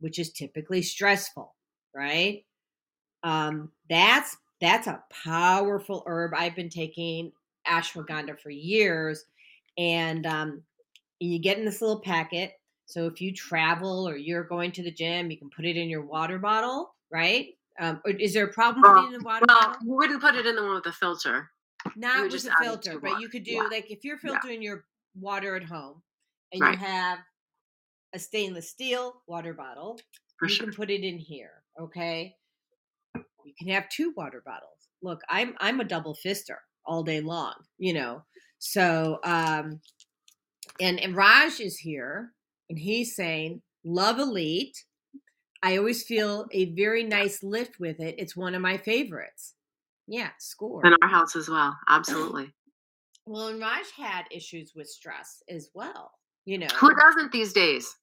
[0.00, 1.54] which is typically stressful,
[1.94, 2.44] right?
[3.22, 6.32] Um, that's that's a powerful herb.
[6.36, 7.32] I've been taking
[7.66, 9.24] ashwagandha for years,
[9.76, 10.62] and um,
[11.18, 12.52] you get in this little packet.
[12.86, 15.88] So if you travel or you're going to the gym, you can put it in
[15.88, 17.48] your water bottle, right?
[17.80, 19.76] Um, is there a problem with it in the water well, bottle?
[19.82, 21.50] you wouldn't put it in the one with the filter.
[21.96, 23.20] Not with just a filter, but water.
[23.20, 23.68] you could do Yeah.
[23.70, 24.32] like if you're Yeah.
[24.32, 24.84] filtering your
[25.14, 26.02] water at home
[26.52, 26.72] and Right.
[26.72, 27.20] you have
[28.12, 29.98] a stainless steel water bottle,
[30.38, 30.66] For you sure.
[30.66, 31.62] can put it in here.
[31.80, 32.36] Okay.
[33.14, 34.88] You can have two water bottles.
[35.02, 38.22] Look, I'm I'm a double fister all day long, you know.
[38.58, 39.80] So um
[40.80, 42.34] and, and Raj is here
[42.68, 44.84] and he's saying, Love Elite.
[45.62, 48.14] I always feel a very nice lift with it.
[48.18, 49.54] It's one of my favorites.
[50.06, 50.84] Yeah, score.
[50.86, 51.76] In our house as well.
[51.88, 52.52] Absolutely.
[53.26, 56.12] Well, and Raj had issues with stress as well.
[56.46, 57.94] You know, Who doesn't these days?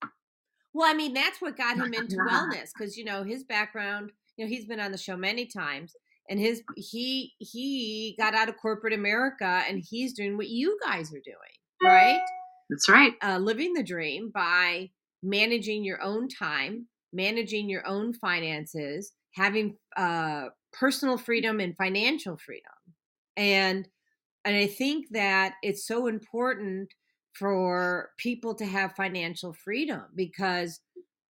[0.74, 4.12] well, I mean, that's what got him into wellness because you know his background.
[4.38, 5.96] You know, he's been on the show many times,
[6.30, 11.12] and his he he got out of corporate America, and he's doing what you guys
[11.12, 12.22] are doing, right?
[12.70, 13.14] That's right.
[13.24, 14.92] Uh, living the dream by
[15.24, 22.74] managing your own time, managing your own finances, having uh, personal freedom and financial freedom,
[23.36, 23.88] and
[24.46, 26.94] and I think that it's so important
[27.34, 30.80] for people to have financial freedom because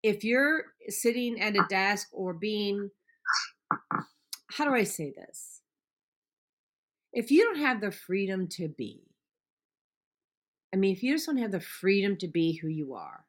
[0.02, 2.90] if you're sitting at a desk or being
[4.50, 5.62] how do I say this?
[7.12, 9.02] If you don't have the freedom to be,
[10.74, 13.26] I mean, if you just don't have the freedom to be who you are,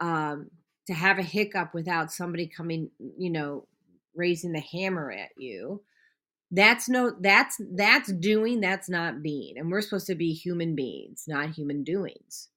[0.00, 0.50] um,
[0.90, 3.66] to have a hiccup without somebody coming, you know,
[4.14, 5.82] raising the hammer at you,
[6.52, 11.22] that's no that's that's doing that's not being and we're supposed to be human beings
[11.28, 12.48] not human doings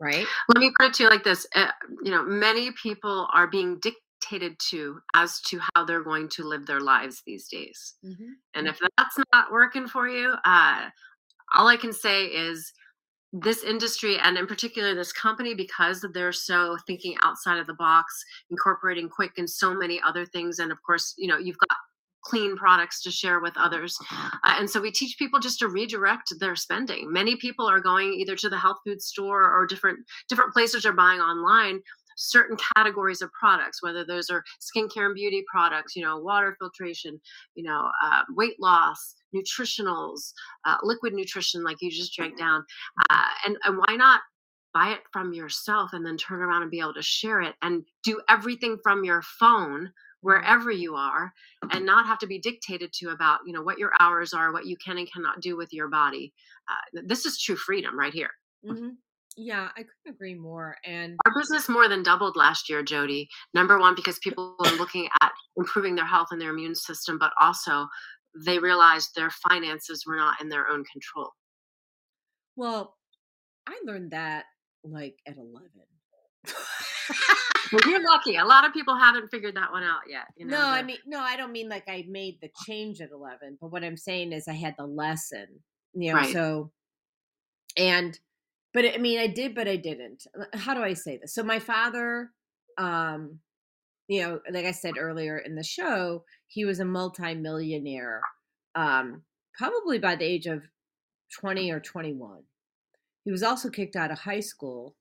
[0.00, 1.46] right Let me put it to you like this.
[1.54, 1.70] Uh,
[2.02, 6.66] you know, many people are being dictated to as to how they're going to live
[6.66, 7.94] their lives these days.
[8.54, 10.88] And if that's not working for you, uh,
[11.54, 12.72] all I can say is
[13.42, 18.24] this industry and in particular this company because they're so thinking outside of the box
[18.50, 21.76] incorporating quick and so many other things and of course you know you've got
[22.26, 23.96] clean products to share with others.
[24.10, 27.12] Uh, and so we teach people just to redirect their spending.
[27.12, 30.92] Many people are going either to the health food store or different different places are
[30.92, 31.80] buying online
[32.16, 37.20] certain categories of products whether those are skincare and beauty products you know water filtration
[37.54, 40.32] you know uh, weight loss nutritionals
[40.64, 42.64] uh, liquid nutrition like you just drank down
[43.10, 44.20] uh, and, and why not
[44.76, 47.82] buy it from yourself and then turn around and be able to share it and
[48.04, 49.90] do everything from your phone
[50.20, 51.32] wherever you are
[51.70, 54.66] and not have to be dictated to about you know what your hours are what
[54.66, 56.32] you can and cannot do with your body.
[56.68, 58.30] Uh, this is true freedom right here.
[58.66, 58.88] Mm-hmm.
[59.36, 63.28] yeah i couldn't agree more and our business more than doubled last year jody.
[63.54, 67.32] Number one because people are looking at improving their health and their immune system but
[67.40, 67.86] also
[68.44, 71.30] they realized their finances were not in their own control
[72.56, 72.96] well
[73.66, 74.44] i learned that
[74.84, 75.70] like at 11
[77.72, 78.36] well, you're lucky.
[78.36, 80.26] A lot of people haven't figured that one out yet.
[80.36, 83.10] You know, no, I mean, no, I don't mean like I made the change at
[83.10, 85.46] 11, but what I'm saying is I had the lesson,
[85.94, 86.32] you know, Right.
[86.32, 86.70] so,
[87.76, 88.18] and,
[88.72, 90.24] but I mean, I did, but I didn't.
[90.54, 91.34] How do I say this?
[91.34, 92.30] So my father,
[92.78, 93.40] um,
[94.08, 98.20] you know, like I said earlier in the show, he was a multimillionaire,
[98.74, 99.22] um,
[99.56, 100.62] probably by the age of
[101.32, 102.42] 20 or 21.
[103.24, 104.94] He was also kicked out of high school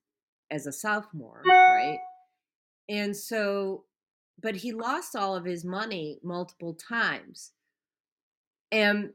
[0.49, 1.99] as a sophomore, right?
[2.90, 3.84] And so,
[4.41, 7.52] but he lost all of his money multiple times.
[8.72, 9.11] And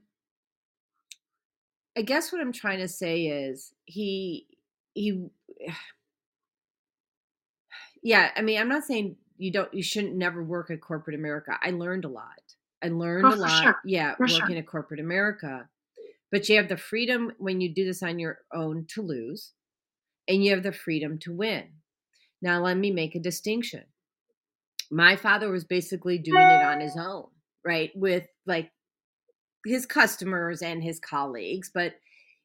[1.96, 4.46] I guess what I'm trying to say is he,
[4.94, 5.26] he,
[8.02, 11.58] yeah, I mean, I'm not saying you don't, you shouldn't never work at corporate America.
[11.62, 12.40] I learned a lot.
[12.82, 13.62] I learned Oh, a lot.
[13.62, 13.76] sure.
[13.84, 14.58] Yeah, For working sure.
[14.58, 15.68] at corporate America.
[16.30, 19.52] But you have the freedom when you do this on your own to lose,
[20.28, 21.70] and you have the freedom to win.
[22.42, 23.84] Now, let me make a distinction.
[24.90, 27.28] My father was basically doing it on his own,
[27.64, 27.90] right?
[27.94, 28.70] With like
[29.66, 31.94] his customers and his colleagues, but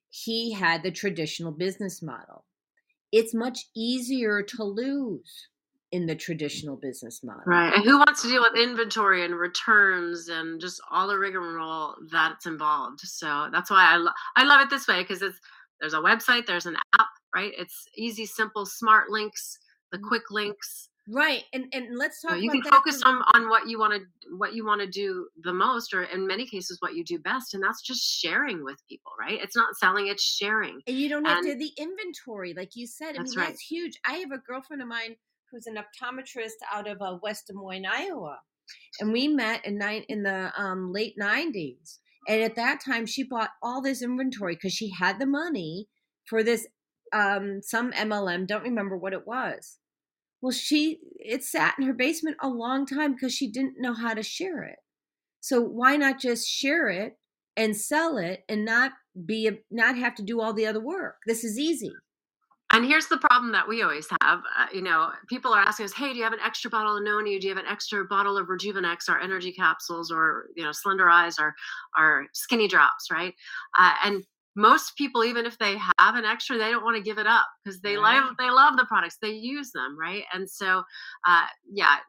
[0.09, 2.45] he had the traditional business model.
[3.11, 5.47] It's much easier to lose
[5.95, 7.43] in the traditional business model.
[7.45, 7.73] Right.
[7.73, 12.45] And who wants to deal with inventory and returns and just all the rigmarole that's
[12.45, 12.99] involved?
[12.99, 15.39] So that's why I, lo- I love it this way because it's
[15.79, 17.53] there's a website, there's an app, right?
[17.57, 19.57] It's easy, simple, smart links,
[19.91, 20.07] the mm-hmm.
[20.07, 20.89] quick links.
[21.07, 21.43] Right.
[21.53, 24.01] And and let's So talk you about can focus on, on what you want to
[24.37, 27.53] what you want to do the most, or in many cases what you do best,
[27.53, 29.39] and that's just sharing with people, right?
[29.41, 30.81] It's not selling, it's sharing.
[30.87, 33.09] And you don't have to And- have the inventory, like you said.
[33.15, 33.49] I That's mean, right.
[33.49, 33.99] that's huge.
[34.03, 35.15] I have a girlfriend of mine
[35.55, 38.39] who's an optometrist out of uh, West Des Moines, Iowa,
[38.99, 41.99] and we met in nine in the um, late '90s.
[42.27, 45.87] And at that time, she bought all this inventory because she had the money
[46.27, 46.67] for this
[47.13, 48.47] um, some MLM.
[48.47, 49.77] Don't remember what it was,
[50.41, 54.13] Well, she it sat in her basement a long time because she didn't know how
[54.13, 54.79] to share it.
[55.39, 57.17] So why not just share it
[57.55, 58.93] and sell it and not
[59.25, 61.17] be not have to do all the other work?
[61.27, 61.93] This is easy.
[62.75, 64.39] And here's the problem that we always have.
[64.39, 67.03] Uh, you know, people are asking us, "Hey, do you have an extra bottle of
[67.03, 67.39] Noni?
[67.39, 71.39] Do you have an extra bottle of Rejuvenex, our energy capsules, or you know, Slenderiiz,
[71.39, 71.55] or
[71.97, 73.33] or Skinny Drops?" Right?
[73.77, 74.25] Uh, and
[74.57, 77.47] most people, even if they have an extra, they don't want to give it up
[77.63, 78.19] because they right.
[78.19, 80.25] love they love the products, they use them, right?
[80.33, 80.83] And so,
[81.25, 81.99] uh, yeah,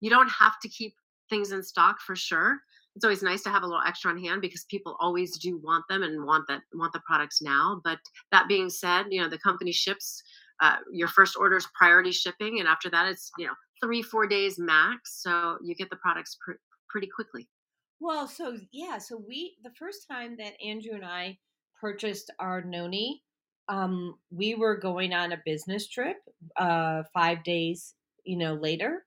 [0.00, 0.96] you don't have to keep
[1.30, 2.58] things in stock for sure
[2.96, 5.84] it's always nice to have a little extra on hand because people always do want
[5.88, 7.80] them and want that want the products now.
[7.84, 7.98] But
[8.32, 10.22] that being said, you know the company ships.
[10.60, 13.52] Uh, your first order is priority shipping, and after that, it's you know
[13.82, 15.22] three four days max.
[15.22, 16.52] So you get the products pr-
[16.88, 17.46] pretty quickly.
[18.00, 21.38] Well, so yeah, so we the first time that Andrew and I
[21.78, 23.22] purchased our noni,
[23.68, 26.16] um, we were going on a business trip
[26.56, 27.94] uh, five days,
[28.24, 29.04] you know, later,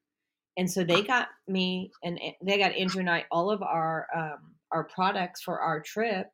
[0.60, 4.56] and so they got me and they got Andrew and I all of our um,
[4.74, 6.28] our products for our trip,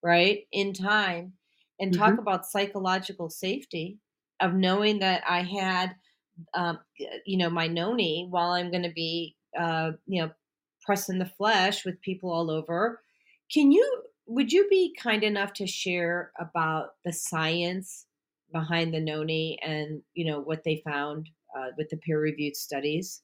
[0.00, 1.32] right in time,
[1.80, 2.00] and mm-hmm.
[2.00, 3.98] talk about psychological safety
[4.38, 5.96] of knowing that I had,
[6.54, 6.78] um,
[7.26, 10.30] you know, my noni while I'm going to be, uh, you know,
[10.86, 13.00] pressing the flesh with people all over.
[13.52, 14.04] Can you?
[14.28, 18.06] Would you be kind enough to share about the science
[18.52, 21.28] behind the noni and you know what they found
[21.58, 23.20] uh, with the peer reviewed studies?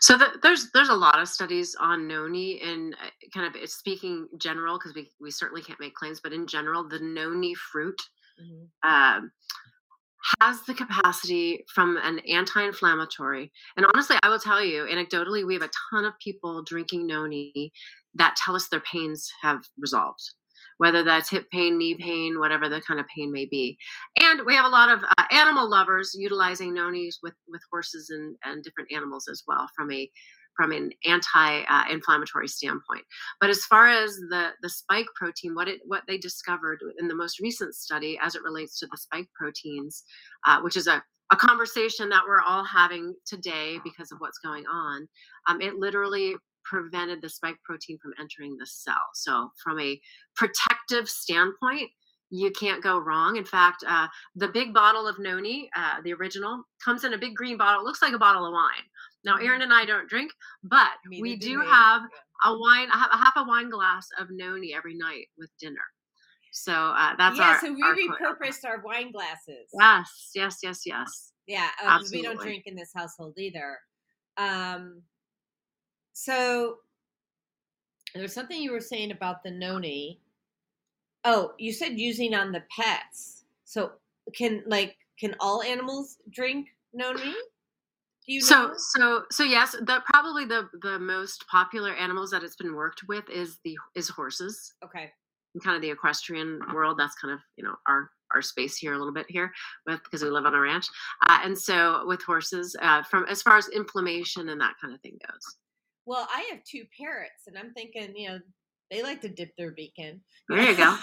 [0.00, 4.28] So the, there's there's a lot of studies on noni and uh, kind of speaking
[4.38, 8.00] general because we we certainly can't make claims, but in general, the noni fruit
[8.40, 8.88] mm-hmm.
[8.88, 9.30] um,
[10.40, 13.52] has the capacity from an anti-inflammatory.
[13.76, 17.72] And honestly, I will tell you, anecdotally, we have a ton of people drinking noni
[18.14, 20.22] that tell us their pains have resolved
[20.78, 23.76] whether that's hip pain, knee pain, whatever the kind of pain may be.
[24.20, 28.36] And we have a lot of uh, animal lovers utilizing nonis with with horses and
[28.44, 30.10] and different animals as well from a
[30.56, 33.04] from an anti-inflammatory standpoint.
[33.40, 37.14] But as far as the the spike protein, what it what they discovered in the
[37.14, 40.02] most recent study as it relates to the spike proteins,
[40.46, 41.02] uh, which is a
[41.32, 45.08] a conversation that we're all having today because of what's going on.
[45.48, 46.36] Um, it literally
[46.68, 48.94] prevented the spike protein from entering the cell.
[49.14, 50.00] So, from a
[50.34, 51.90] protective standpoint,
[52.30, 53.36] you can't go wrong.
[53.36, 57.34] In fact, uh, the big bottle of noni, uh, the original, comes in a big
[57.34, 57.82] green bottle.
[57.82, 58.84] It looks like a bottle of wine.
[59.24, 60.30] Now, Erin and I don't drink,
[60.62, 62.02] but we do have
[62.44, 65.84] a wine, a half a wine glass of noni every night with dinner.
[66.52, 67.50] So uh, that's yeah.
[67.50, 69.68] Our, so we our repurposed our wine glasses.
[69.78, 71.32] Yes, yes, yes, yes.
[71.46, 73.78] Yeah, uh, we don't drink in this household either.
[74.36, 75.02] Um,
[76.18, 76.78] so
[78.14, 80.18] there's something you were saying about the noni.
[81.24, 83.44] Oh, you said using on the pets.
[83.66, 83.92] So
[84.34, 87.34] can like can all animals drink noni?
[88.26, 88.74] Do you so know?
[88.78, 93.28] so so yes, the probably the the most popular animals that it's been worked with
[93.28, 94.72] is the is horses.
[94.82, 95.12] Okay.
[95.54, 98.94] In kind of the equestrian world, that's kind of you know our our space here
[98.94, 99.52] a little bit here
[99.86, 100.86] with because we live on a ranch,
[101.26, 105.00] uh, and so with horses, uh, from as far as inflammation and that kind of
[105.02, 105.56] thing goes.
[106.06, 108.38] Well, I have two parrots, and I'm thinking, you know,
[108.90, 110.20] they like to dip their beak in.
[110.48, 110.96] There you go.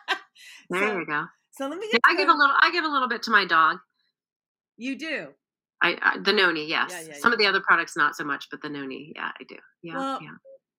[0.70, 1.24] there so, you go.
[1.52, 1.88] So let me.
[1.92, 2.54] Yeah, I give a little.
[2.60, 3.78] I give a little bit to my dog.
[4.76, 5.28] You do.
[5.82, 6.90] I, I the noni, yes.
[6.90, 7.34] Yeah, yeah, Some yeah.
[7.34, 9.56] of the other products, not so much, but the noni, yeah, I do.
[9.82, 10.30] Yeah, well, yeah.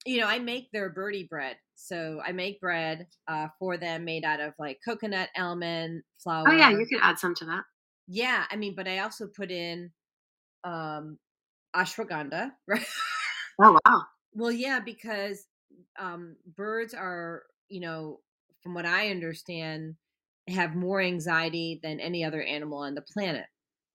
[0.05, 1.57] You know, I make their birdie bread.
[1.75, 6.49] So I make bread uh, for them made out of like coconut, almond, flour.
[6.49, 7.63] Oh yeah, you could add some to that.
[8.07, 9.91] Yeah, I mean, but I also put in
[10.63, 11.17] um
[11.75, 12.85] ashwagandha, right?
[13.61, 14.03] Oh wow.
[14.33, 15.47] Well, yeah, because
[15.97, 18.19] um, birds are, you know,
[18.61, 19.95] from what I understand,
[20.49, 23.45] have more anxiety than any other animal on the planet,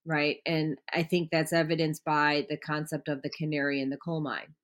[0.07, 0.39] right?
[0.47, 4.55] And I think that's evidenced by the concept of the canary in the coal mine.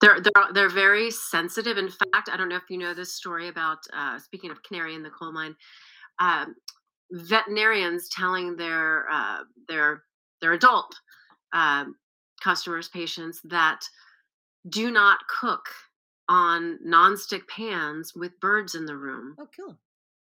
[0.00, 1.78] They're they're they're very sensitive.
[1.78, 4.94] In fact, I don't know if you know this story about uh, speaking of canary
[4.94, 5.56] in the coal mine.
[6.18, 6.54] Um,
[7.12, 10.02] veterinarians telling their uh, their
[10.40, 10.94] their adult
[11.52, 11.94] um,
[12.46, 13.80] customers, patients that
[14.68, 15.66] do not cook
[16.28, 19.34] on nonstick pans with birds in the room.
[19.38, 19.76] Oh, cool.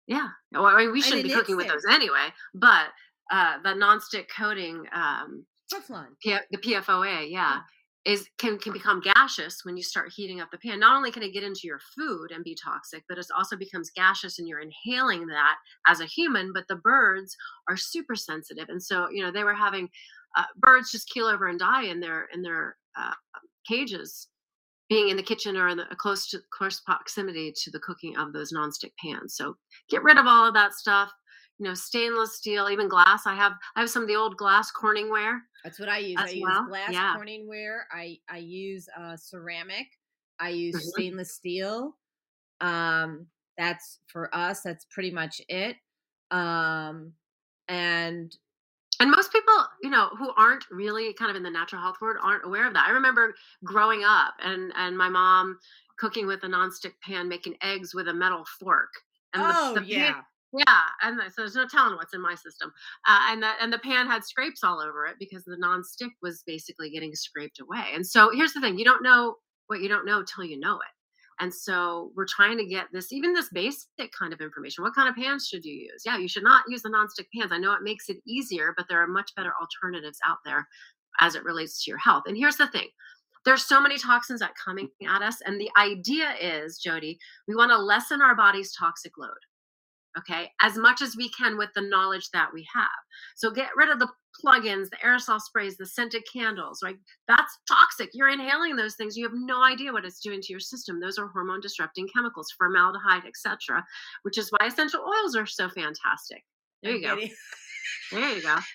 [0.07, 0.28] Yeah.
[0.53, 2.87] Well, I mean, we shouldn't be cooking with those anyway, but
[3.33, 7.59] uh, the nonstick coating, um, Teflon, P- the PFOA, yeah,
[8.05, 10.78] is can can become gaseous when you start heating up the pan.
[10.78, 13.91] Not only can it get into your food and be toxic, but it also becomes
[13.91, 15.57] gaseous and you're inhaling that
[15.89, 16.53] as a human.
[16.55, 17.37] But the birds
[17.69, 19.89] are super sensitive, and so you know they were having
[20.36, 23.14] uh, birds just keel over and die in their in their uh,
[23.68, 24.28] cages
[24.88, 28.32] being in the kitchen or in the close to close proximity to the cooking of
[28.32, 29.34] those nonstick pans.
[29.34, 29.56] So
[29.90, 31.10] get rid of all of that stuff
[31.58, 33.26] you know stainless steel even glass.
[33.26, 36.16] I have i have some of the old glass corningware that's what i use.
[36.18, 36.66] I use well.
[36.68, 37.16] glass yeah.
[37.16, 39.86] corningware i i use uh ceramic.
[40.38, 40.92] I use Mhm.
[40.92, 41.96] stainless steel.
[42.60, 43.26] Um
[43.58, 45.76] that's for us that's pretty much it.
[46.30, 47.14] Um
[47.68, 48.36] and
[49.01, 52.16] and most people you know who aren't really kind of in the natural health world
[52.23, 52.86] aren't aware of that.
[52.89, 55.59] I remember growing up and and my mom
[55.98, 58.90] cooking with a nonstick pan making eggs with a metal fork.
[59.35, 60.14] And oh the, the pan-
[60.52, 60.64] yeah.
[60.66, 62.73] yeah and the- so there's no telling what's in my system.
[63.06, 66.43] Uh, and the and the pan had scrapes all over it because the nonstick was
[66.47, 67.85] basically getting scraped away.
[67.94, 69.36] And so here's the thing you don't know
[69.68, 70.95] what you don't know till you know it
[71.40, 75.08] and so we're trying to get this even this basic kind of information what kind
[75.08, 76.02] of pans should you use?
[76.04, 78.86] Yeah you should not use the nonstick pans i know it makes it easier but
[78.88, 80.66] there are much better alternatives out there
[81.20, 82.24] as it relates to your health.
[82.26, 82.88] And here's the thing
[83.44, 87.70] there's so many toxins that coming at us and the idea is jody we want
[87.70, 89.30] to lessen our body's toxic load
[90.18, 92.86] okay as much as we can with the knowledge that we have.
[93.36, 94.09] So get rid of the
[94.44, 96.97] plugins the aerosol sprays the scented candles right?
[97.28, 98.10] That's toxic.
[98.12, 99.16] You're inhaling those things.
[99.16, 101.01] You have no idea what it's doing to your system.
[101.01, 103.84] Those are hormone disrupting chemicals formaldehyde etc
[104.22, 106.44] which is why essential oils are so fantastic.
[106.82, 107.26] There you I'm go
[108.12, 108.56] there you go.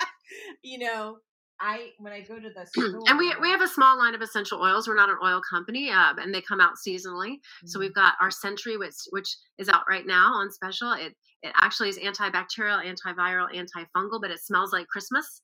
[0.63, 1.17] You know
[1.61, 4.21] i when i go to the store and we we have a small line of
[4.21, 7.35] essential oils we're not an oil company uh, and they come out seasonally
[7.65, 7.85] so Mm-hmm.
[7.85, 10.93] we've got our Sentry, which which is out right now on special.
[10.93, 11.13] It
[11.43, 15.41] it actually is antibacterial, antiviral, antifungal, but it smells like Christmas.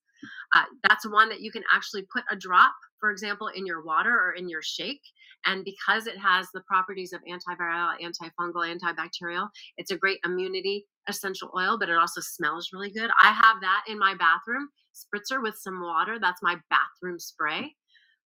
[0.55, 4.11] Uh, that's one that you can actually put a drop, for example, in your water
[4.11, 5.01] or in your shake.
[5.45, 11.49] And because it has the properties of antiviral, antifungal, antibacterial, it's a great immunity essential
[11.57, 13.09] oil, but it also smells really good.
[13.21, 16.17] I have that in my bathroom spritzer with some water.
[16.19, 17.73] That's my bathroom spray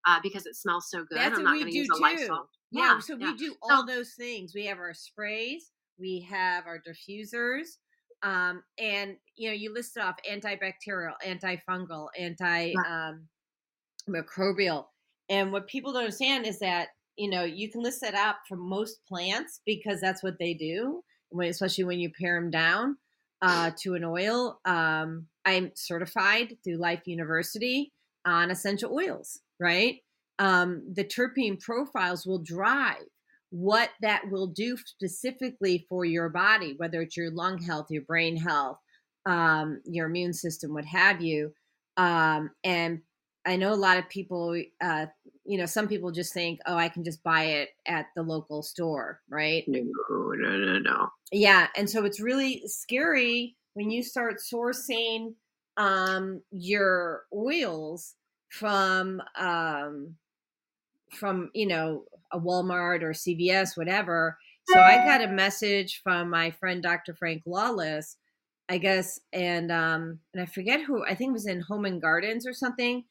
[0.06, 1.18] uh, because it smells so good.
[1.18, 2.00] That's I'm what not we do too.
[2.00, 2.48] Lysol.
[2.70, 3.32] Yeah, so yeah.
[3.32, 4.52] we do So- all those things.
[4.54, 7.66] We have our sprays, we have our diffusers,
[8.22, 13.26] um, and you know, you listed off antibacterial, antifungal, anti um,
[14.08, 14.86] microbial.
[15.28, 18.56] And what people don't understand is that you know you can list that up for
[18.56, 21.02] most plants because that's what they do,
[21.40, 22.96] especially when you pare them down
[23.42, 24.60] uh, to an oil.
[24.64, 27.92] Um, I'm certified through Life University
[28.24, 29.96] on essential oils, right?
[30.38, 33.04] Um, the terpene profiles will drive
[33.50, 38.36] what that will do specifically for your body, whether it's your lung health, your brain
[38.36, 38.78] health,
[39.26, 41.52] um, your immune system, what have you.
[41.96, 43.02] Um, and
[43.44, 45.06] I know a lot of people, uh,
[45.44, 48.62] you know, some people just think, oh, I can just buy it at the local
[48.62, 49.64] store, right?
[49.66, 51.08] No, no, no, no.
[51.32, 55.34] Yeah, and so it's really scary when you start sourcing
[55.76, 58.14] um, your oils
[58.48, 60.14] from um,
[61.10, 64.38] from you know a Walmart or CVS, whatever.
[64.68, 67.14] So I got a message from my friend Dr.
[67.14, 68.16] Frank Lawless,
[68.68, 71.04] I guess, and um, and I forget who.
[71.04, 73.04] I think it was in Home and Gardens or something.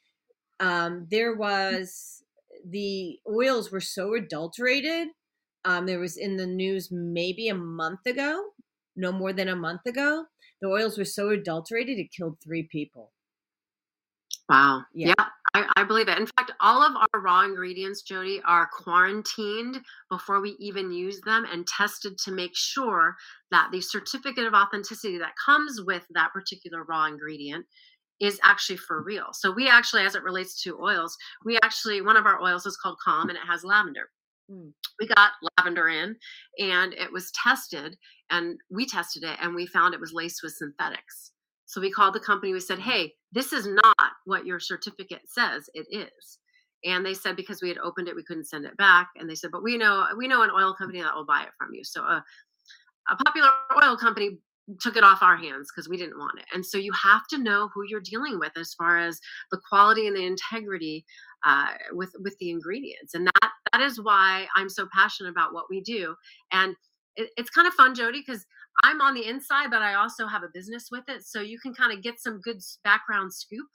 [0.61, 2.23] Um, there was
[2.69, 5.09] the oils were so adulterated.
[5.65, 8.49] Um, there was in the news maybe a month ago,
[8.95, 10.25] no more than a month ago.
[10.61, 13.11] The oils were so adulterated it killed three people.
[14.47, 14.83] Wow.
[14.93, 15.13] Yeah.
[15.17, 16.17] Yeah, I, I believe it.
[16.17, 19.79] In fact, all of our raw ingredients, Jody, are quarantined
[20.09, 23.15] before we even use them and tested to make sure
[23.49, 27.65] that the certificate of authenticity that comes with that particular raw ingredient
[28.21, 29.27] is actually for real.
[29.33, 32.77] So we actually, as it relates to oils, we actually one of our oils is
[32.77, 34.09] called Calm and it has lavender.
[34.49, 34.71] Mm.
[34.99, 36.15] We got lavender in
[36.59, 37.97] and it was tested
[38.29, 41.31] and we tested it and we found it was laced with synthetics.
[41.65, 42.53] So we called the company.
[42.53, 46.39] We said, "Hey, this is not what your certificate says it is."
[46.83, 49.09] And they said because we had opened it, we couldn't send it back.
[49.15, 51.53] And they said, "But we know we know an oil company that will buy it
[51.57, 52.23] from you." So a,
[53.09, 53.49] a popular
[53.81, 54.37] oil company
[54.79, 56.45] took it off our hands because we didn't want it.
[56.53, 59.19] And so you have to know who you're dealing with as far as
[59.51, 61.05] the quality and the integrity
[61.45, 63.13] uh, with with the ingredients.
[63.13, 66.15] And that that is why I'm so passionate about what we do.
[66.51, 66.75] And
[67.15, 68.45] it, it's kind of fun, Jody, because
[68.83, 71.23] I'm on the inside, but I also have a business with it.
[71.23, 73.67] So you can kind of get some good background scoop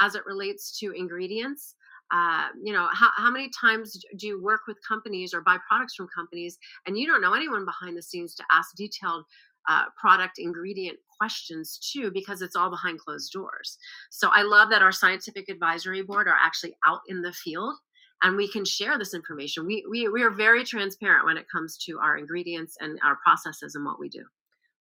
[0.00, 1.74] as it relates to ingredients.
[2.10, 5.94] Uh, you know, how, how many times do you work with companies or buy products
[5.94, 9.24] from companies and you don't know anyone behind the scenes to ask detailed
[9.68, 13.78] uh, product ingredient questions too, because it's all behind closed doors.
[14.10, 17.74] So I love that our scientific advisory board are actually out in the field
[18.22, 19.66] and we can share this information.
[19.66, 23.74] We, we, we are very transparent when it comes to our ingredients and our processes
[23.74, 24.24] and what we do.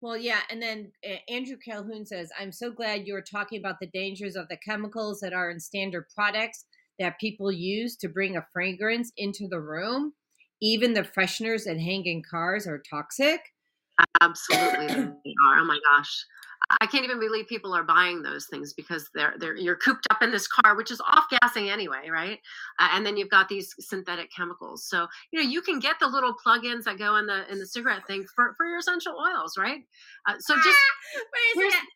[0.03, 0.93] Well, yeah, and then
[1.29, 5.35] Andrew Calhoun says, "I'm so glad you're talking about the dangers of the chemicals that
[5.35, 6.65] are in standard products
[6.99, 10.15] that people use to bring a fragrance into the room.
[10.63, 13.41] Even the fresheners that hang in cars are toxic."
[14.21, 14.95] Absolutely, they
[15.47, 15.59] are.
[15.61, 16.25] Oh my gosh.
[16.81, 20.23] I can't even believe people are buying those things because they're they're you're cooped up
[20.23, 22.39] in this car, which is off gassing anyway, right?
[22.79, 24.85] Uh, and then you've got these synthetic chemicals.
[24.85, 27.67] So you know you can get the little plugins that go in the in the
[27.67, 29.81] cigarette thing for for your essential oils, right?
[30.29, 30.79] Uh, so just
[31.57, 31.89] wait a second.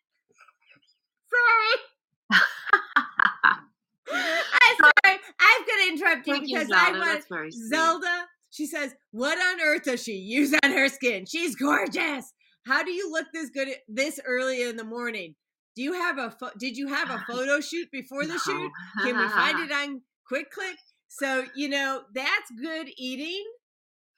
[2.31, 2.41] Sorry.
[4.11, 5.19] I'm sorry.
[5.39, 7.23] I'm gonna interrupt you Thank you, because I Zelda.
[7.29, 7.53] want.
[7.53, 8.25] Zelda.
[8.55, 11.25] She says, "What on earth does she use on her skin?
[11.25, 12.31] She's gorgeous.
[12.65, 15.35] How do you look this good this early in the morning?
[15.75, 18.71] Do you have a pho- did you have a ah, photo shoot before the shoot?
[19.03, 20.77] Can we find it on Quick Click?
[21.09, 23.43] So you know that's good eating.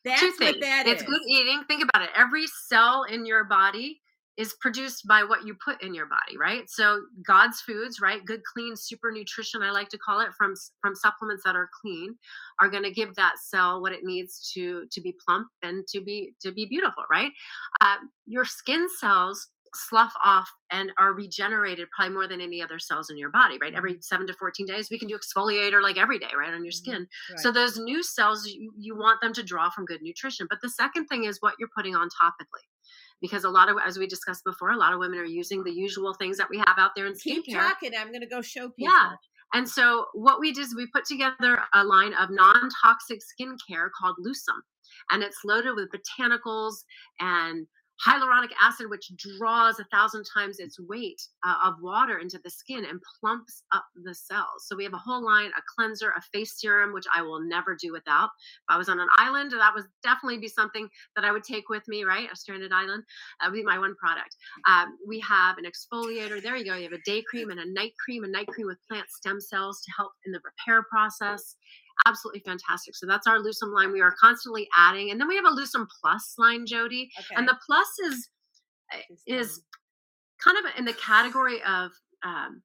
[0.06, 0.60] That's Two things.
[0.62, 1.08] that it's is.
[1.08, 1.64] good eating.
[1.68, 2.12] Think about it.
[2.16, 4.02] Every cell in your body
[4.38, 6.70] is produced by what you put in your body, right?
[6.70, 8.24] So God's foods, right?
[8.24, 12.16] Good, clean, super nutrition, I like to call it, from from supplements that are clean,
[12.62, 16.02] are going to give that cell what it needs to to be plump and to
[16.02, 17.32] be to be beautiful, right?
[17.82, 23.10] Uh, your skin cells slough off and are regenerated probably more than any other cells
[23.10, 23.74] in your body, right?
[23.76, 26.72] Every seven to 14 days, we can do exfoliator like every day, right, on your
[26.72, 27.06] skin.
[27.38, 27.54] So Right.
[27.56, 30.48] those new cells, you, you want them to draw from good nutrition.
[30.50, 32.66] But the second thing is what you're putting on topically.
[33.22, 35.72] Because a lot of, as we discussed before, a lot of women are using the
[35.72, 37.44] usual things that we have out there in skincare.
[37.44, 37.92] Keep talking.
[37.98, 38.94] I'm gonna go show people.
[38.94, 39.12] Yeah.
[39.54, 44.18] And so what we did is we put together a line of non-toxic skincare called
[44.26, 44.60] Lucem.
[45.12, 46.84] And it's loaded with botanicals
[47.20, 47.66] and
[48.06, 52.86] hyaluronic acid, which draws a thousand times its weight uh, of water into the skin
[52.86, 54.66] and plumps up the cells.
[54.66, 57.76] So we have a whole line, a cleanser, a face serum, which I will never
[57.76, 58.26] do without.
[58.26, 61.70] If I was on an island, that would definitely be something that I would take
[61.70, 62.30] with me, right?
[62.32, 63.04] A stranded island.
[63.42, 64.36] That would be my one product.
[64.68, 66.42] Um, we have an exfoliator.
[66.42, 66.76] There you go.
[66.76, 69.42] You have a day cream and a night cream, a night cream with plant stem
[69.42, 71.56] cells to help in the repair process.
[72.06, 72.96] Absolutely fantastic.
[72.96, 73.92] So that's our Lucem line.
[73.92, 77.10] We are constantly adding, and then we have a Lucem Plus line, Jody.
[77.20, 77.36] Okay.
[77.36, 78.30] And the Plus is
[78.94, 79.62] uh, is
[80.44, 81.92] kind of in the category of
[82.24, 82.62] um,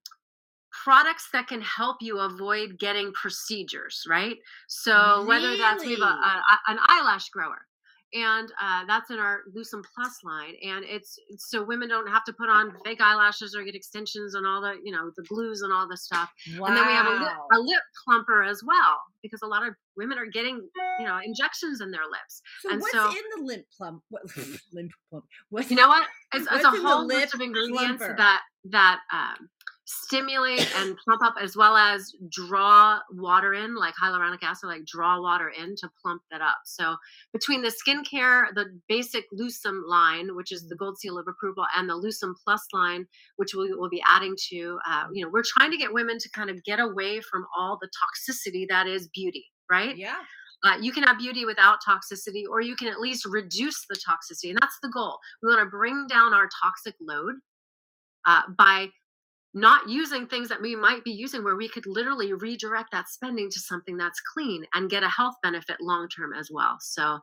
[0.84, 4.36] products that can help you avoid getting procedures, right?
[4.68, 7.66] So whether that's we have a, a- an eyelash grower,
[8.14, 12.24] and uh, that's in our Lucem Plus line, and it's, it's so women don't have
[12.24, 15.62] to put on fake eyelashes or get extensions and all the you know the glues
[15.62, 16.30] and all the stuff.
[16.58, 16.66] wow.
[16.66, 19.74] And then we have a lip, a lip plumper as well because a lot of
[19.96, 20.56] women are getting
[20.98, 22.42] you know injections in their lips.
[22.60, 24.02] so and what's so- in the lip plump?
[24.10, 24.22] What
[24.72, 25.24] lint plump?
[25.50, 26.06] What You know what?
[26.34, 28.16] It's, it's a whole list of ingredients plumper?
[28.16, 28.40] that
[28.70, 29.48] that um,
[29.84, 35.20] stimulate and plump up, as well as draw water in, like hyaluronic acid, like draw
[35.20, 36.58] water in to plump that up.
[36.64, 36.96] So
[37.32, 41.88] between the skincare, the basic Lucem line, which is the gold seal of approval, and
[41.88, 43.06] the Lucem Plus line,
[43.36, 46.30] which we will be adding to, uh, you know, we're trying to get women to
[46.30, 49.96] kind of get away from all the toxicity that is beauty, right?
[49.96, 50.16] Yeah.
[50.64, 54.50] Uh, you can have beauty without toxicity, or you can at least reduce the toxicity.
[54.50, 55.18] And that's the goal.
[55.42, 57.34] We want to bring down our toxic load
[58.24, 58.90] uh, by
[59.54, 63.50] not using things that we might be using where we could literally redirect that spending
[63.50, 66.78] to something that's clean and get a health benefit long term as well.
[66.80, 67.18] So,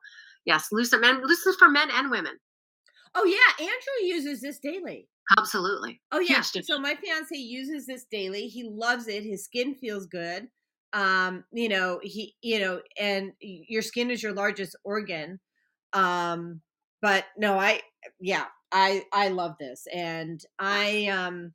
[0.46, 2.34] yes, Lucid men, Lucid's for men and women.
[3.16, 5.08] Oh yeah, Andrew uses this daily.
[5.38, 6.02] Absolutely.
[6.12, 6.42] Oh yeah.
[6.42, 8.48] So my fiance uses this daily.
[8.48, 9.24] He loves it.
[9.24, 10.48] His skin feels good.
[10.94, 15.40] Um, you know, he you know, and your skin is your largest organ.
[15.94, 16.62] Um,
[17.02, 17.82] but no, I
[18.20, 19.86] yeah, I I love this.
[19.94, 21.54] And I um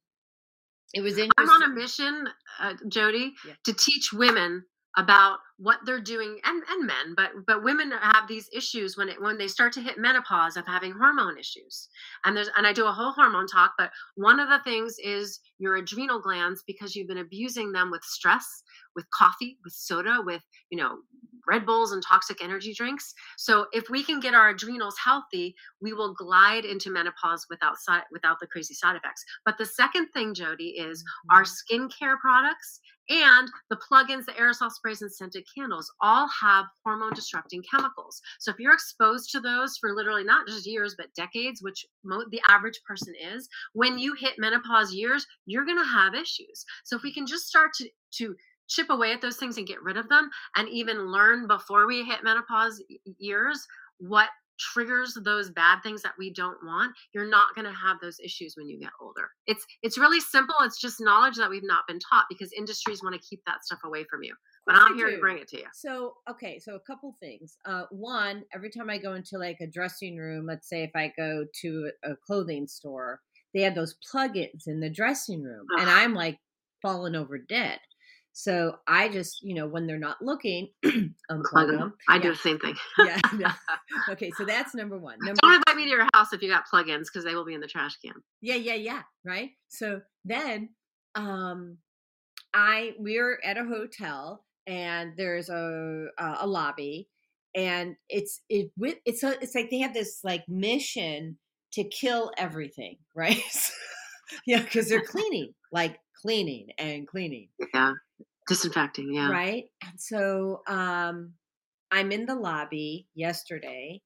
[0.94, 1.32] it was interesting.
[1.38, 2.28] I'm on a mission,
[2.60, 3.54] uh, Jody, Yeah.
[3.64, 4.64] to teach women
[4.96, 9.20] about what they're doing and, and men but but women have these issues when it
[9.20, 11.88] when they start to hit menopause of having hormone issues.
[12.24, 15.40] And there's and i do a whole hormone talk but one of the things is
[15.58, 18.62] your adrenal glands because you've been abusing them with stress
[18.96, 20.98] with coffee with soda with you know
[21.46, 23.12] red bulls and toxic energy drinks.
[23.36, 28.02] So if we can get our adrenals healthy we will glide into menopause without side
[28.10, 29.24] without the crazy side effects.
[29.44, 31.84] But the second thing jody is our mm-hmm.
[31.84, 37.62] skincare products and the plugins, the aerosol sprays, and scented candles all have hormone disrupting
[37.70, 38.20] chemicals.
[38.38, 42.24] So if you're exposed to those for literally not just years, but decades, which mo-
[42.30, 46.64] the average person is, when you hit menopause years, you're going to have issues.
[46.84, 48.34] So if we can just start to, to
[48.68, 52.04] chip away at those things and get rid of them, and even learn before we
[52.04, 52.82] hit menopause
[53.18, 53.66] years
[53.98, 54.28] what
[54.58, 58.54] triggers those bad things that we don't want you're not going to have those issues
[58.56, 61.98] when you get older it's it's really simple it's just knowledge that we've not been
[61.98, 64.34] taught because industries want to keep that stuff away from you
[64.66, 65.16] but i'm here do.
[65.16, 67.56] to bring it to you So okay, so a couple things.
[67.64, 71.12] Uh, one, every time I go into like a dressing room, let's say if I
[71.16, 73.20] go to a a clothing store,
[73.52, 76.38] they have those plugins in the dressing room, and I'm like
[76.80, 77.78] falling over dead.
[78.36, 81.78] So I just, you know, when they're not looking, Plug unplug 'em.
[81.78, 81.94] them.
[82.08, 82.74] I do the same thing.
[82.98, 83.20] yeah.
[83.38, 83.52] yeah.
[84.10, 85.16] Okay, so that's number one.
[85.20, 87.54] Number Don't invite me to your house if you got plugins because they will be
[87.54, 88.12] in the trash can.
[88.42, 89.02] Yeah, yeah, yeah.
[89.24, 89.50] Right.
[89.68, 90.70] So then,
[91.14, 91.78] um,
[92.52, 97.08] I we're at a hotel and there's a a, a lobby,
[97.54, 101.38] and it's it with it's a, it's like they have this like mission
[101.72, 103.40] to kill everything, right?
[104.46, 107.92] yeah, because they're cleaning, like cleaning and cleaning, Yeah.
[108.48, 109.14] Disinfecting.
[109.14, 109.30] Yeah.
[109.30, 109.64] right?
[109.82, 111.32] And so, um,
[111.90, 114.02] I'm in the lobby yesterday,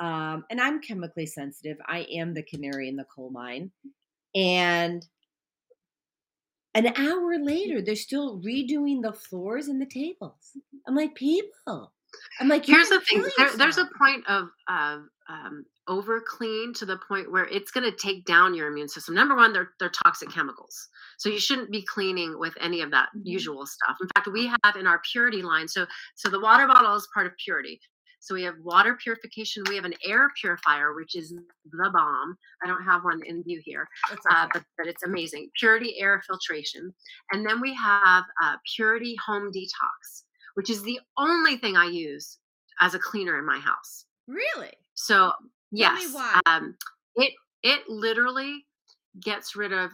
[0.00, 1.78] um, and I'm chemically sensitive.
[1.86, 3.70] I am the canary in the coal mine,
[4.34, 5.06] and
[6.74, 10.56] an hour later, they're still redoing the floors and the tables.
[10.86, 11.92] I'm like, people.
[12.40, 13.24] I'm like, Here's the thing.
[13.36, 17.90] There, there's a point of of um, over clean to the point where it's going
[17.90, 19.14] to take down your immune system.
[19.14, 20.88] Number one, they're they're toxic chemicals,
[21.18, 23.22] so you shouldn't be cleaning with any of that Mhm.
[23.24, 23.96] usual stuff.
[24.00, 25.68] In fact, we have in our purity line.
[25.68, 25.86] So
[26.16, 27.80] so the water bottle is part of purity.
[28.20, 29.62] So we have water purification.
[29.68, 32.36] We have an air purifier, which is the bomb.
[32.62, 35.50] I don't have one in view here, That's uh, but, but it's amazing.
[35.62, 36.92] Puritii air filtration.
[37.30, 40.24] And then we have uh, Puritii home detox,
[40.54, 42.38] which is the only thing I use
[42.80, 44.04] as a cleaner in my house.
[44.26, 44.72] really?
[44.98, 45.30] So
[45.70, 46.12] yes,
[46.46, 46.74] um,
[47.14, 48.66] it it literally
[49.20, 49.92] gets rid of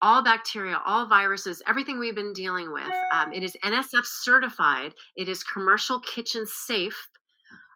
[0.00, 2.90] all bacteria, all viruses, everything we've been dealing with.
[3.14, 4.94] Um, it is NSF certified.
[5.16, 6.96] It is commercial kitchen safe.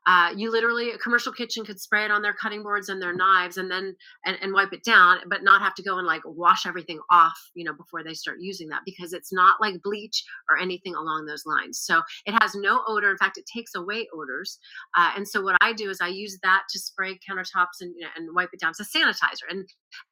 [0.06, 3.14] Uh, you literally a commercial kitchen could spray it on their cutting boards and their
[3.14, 3.94] knives and then
[4.24, 7.38] and, and wipe it down but not have to go and like wash everything off
[7.54, 11.26] you know before they start using that because it's not like bleach or anything along
[11.26, 11.78] those lines.
[11.78, 13.10] So it has no odor.
[13.10, 14.58] In fact it takes away odors.
[14.96, 18.02] Uh, and so what i do is i use that to spray countertops and, you
[18.02, 18.70] know, and wipe it down.
[18.70, 19.50] It's a sanitizer.
[19.50, 19.68] And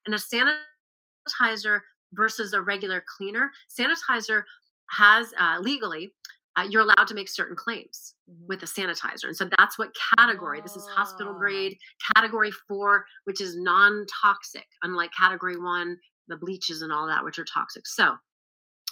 [0.06, 1.80] and a sanitizer
[2.12, 4.42] versus a regular cleaner sanitizer
[4.90, 6.12] has uh, legally
[6.58, 8.46] uh, you're allowed to make certain claims Mhm.
[8.48, 9.24] with a sanitizer.
[9.26, 10.60] And so that's what category.
[10.60, 11.38] This is hospital Ah.
[11.38, 11.78] grade,
[12.14, 15.98] category four, which is non toxic, unlike category one,
[16.28, 17.86] the bleaches and all that, which are toxic.
[17.86, 18.16] So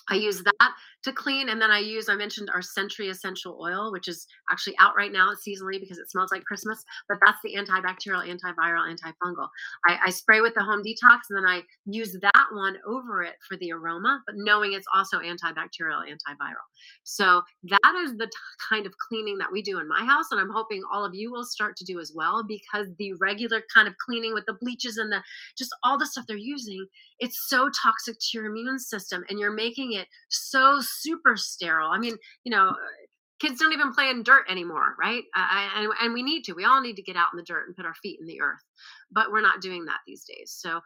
[0.09, 0.73] I use that
[1.05, 1.49] to clean.
[1.49, 5.13] And then I use, I mentioned our Century Essential Oil, which is actually out right
[5.13, 6.85] now seasonally because it smells like Christmas.
[7.09, 9.49] But that's the antibacterial, antiviral, antifungal.
[9.89, 13.35] I, I spray with the home detox and then I use that one over it
[13.49, 16.67] for the aroma, but knowing it's also antibacterial, antiviral.
[17.05, 18.33] So that is the t-
[18.69, 20.27] kind of cleaning that we do in my house.
[20.31, 23.63] And I'm hoping all of you will start to do as well because the regular
[23.75, 25.23] kind of cleaning with the bleaches and the
[25.57, 26.87] just all the stuff they're using,
[27.19, 31.91] it's so toxic to your immune system and you're making it so super sterile.
[31.91, 32.75] I mean, you know,
[33.41, 35.25] kids don't even play in dirt anymore, right?
[35.37, 36.53] Uh, and, and we need to.
[36.55, 38.41] We all need to get out in the dirt and put our feet in the
[38.41, 38.63] earth,
[39.11, 40.57] but we're not doing that these days.
[40.57, 40.81] So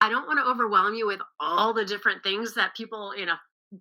[0.00, 3.36] I don't want to overwhelm you with all the different things that people, you know,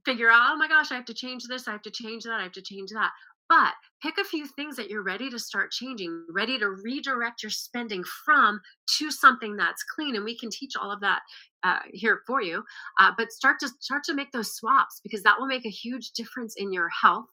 [0.05, 0.51] figure out.
[0.51, 1.67] Oh my gosh, I have to change this.
[1.67, 2.39] I have to change that.
[2.39, 3.11] I have to change that.
[3.51, 7.49] But pick a few things that you're ready to start changing, ready to redirect your
[7.49, 8.61] spending from
[8.97, 10.15] to something that's clean.
[10.15, 11.19] And we can teach all of that
[11.63, 12.63] uh, here for you.
[12.97, 16.11] Uh, but start to start to make those swaps because that will make a huge
[16.11, 17.25] difference in your health.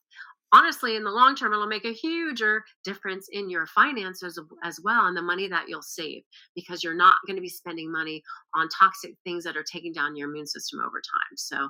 [0.53, 5.07] Honestly, in the long term, it'll make a huger difference in your finances as well
[5.07, 6.25] and the money that you'll save
[6.57, 8.25] because you're not going to be spending money
[8.57, 11.37] on toxic things that are taking down your immune system over time.
[11.37, 11.69] So,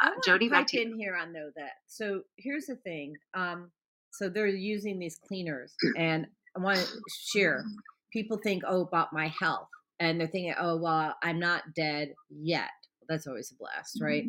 [0.00, 0.82] I uh, Jody, back pipe to you.
[0.92, 1.72] in here on though that.
[1.88, 3.16] So here's the thing.
[3.34, 3.70] Um,
[4.12, 6.26] so they're using these cleaners, and
[6.56, 6.86] I want to
[7.32, 7.64] share.
[8.12, 9.68] People think, oh, about my health,
[10.00, 12.70] and they're thinking, oh, well, I'm not dead yet.
[13.08, 14.24] That's always a blast, right?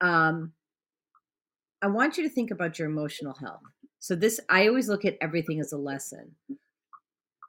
[0.00, 0.52] Um,
[1.82, 3.62] I want you to think about your emotional health.
[3.98, 6.36] So this, I always look at everything as a lesson.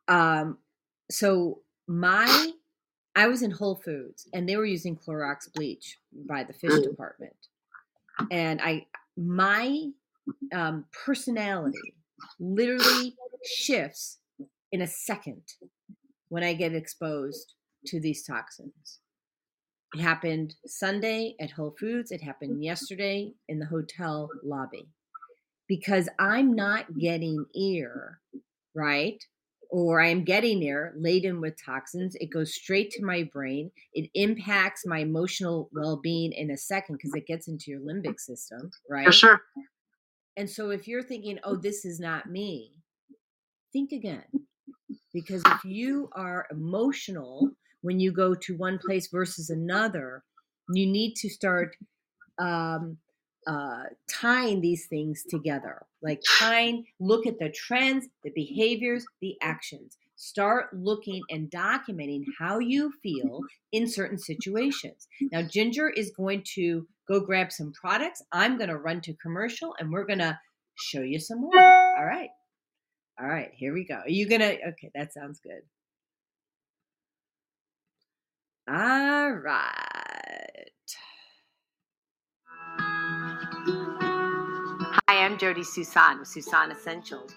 [0.08, 0.58] Um,
[1.12, 2.52] so my,
[3.16, 7.36] I was in Whole Foods, and they were using Clorox bleach by the fish department,
[8.32, 8.86] and I,
[9.18, 9.90] my
[10.54, 11.96] um, personality
[12.40, 13.16] literally
[13.46, 14.20] shifts
[14.72, 15.44] in a second
[16.30, 17.54] when I get exposed
[17.88, 19.00] to these toxins.
[19.96, 22.12] It happened Sunday at Whole Foods.
[22.12, 24.88] It happened yesterday in the hotel lobby
[25.68, 28.20] because I'm not getting air,
[28.76, 29.24] right?
[29.72, 32.16] Or I'm getting air laden with toxins.
[32.20, 33.72] It goes straight to my brain.
[33.94, 38.20] It impacts my emotional well being in a second because it gets into your limbic
[38.20, 39.06] system, right?
[39.06, 39.42] For sure.
[40.40, 42.72] And so if you're thinking, oh, this is not me,
[43.74, 44.24] think again.
[45.14, 47.50] Because if you are emotional
[47.82, 50.24] when you go to one place versus another,
[50.74, 51.76] you need to start
[52.40, 52.96] um,
[53.48, 55.86] uh, tying these things together.
[56.02, 59.98] Like tying, look at the trends, the behaviors, the actions.
[60.20, 63.46] Start looking and documenting how you feel mm-hmm.
[63.72, 65.08] in certain situations.
[65.32, 68.22] Now, Ginger is going to go grab some products.
[68.34, 70.38] I'm going to run to commercial and we're going to
[70.76, 71.58] show you some more.
[71.98, 72.30] All right.
[73.20, 73.96] All right, here we go.
[73.96, 74.54] Are you going to?
[74.70, 75.62] Okay, that sounds good.
[78.70, 80.72] All right.
[85.08, 87.34] Hi, I'm Jody Susan with Susan Essentials.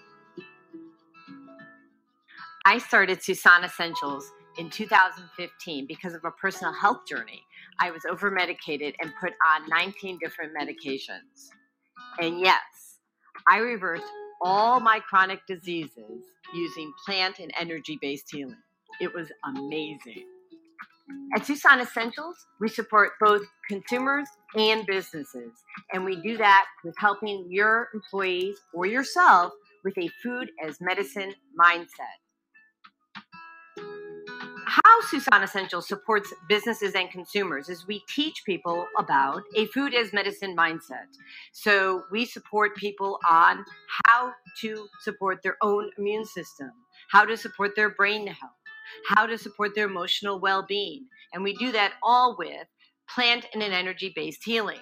[2.65, 7.43] I started Susan Essentials in 2015 because of a personal health journey.
[7.81, 11.49] I was over medicated and put on 19 different medications.
[12.19, 12.61] And yes,
[13.51, 14.05] I reversed
[14.41, 16.23] all my chronic diseases
[16.53, 18.55] using plant and energy based healing.
[19.01, 20.23] It was amazing.
[21.35, 25.51] At Susan Essentials, we support both consumers and businesses,
[25.91, 29.51] and we do that with helping your employees or yourself
[29.83, 32.22] with a food as medicine mindset
[34.73, 40.11] how Susan Essentials supports businesses and consumers is we teach people about a food as
[40.13, 41.05] medicine mindset.
[41.51, 43.63] So we support people on
[44.05, 44.31] how
[44.61, 46.71] to support their own immune system,
[47.11, 48.51] how to support their brain health,
[49.09, 51.05] how to support their emotional well being.
[51.33, 52.65] And we do that all with
[53.07, 54.81] plant and an energy based healing.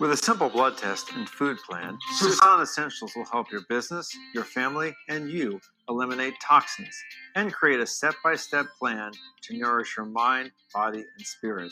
[0.00, 4.44] With a simple blood test and food plan, Susan Essentials will help your business, your
[4.44, 5.60] family, and you
[5.90, 6.96] eliminate toxins
[7.36, 9.12] and create a step by step plan
[9.42, 11.70] to nourish your mind, body, and spirit.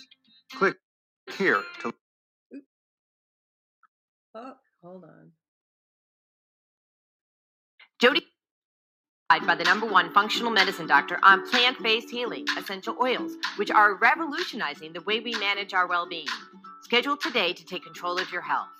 [0.52, 0.76] Click
[1.38, 1.94] here to.
[4.34, 4.52] Oh,
[4.82, 5.32] hold on.
[7.98, 8.26] Jody
[9.30, 13.94] by the number one functional medicine doctor on plant based healing essential oils, which are
[13.96, 16.26] revolutionizing the way we manage our well being.
[16.88, 18.70] Schedule today to take control of your health.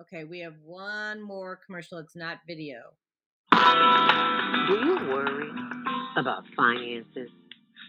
[0.00, 1.98] Okay, we have one more commercial.
[1.98, 2.76] It's not video.
[3.50, 5.50] Do you worry
[6.16, 7.28] about finances,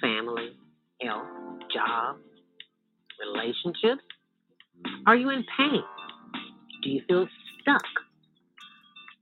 [0.02, 0.58] family,
[1.00, 1.28] health,
[1.72, 2.18] job,
[3.20, 4.02] relationships?
[5.06, 5.84] Are you in pain?
[6.82, 7.28] Do you feel
[7.62, 7.86] stuck?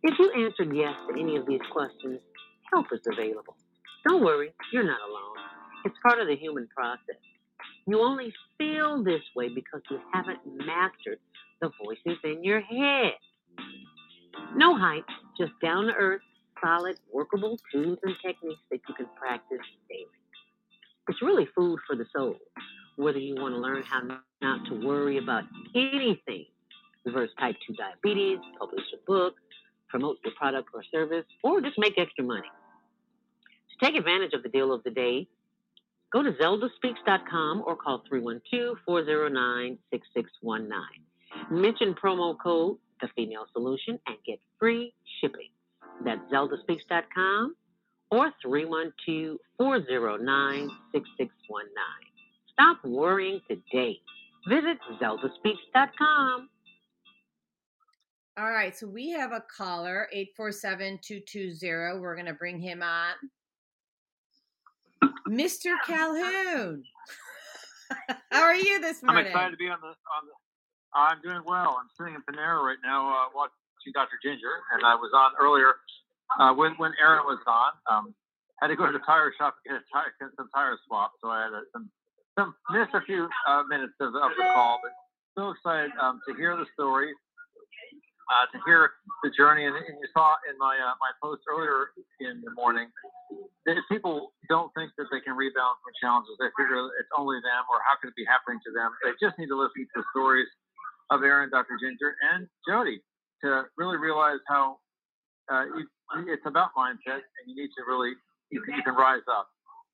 [0.04, 2.22] If you answered yes to any of these questions,
[2.72, 3.58] help is available.
[4.08, 5.36] Don't worry, you're not alone.
[5.84, 7.18] It's part of the human process.
[7.88, 11.20] You only feel this way because you haven't mastered
[11.62, 13.14] the voices in your head.
[14.56, 15.06] No hype,
[15.38, 16.22] just down to earth,
[16.64, 20.06] solid, workable tools and techniques that you can practice daily.
[21.08, 22.36] It's really food for the soul.
[22.96, 24.02] Whether you want to learn how
[24.42, 25.44] not to worry about
[25.76, 26.46] anything,
[27.06, 29.36] reverse type 2 diabetes, publish a book,
[29.88, 32.48] promote your product or service, or just make extra money.
[33.72, 35.28] To take advantage of the deal of the day,
[36.12, 39.78] Go to zeldaspeaks.com or call 312-409-6619.
[41.52, 45.50] Mention promo code The Female Solution and get free shipping.
[46.04, 47.56] That's zeldaspeaks.com
[48.12, 50.70] or 312-409-6619.
[52.52, 54.00] Stop worrying today.
[54.48, 56.50] Visit zeldaspeaks.com.
[58.38, 60.08] All right, so we have a caller,
[60.40, 62.00] 847-220.
[62.00, 63.14] We're going to bring him on.
[65.28, 65.76] Mr.
[65.86, 66.84] Calhoun.
[68.32, 69.26] How are you this morning?
[69.26, 70.34] I'm excited to be on the on the.
[70.94, 71.78] I'm doing well.
[71.80, 74.18] I'm sitting in Panera right now uh, watching Dr.
[74.24, 75.76] Ginger, and I was on earlier
[76.40, 77.72] uh, when when Aaron was on.
[77.90, 78.16] Um,
[78.62, 81.14] had to go to the tire shop to get a tire, get some tire swap,
[81.22, 81.90] so I had a, some
[82.38, 84.92] some missed a few uh, minutes of, of the call, but
[85.38, 87.14] so excited um, to hear the story
[88.30, 88.94] uh, to hear
[89.26, 89.66] the journey.
[89.66, 92.88] And, and you saw in my uh, my post earlier in the morning
[93.66, 97.64] that people don't think that they can rebound from challenges, they figure it's only them
[97.70, 98.90] or how could it be happening to them.
[99.06, 100.50] They just need to listen to the stories
[101.10, 101.78] of Aaron, Dr.
[101.82, 103.02] Ginger, and Jody.
[103.42, 104.78] to really realize how
[105.52, 105.86] uh, you,
[106.30, 108.14] it's about mindset, and you need to really
[108.50, 109.50] you can, you can rise up.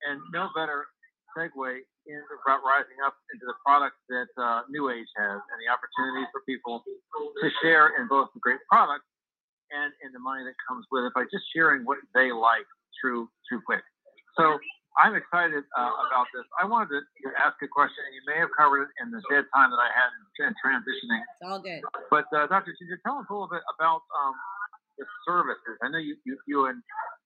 [0.07, 0.88] And no better
[1.36, 1.84] segue
[2.14, 6.45] about rising up into the products that uh, New Age has and the opportunities for
[6.45, 9.10] people to share in both the great products
[9.73, 12.69] and in the money that comes with it by just sharing what they like
[13.02, 13.82] through through Quick.
[14.38, 14.60] So
[14.95, 16.45] I'm excited uh, about this.
[16.61, 19.19] I wanted to, to ask a question, and you may have covered it in the
[19.27, 21.19] dead time that I had in, in transitioning.
[21.19, 21.82] It's all good.
[22.07, 22.72] But uh, Dr.
[22.80, 24.36] Ginger, tell us a little bit about um,
[24.98, 25.76] the services.
[25.84, 26.80] I know you you, you and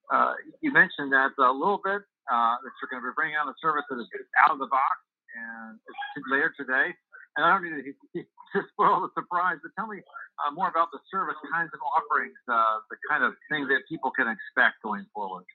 [0.09, 3.49] uh, you mentioned that a little bit uh, that you're going to be bringing on
[3.49, 4.07] a service that is
[4.39, 5.01] out of the box
[5.35, 5.77] and
[6.15, 6.93] it's later today.
[7.37, 10.01] And I don't need to, to spoil the surprise, but tell me
[10.41, 14.11] uh, more about the service kinds of offerings, uh, the kind of things that people
[14.11, 15.45] can expect going forward.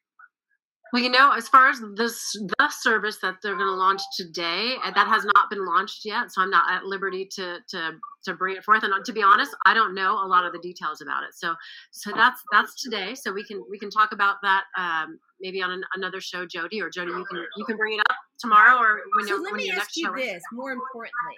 [0.92, 4.76] Well, you know, as far as this the service that they're going to launch today,
[4.84, 7.92] uh, that has not been launched yet, so I'm not at liberty to to
[8.24, 8.84] to bring it forth.
[8.84, 11.34] And uh, to be honest, I don't know a lot of the details about it.
[11.34, 11.54] So
[11.90, 13.14] so that's that's today.
[13.16, 16.80] So we can we can talk about that um, maybe on an, another show, Jody
[16.80, 17.10] or Jody.
[17.10, 20.12] You can you can bring it up tomorrow or when so let me ask you
[20.16, 21.36] this more importantly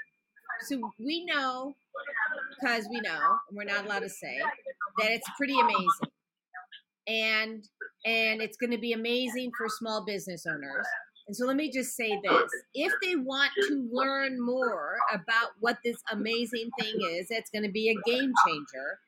[0.63, 1.77] so we know
[2.51, 4.39] because we know and we're not allowed to say
[4.99, 6.11] that it's pretty amazing
[7.09, 7.65] and
[8.05, 10.87] and it's going to be amazing for small business owners
[11.29, 15.79] and so let me just say this if they want to learn more about what
[15.85, 18.99] this amazing thing is that's going to be a game changer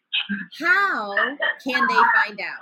[0.60, 1.14] how
[1.64, 2.58] can they find out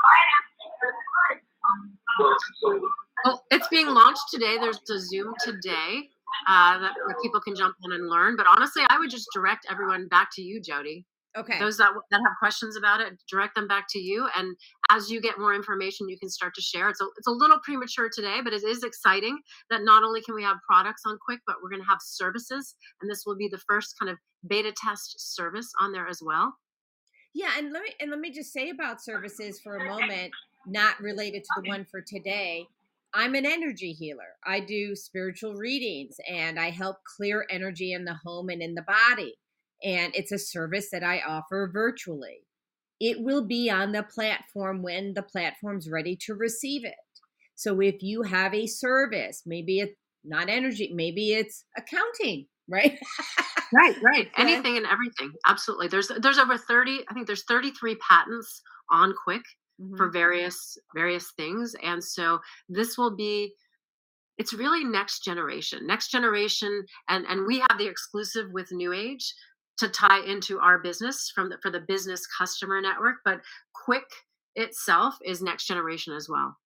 [3.25, 4.57] Well, it's being launched today.
[4.61, 6.09] There's a Zoom today
[6.49, 8.37] uh, that where people can jump in and learn.
[8.37, 11.07] But honestly, I would just direct everyone back to you, Jody.
[11.37, 14.29] okay Those that that have questions about it, direct them back to you.
[14.37, 14.57] And
[14.91, 16.89] as you get more information, you can start to share.
[16.89, 19.39] It's a it's a little premature today, but it is exciting
[19.71, 22.75] that not only can we have products on Quick, but we're going to have services,
[23.01, 26.55] and this will be the first kind of beta test service on there as well.
[27.35, 30.33] Yeah, and let me and let me just say about services for a moment,
[30.67, 32.67] not related to the one for today.
[33.15, 34.37] I'm an energy healer.
[34.45, 38.83] I do spiritual readings and I help clear energy in the home and in the
[38.83, 39.35] body.
[39.83, 42.46] And it's a service that I offer virtually.
[43.01, 46.95] It will be on the platform when the platform's ready to receive it.
[47.55, 49.95] So if you have a service, maybe it's
[50.25, 52.99] not energy, maybe it's accounting, right?
[53.73, 54.31] Right, right.
[54.37, 55.33] Anything and everything.
[55.47, 55.89] Absolutely.
[55.89, 59.43] There's there's over 30, I think there's 33 patents on Quick
[59.81, 59.97] Mhm.
[59.99, 61.75] for various various things.
[61.83, 63.53] And so this will be
[64.39, 65.87] it's really next generation.
[65.87, 69.35] Next generation and and we have the exclusive with New Age
[69.79, 73.41] to tie into our business from the for the business customer network, but
[73.75, 74.05] Quick
[74.55, 76.57] itself is next generation as well.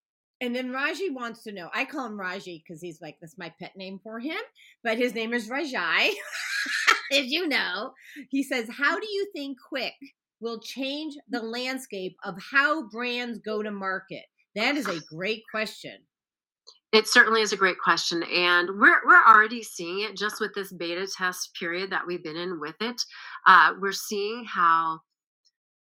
[0.41, 1.69] And then Raji wants to know.
[1.75, 4.41] I call him Raji because he's like that's my pet name for him,
[4.83, 6.13] but his name is Rajai.
[7.11, 7.93] if you know,
[8.31, 9.95] he says, "How do you think Quick
[10.41, 14.25] will change the landscape of how brands go to market?"
[14.55, 15.99] That is a great question.
[16.93, 20.73] It certainly is a great question, and we're we're already seeing it just with this
[20.73, 23.01] beta test period that we've been in with it.
[23.47, 25.01] Uh, we're seeing how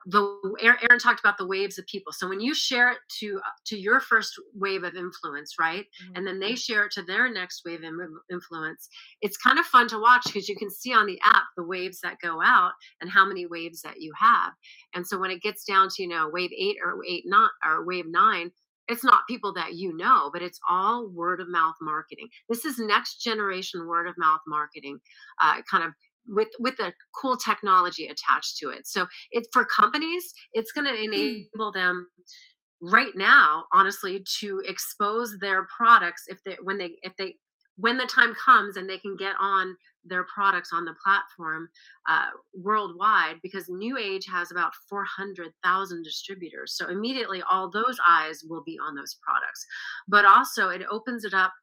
[0.06, 2.14] the Aaron Aaron talked about the waves of people.
[2.14, 5.86] So when you share it to to your first wave of influence, right,
[6.16, 7.94] and then they share it to their next wave of
[8.32, 8.88] influence,
[9.22, 12.00] it's kind of fun to watch because you can see on the app the waves
[12.02, 14.54] that go out and how many waves that you have.
[14.94, 17.84] And so when it gets down to you know wave eight or eight not or
[17.86, 18.52] wave nine
[18.88, 22.28] it's not people that you know, but it's all word of mouth marketing.
[22.50, 25.00] This is next generation word of mouth marketing,
[25.42, 25.92] uh, kind of
[26.28, 28.88] with with the cool technology attached to it.
[28.88, 32.08] So it for companies, it's going to enable them
[32.82, 37.36] right now, honestly, to expose their products if they when they if they
[37.78, 39.76] when the time comes and they can get on
[40.06, 41.68] their products on the platform
[42.08, 46.76] uh, worldwide because new age has about 400000 distributors.
[46.78, 49.66] So immediately all those eyes will be on those products.
[50.08, 51.54] But also it opens it up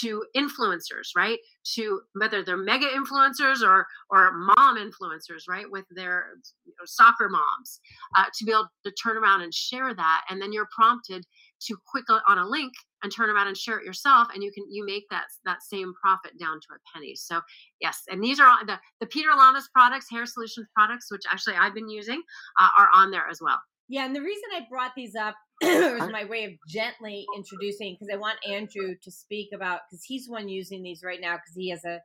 [0.00, 1.38] to influencers right?
[1.74, 5.66] To whether they're mega influencers or or mom influencers right?
[5.70, 6.26] With their
[6.64, 7.80] you know, soccer moms
[8.16, 10.24] uh, to be able to turn around and share that.
[10.28, 11.24] And then you're prompted
[11.62, 12.72] to click on a link
[13.06, 15.94] and turn around and share it yourself and you can you make that that same
[15.94, 17.14] profit down to a penny.
[17.14, 17.40] So
[17.80, 21.54] yes and these are all the, the peter lamas products hair solutions products which actually
[21.54, 22.20] i've been using
[22.58, 23.60] uh, are on there as well.
[23.88, 28.12] Yeah, and the reason I brought these up was my way of gently introducing because
[28.12, 31.70] I want Andrew to speak about because he's one using these right now because he
[31.70, 32.00] has a,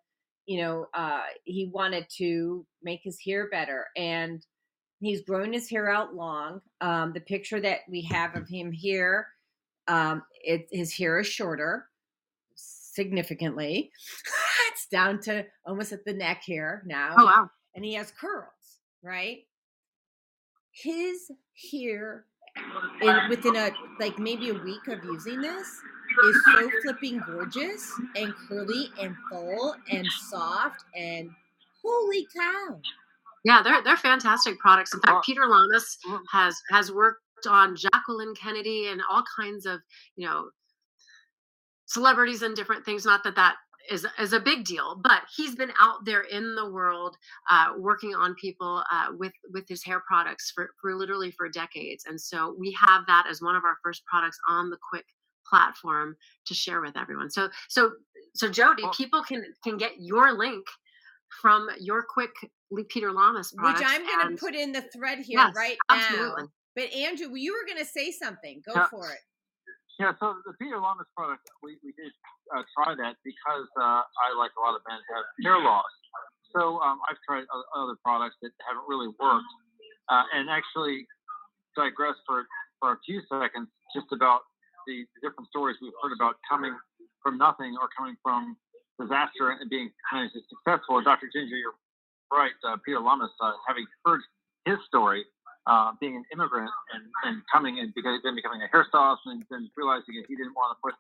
[0.46, 4.46] you know, uh, he wanted to make his hair better and
[5.00, 6.62] he's growing his hair out long.
[6.82, 9.28] Um, the picture that we have of him here,
[9.92, 11.88] um, it, his hair is shorter
[12.56, 13.92] significantly.
[14.72, 17.16] it's down to almost at the neck here now.
[17.18, 19.40] oh wow And he has curls, right?
[20.72, 21.30] his
[21.72, 22.26] hair
[23.02, 25.68] in, within a like maybe a week of using this
[26.26, 31.30] is so flipping gorgeous and curly and full and soft and
[31.84, 32.80] holy cow.
[33.44, 34.94] Yeah, they're they're fantastic products.
[34.94, 35.98] In fact, Peter Lamas
[36.32, 39.80] has has worked on Jacqueline Kennedy and all kinds of
[40.16, 40.50] you know
[41.86, 43.06] celebrities and different things.
[43.06, 43.56] Not that that
[43.90, 47.18] is is a big deal, but he's been out there in the world
[47.50, 52.06] uh, working on people uh, with with his hair products for for literally for decades.
[52.08, 55.06] And so we have that as one of our first products on the Quick
[55.48, 56.16] platform
[56.46, 57.30] to share with everyone.
[57.30, 57.92] So so
[58.34, 60.66] so Jody, people can can get your link
[61.42, 62.32] from your quick
[62.90, 66.44] Peter Lamas product, which I'm going to put in the thread here yes, right absolutely.
[66.44, 66.50] now.
[66.76, 68.62] But Andrew, you were going to say something.
[68.66, 68.88] Go yeah.
[68.88, 69.20] for it.
[70.00, 72.10] Yeah, so the Peter Lamas product, we, we did
[72.56, 75.86] uh, try that because uh, I, like a lot of men, have hair loss.
[76.56, 77.46] So um, I've tried
[77.76, 79.52] other products that haven't really worked,
[80.10, 81.06] uh, and actually
[81.76, 82.44] digress for
[82.82, 84.42] for a few seconds just about
[84.88, 86.74] the, the different stories we've heard about coming
[87.22, 88.58] from nothing or coming from
[89.00, 91.02] disaster and being kind of successful.
[91.02, 91.30] Dr.
[91.32, 91.78] Ginger, you're
[92.34, 92.52] right.
[92.66, 94.22] Uh, Peter Lamas, uh, having heard
[94.66, 95.24] his story,
[95.68, 99.70] uh, being an immigrant and, and coming and because then becoming a hairstylist and then
[99.78, 100.96] realizing that he didn't want to put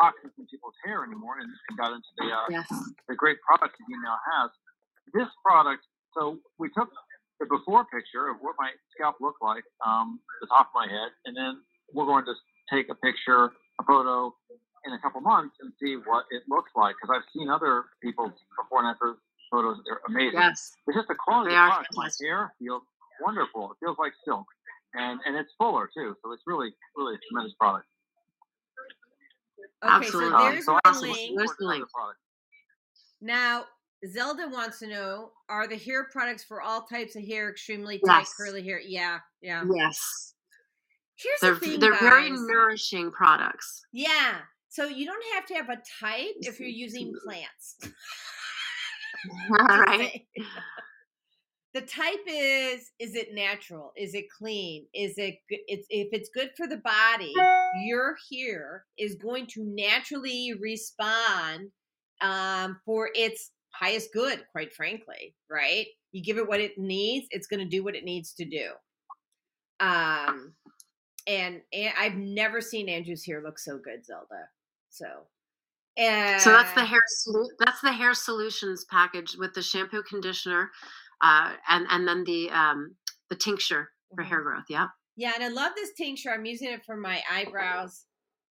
[0.00, 2.68] toxins in people's hair anymore and, and got into the uh, yes.
[3.08, 4.50] the great products that he now has.
[5.14, 5.82] This product,
[6.12, 6.90] so we took
[7.40, 11.10] the before picture of what my scalp looked like, um, the top of my head,
[11.24, 11.60] and then
[11.92, 12.34] we're going to
[12.72, 14.34] take a picture, a photo
[14.84, 16.96] in a couple months and see what it looks like.
[17.00, 19.16] Because I've seen other people's before and after
[19.50, 20.40] photos; they're amazing.
[20.40, 21.96] Yes, it's just the quality they of product.
[21.96, 22.82] My hair feels
[23.20, 23.72] wonderful.
[23.72, 24.46] It feels like silk,
[24.94, 26.14] and and it's fuller too.
[26.22, 27.86] So it's really really a tremendous product.
[29.84, 30.30] Okay, Absolutely.
[30.30, 31.36] so there's um, so my link.
[31.36, 31.84] There's the link.
[33.20, 33.64] Now,
[34.06, 38.20] Zelda wants to know: Are the hair products for all types of hair extremely tight,
[38.20, 38.34] yes.
[38.34, 38.80] curly hair?
[38.80, 39.64] Yeah, yeah.
[39.74, 40.34] Yes.
[41.16, 42.00] Here's they're, the thing, they're guys.
[42.00, 43.82] very nourishing products.
[43.92, 44.34] Yeah.
[44.68, 47.76] So you don't have to have a type if you're using plants.
[49.58, 50.26] All right.
[51.76, 53.92] The type is is it natural?
[53.98, 54.86] Is it clean?
[54.94, 57.34] Is it it's if it's good for the body
[57.84, 61.70] your hair is going to naturally respond
[62.22, 65.86] um, for its highest good quite frankly right?
[66.12, 68.70] You give it what it needs it's going to do what it needs to do.
[69.78, 70.54] Um
[71.28, 74.48] and, and i've never seen andrew's hair look so good zelda
[74.90, 75.06] so
[75.96, 77.00] and so that's the hair
[77.58, 80.70] that's the hair solutions package with the shampoo conditioner
[81.22, 82.96] uh, and and then the um,
[83.28, 84.48] the tincture for hair mm-hmm.
[84.48, 84.64] growth.
[84.68, 84.88] Yeah.
[85.18, 86.30] Yeah, and I love this tincture.
[86.30, 88.04] I'm using it for my eyebrows.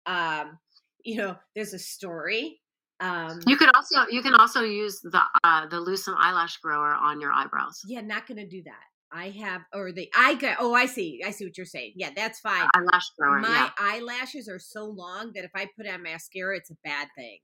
[0.07, 0.59] Um,
[1.05, 2.61] you know, there's a story.
[3.01, 7.21] Um, you could also you can also use the uh, the Lucem eyelash grower on
[7.21, 7.81] your eyebrows.
[7.87, 8.83] Yeah, not going to do that.
[9.13, 11.93] I have or the I got oh I see I see what you're saying.
[11.97, 12.69] Yeah, that's fine.
[12.75, 13.39] Eyelash grower.
[13.41, 13.71] My yeah.
[13.79, 17.39] eyelashes are so long that if I put on mascara, it's a bad thing.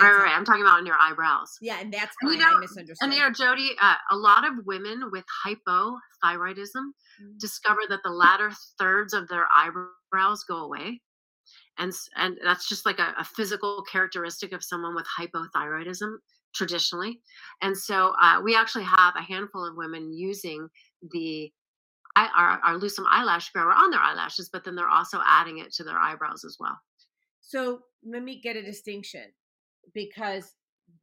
[0.00, 0.32] Right, right, right.
[0.36, 1.56] I'm talking about on your eyebrows.
[1.60, 2.32] Yeah, and that's fine.
[2.32, 2.96] You know, I misunderstood.
[3.00, 7.38] And you know, Jody, uh, a lot of women with hypothyroidism mm-hmm.
[7.38, 11.00] discover that the latter thirds of their eyebrows go away,
[11.78, 16.16] and and that's just like a, a physical characteristic of someone with hypothyroidism
[16.54, 17.20] traditionally.
[17.62, 20.68] And so uh, we actually have a handful of women using
[21.12, 21.50] the
[22.16, 25.84] our, our Lucem eyelash grower on their eyelashes, but then they're also adding it to
[25.84, 26.78] their eyebrows as well.
[27.42, 29.24] So let me get a distinction
[29.94, 30.52] because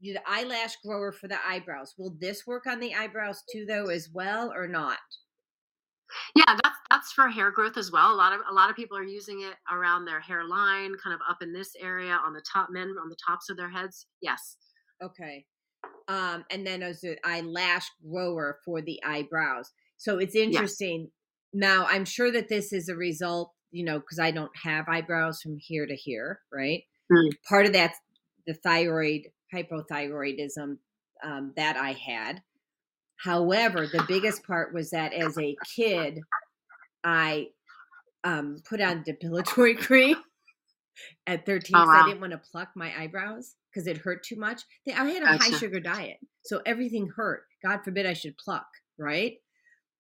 [0.02, 1.94] the eyelash grower for the eyebrows.
[1.98, 4.98] Will this work on the eyebrows too, though, as well, or not?
[6.36, 8.14] Yeah, that's that's for hair growth as well.
[8.14, 11.22] A lot of a lot of people are using it around their hairline, kind of
[11.28, 14.06] up in this area on the top men on the tops of their heads.
[14.22, 14.58] Yes.
[15.02, 15.46] Okay.
[16.08, 19.72] Um, and then as an eyelash grower for the eyebrows.
[19.98, 21.02] So it's interesting.
[21.02, 21.10] Yes.
[21.54, 25.42] Now I'm sure that this is a result, you know, because I don't have eyebrows
[25.42, 26.84] from here to here, right?
[27.12, 27.32] Mm.
[27.48, 27.98] Part of that's
[28.48, 30.78] the thyroid hypothyroidism
[31.24, 32.42] um, that I had.
[33.18, 36.20] However, the biggest part was that as a kid,
[37.04, 37.48] I
[38.24, 40.18] um, put on depilatory cream
[41.26, 42.04] at 13 oh, wow.
[42.04, 44.62] I didn't want to pluck my eyebrows because it hurt too much.
[44.88, 45.52] I had a gotcha.
[45.52, 47.44] high sugar diet, so everything hurt.
[47.64, 48.68] God forbid I should pluck,
[48.98, 49.38] right?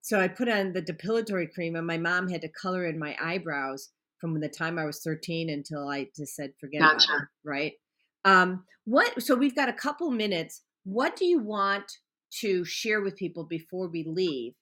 [0.01, 3.15] So I put on the depilatory cream, and my mom had to color in my
[3.23, 3.89] eyebrows
[4.19, 7.11] from the time I was 13 until I just said, forget gotcha.
[7.11, 7.73] about it, right?
[8.25, 9.21] Um, what?
[9.21, 10.61] So we've got a couple minutes.
[10.83, 11.91] What do you want
[12.41, 14.53] to share with people before we leave?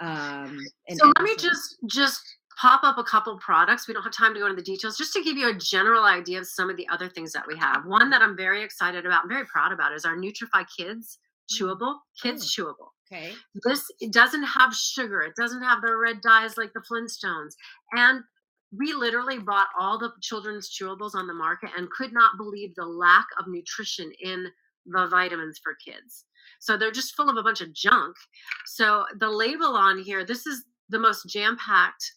[0.00, 0.58] Um,
[0.96, 2.22] so let me just just
[2.60, 3.86] pop up a couple products.
[3.86, 6.04] We don't have time to go into the details, just to give you a general
[6.04, 7.84] idea of some of the other things that we have.
[7.86, 11.18] One that I'm very excited about, I'm very proud about, is our Nutrifii Kids
[11.50, 12.62] chewable, kids Oh.
[12.62, 12.88] chewable.
[13.12, 13.32] Okay.
[13.64, 15.20] This it doesn't have sugar.
[15.22, 17.54] It doesn't have the red dyes like the Flintstones.
[17.92, 18.22] And
[18.76, 22.86] we literally bought all the children's chewables on the market and could not believe the
[22.86, 24.46] lack of nutrition in
[24.86, 26.24] the vitamins for kids.
[26.60, 28.14] So they're just full of a bunch of junk.
[28.66, 32.12] So the label on here, this is the most jam-packed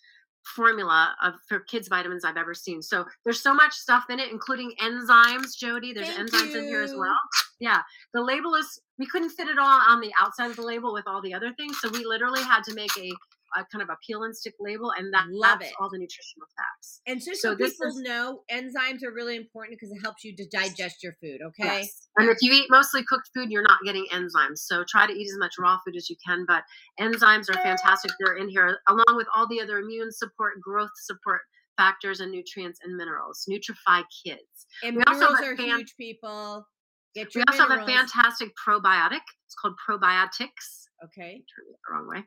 [0.55, 2.81] formula of for kids vitamins I've ever seen.
[2.81, 5.93] So there's so much stuff in it, including enzymes, Jody.
[5.93, 7.17] There's Thank enzymes in here as well.
[7.59, 7.81] Yeah.
[8.13, 11.07] The label is we couldn't fit it all on the outside of the label with
[11.07, 11.77] all the other things.
[11.81, 13.09] So we literally had to make a,
[13.57, 15.75] a kind of a peel and stick label and that Love that's it.
[15.79, 17.01] all the nutritional facts.
[17.07, 20.23] And just So so, this people is- know, enzymes are really important because it helps
[20.23, 21.41] you to digest your food.
[21.41, 21.81] Okay.
[21.81, 22.09] Yes.
[22.17, 24.59] And if you eat mostly cooked food, you're not getting enzymes.
[24.59, 26.45] So try to eat as much raw food as you can.
[26.47, 26.63] But
[26.99, 28.11] enzymes are fantastic.
[28.19, 31.41] They're in here along with all the other immune support, growth support
[31.77, 33.45] factors, and nutrients and minerals.
[33.49, 34.67] Nutrifii kids.
[34.83, 36.67] And We also minerals have are fan- huge, people.
[37.15, 39.21] Get We also have a fantastic probiotic.
[39.45, 40.87] It's called probiotics.
[41.03, 41.43] Okay.
[41.53, 42.23] Turn it the wrong way.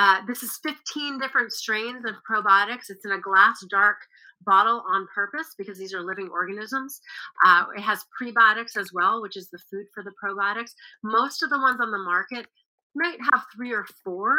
[0.00, 2.88] Uh, this is 15 different strains of probiotics.
[2.88, 3.96] It's in a glass dark
[4.44, 7.00] bottle on purpose because these are living organisms.
[7.44, 10.72] Uh, it has prebiotics as well, which is the food for the probiotics.
[11.02, 12.46] Most of the ones on the market
[12.94, 14.32] might have three or four.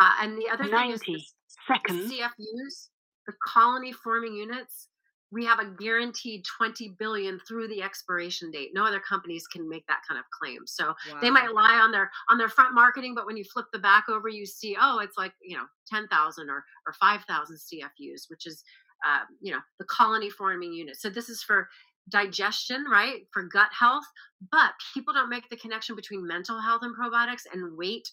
[0.00, 1.22] Uh, and the other thing is 90 the
[1.68, 2.12] seconds.
[2.12, 2.88] CFUs,
[3.26, 4.88] the colony forming units.
[5.32, 8.70] We have a guaranteed 20 billion through the expiration date.
[8.74, 10.66] No other companies can make that kind of claim.
[10.66, 13.78] So they might lie on their on their front marketing, but when you flip the
[13.78, 17.56] back over, you see, oh, it's like you know, ten thousand or or five thousand
[17.56, 18.62] CFUs, which is
[19.06, 20.96] uh, you know the colony forming unit.
[20.96, 21.68] So this is for
[22.08, 23.22] digestion, right?
[23.32, 24.04] For gut health,
[24.50, 28.08] but people don't make the connection between mental health and probiotics and weight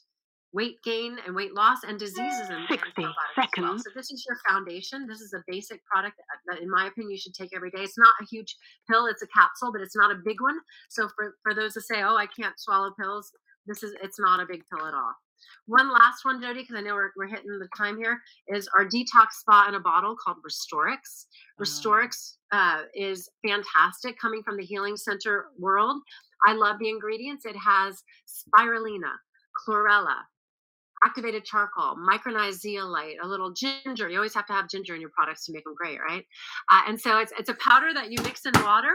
[0.54, 3.78] weight gain and weight loss and diseases and, and 60 probiotics as well.
[3.78, 5.08] So this is your foundation.
[5.08, 7.82] This is a basic product that, that, in my opinion, you should take every day.
[7.82, 8.56] It's not a huge
[8.90, 10.60] pill; it's a capsule, but it's not a big one.
[10.90, 13.32] So for for those that say, "Oh, I can't swallow pills,"
[13.68, 15.14] this is it's not a big pill at all.
[15.68, 18.86] One last one, Jody, because I know we're, we're hitting the time here, is our
[18.86, 21.28] detox spa in a bottle called Restoriix.
[21.62, 26.02] Restoriix uh, is fantastic, coming from the healing center world.
[26.48, 27.46] I love the ingredients.
[27.46, 29.14] It has spirulina,
[29.66, 30.18] chlorella,
[31.06, 34.10] activated charcoal, micronized zeolite, a little ginger.
[34.10, 36.26] You always have to have ginger in your products to make them great, right?
[36.72, 38.92] Uh, and so it's it's a powder that you mix in water,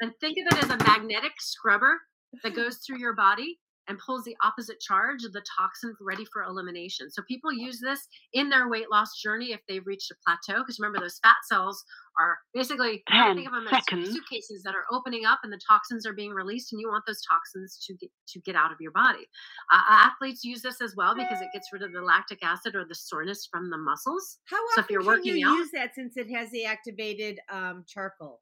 [0.00, 2.00] and think of it as a magnetic scrubber
[2.42, 3.58] that goes through your body
[3.88, 7.10] and pulls the opposite charge of the toxins ready for elimination.
[7.10, 8.00] So people use this
[8.32, 10.60] in their weight loss journey if they've reached a plateau.
[10.62, 11.84] Because remember, those fat cells
[12.18, 14.08] are basically you gotta 10 think of them seconds.
[14.08, 17.04] as suitcases that are opening up, and the toxins are being released, and you want
[17.06, 19.26] those toxins to get to get out of your body.
[19.72, 22.84] Uh, athletes use this as well because it gets rid of the lactic acid or
[22.84, 24.38] the soreness from the muscles.
[24.44, 26.64] How So often if you're can working you out- use that since it has the
[26.64, 28.40] activated um, charcoal?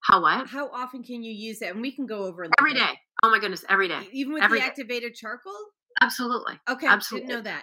[0.00, 0.46] How what?
[0.46, 1.72] How often can you use that?
[1.72, 2.98] And we can go over it Every day.
[3.22, 4.08] Oh my goodness, every day.
[4.12, 4.68] Even with every the day.
[4.68, 5.52] activated charcoal?
[6.00, 6.54] Absolutely.
[6.68, 7.26] Okay, Absolutely.
[7.26, 7.62] didn't know that.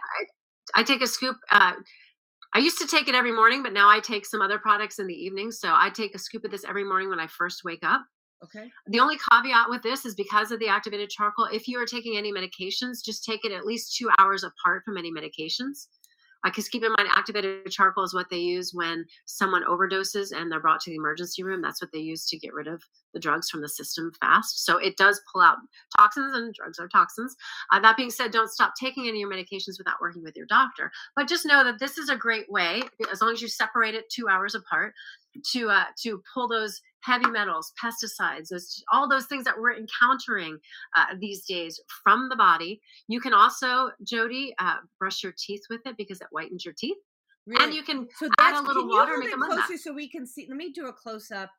[0.74, 1.38] I take a scoop.
[1.52, 1.74] Uh,
[2.54, 5.08] I used to take it every morning, but now I take some other products in
[5.08, 5.52] the evening.
[5.52, 8.06] So I take a scoop of this every morning when I first wake up.
[8.44, 8.70] Okay.
[8.88, 12.18] The only caveat with this is because of the activated charcoal, if you are taking
[12.18, 15.88] any medications, just take it at least two hours apart from any medications.
[16.46, 20.60] Because keep in mind, activated charcoal is what they use when someone overdoses and they're
[20.60, 21.62] brought to the emergency room.
[21.62, 22.82] That's what they use to get rid of
[23.14, 24.66] the drugs from the system fast.
[24.66, 25.58] So it does pull out
[25.98, 27.36] toxins, and drugs are toxins.
[27.72, 30.46] Uh, that being said, don't stop taking any of your medications without working with your
[30.46, 30.92] doctor.
[31.16, 32.82] But just know that this is a great way,
[33.12, 34.94] as long as you separate it two hours apart,
[35.52, 40.58] to uh, to pull those heavy metals, pesticides, those all those things that we're encountering
[40.98, 42.82] uh, these days from the body.
[43.08, 46.98] You can also, Jody, uh, brush your teeth with it because it whitens your teeth.
[47.48, 47.64] Really?
[47.64, 50.26] And you can So add a little water, make it a closer so we can
[50.26, 50.48] see.
[50.50, 51.52] Let me do a close up.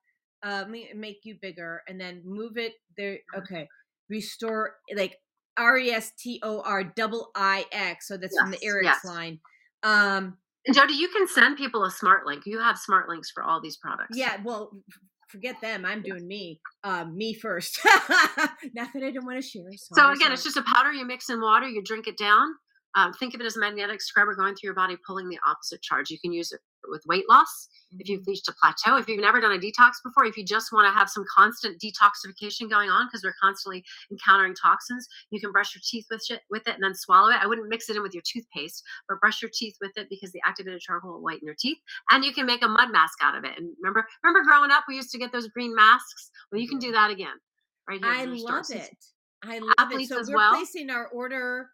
[0.44, 3.18] Uh, let me make you bigger and then move it there.
[3.36, 3.68] Okay,
[4.10, 5.16] restore like
[5.56, 8.08] R E S T O R double I X.
[8.08, 9.04] So that's from the Yes, ARIIX yes.
[9.04, 9.40] line.
[9.82, 10.36] Um,
[10.74, 12.42] Jody, you can send people a smart link.
[12.46, 14.18] You have smart links for all these products.
[14.18, 14.36] yeah.
[14.44, 14.72] Well,
[15.36, 15.84] forget them.
[15.84, 16.60] I'm doing me.
[16.82, 17.78] Um, me first.
[17.84, 19.70] Not that I don't want to share.
[19.76, 22.48] So again, it's just a powder you mix in water, you drink it down.
[22.94, 25.82] Um, think of it as a magnetic scrubber going through your body, pulling the opposite
[25.82, 26.10] charge.
[26.10, 26.60] You can use it
[26.90, 27.68] with weight loss
[27.98, 28.96] if you've reached a plateau.
[28.96, 31.80] If you've never done a detox before, if you just want to have some constant
[31.80, 36.42] detoxification going on because we're constantly encountering toxins, you can brush your teeth with it,
[36.50, 37.38] with it and then swallow it.
[37.40, 40.32] I wouldn't mix it in with your toothpaste, but brush your teeth with it because
[40.32, 41.78] the activated charcoal will whiten your teeth.
[42.10, 43.52] And you can make a mud mask out of it.
[43.56, 46.30] And remember, remember growing up, we used to get those green masks.
[46.50, 47.34] Well, you can do that again.
[47.88, 48.12] Right here.
[48.12, 48.56] I in the store.
[48.56, 48.96] love it.
[49.44, 50.08] I love it.
[50.08, 50.54] So we're well.
[50.54, 51.68] placing our order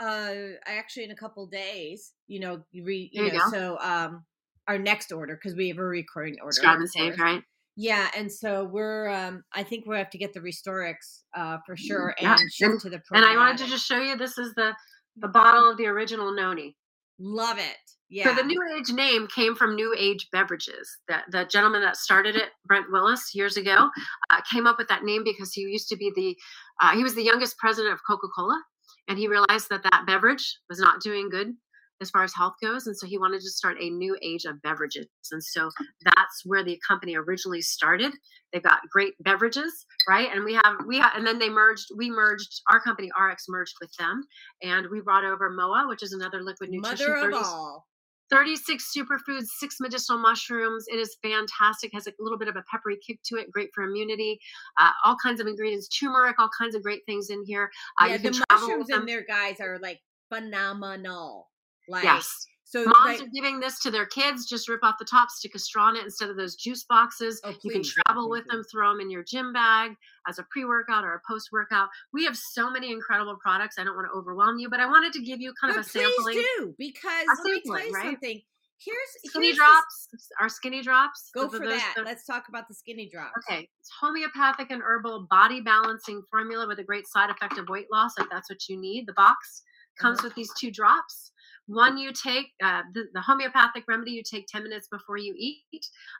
[0.00, 0.34] uh
[0.66, 3.50] actually in a couple days, you know, you re, you you know, go.
[3.50, 4.24] so um
[4.68, 6.60] our next order because we have a recurring order.
[6.62, 7.42] Of and save, right?
[7.76, 11.76] Yeah, and so we're um I think we have to get the Restoriix uh for
[11.76, 14.38] sure and Yeah, ship and, to the and I wanted to just show you this
[14.38, 14.72] is the
[15.16, 16.76] the bottle of the original noni.
[17.18, 17.76] Love it.
[18.08, 18.28] Yeah.
[18.28, 20.98] So the New Age name came from New Age beverages.
[21.08, 23.88] That the gentleman that started it, Brent Willis, years ago,
[24.28, 26.36] uh, came up with that name because he used to be the
[26.82, 28.60] uh, he was the youngest president of Coca Cola,
[29.08, 31.54] and he realized that that beverage was not doing good
[32.00, 34.60] as far as health goes, and so he wanted to start a new age of
[34.62, 35.06] beverages.
[35.30, 35.70] And so
[36.04, 38.12] that's where the company originally started.
[38.52, 40.28] They've got great beverages, right?
[40.32, 41.86] And we have we have, and then they merged.
[41.96, 44.24] We merged our company ARIIX merged with them,
[44.62, 47.06] and we brought over MOA, which is another liquid nutrition.
[47.06, 47.86] Mother of 30 all.
[48.32, 50.86] 36 superfoods, six medicinal mushrooms.
[50.88, 51.90] It is fantastic.
[51.92, 53.50] Has a little bit of a peppery kick to it.
[53.52, 54.40] Great for immunity.
[54.80, 57.70] Uh, all kinds of ingredients, turmeric, all kinds of great things in here.
[58.00, 60.00] Uh, yeah, you can the travel mushrooms in there, guys, are like
[60.32, 61.50] phenomenal.
[61.88, 62.46] Like yes.
[62.64, 64.46] so Moms like, are giving this to their kids.
[64.48, 67.40] Just rip off the top, stick a straw in it instead of those juice boxes.
[67.44, 69.92] Oh, you can travel with them, throw them in your gym bag
[70.28, 71.88] as a pre workout or a post workout.
[72.12, 73.78] We have so many incredible products.
[73.78, 75.86] I don't want to overwhelm you, but I wanted to give you kind but of
[75.86, 76.36] a please sampling.
[76.58, 78.04] do because let me tell you right?
[78.04, 78.40] something.
[78.84, 80.08] Here's Skinny here's drops,
[80.40, 81.30] our skinny drops.
[81.32, 82.02] Go for those that.
[82.04, 83.30] Let's talk about the skinny drops.
[83.48, 87.86] Okay, it's homeopathic and herbal body balancing formula with a great side effect of weight
[87.92, 89.06] loss if that's what you need.
[89.06, 89.62] The box
[89.98, 90.28] comes Uh-huh.
[90.28, 91.31] with these two drops.
[91.72, 95.62] One you take uh, the, the homeopathic remedy you take 10 minutes before you eat.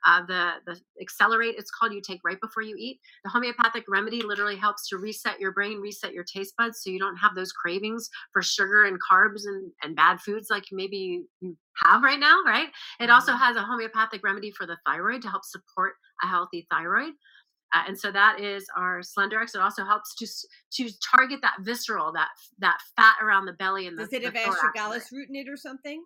[0.06, 3.00] Uh, the the accelerate it's called you take right before you eat.
[3.24, 6.98] The homeopathic remedy literally helps to reset your brain, reset your taste buds, so you
[6.98, 11.28] don't have those cravings for sugar and carbs and, and bad foods like maybe you,
[11.40, 12.42] you have right now.
[12.46, 12.68] Right.
[13.00, 17.12] It also has a homeopathic remedy for the thyroid to help support a healthy thyroid.
[17.74, 19.54] Uh, and so that is our Slenderiiz.
[19.54, 20.26] It also helps to
[20.84, 22.28] to target that visceral, that
[22.58, 25.56] that fat around the belly and the, Does it have astragalus root in it or
[25.56, 26.04] something?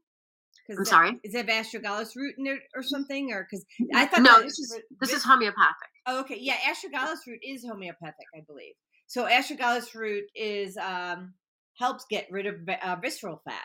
[0.70, 1.20] I'm that- sorry?
[1.24, 3.32] Is it astragalus root in it or something?
[3.32, 3.64] Or because
[3.94, 5.88] I thought No, this is this is homeopathic.
[6.06, 8.74] Oh, okay, yeah, astragalus root is homeopathic, I believe.
[9.08, 11.34] So astragalus root is um
[11.78, 13.64] helps get rid of uh, visceral fat,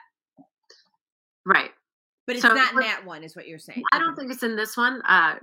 [1.46, 1.72] Right.
[2.28, 3.84] but it's So not in that one, is what you're saying.
[3.94, 5.02] I don't think it's in this one.
[5.08, 5.36] Uh,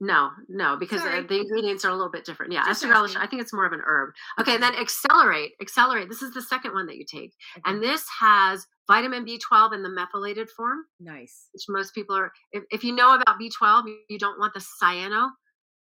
[0.00, 1.18] no, no, because Sorry.
[1.18, 2.52] uh, the ingredients are a little bit different.
[2.52, 2.84] Yeah, Just.
[2.84, 4.10] I think it's more of an herb.
[4.40, 5.52] Okay, and then accelerate.
[5.60, 6.08] Accelerate.
[6.08, 7.34] This is the second one that you take,
[7.64, 10.78] and this has vitamin B12 in the methylated form.
[11.00, 11.48] Nice.
[11.52, 14.60] which most people are if, if you know about b12 you, you don't want the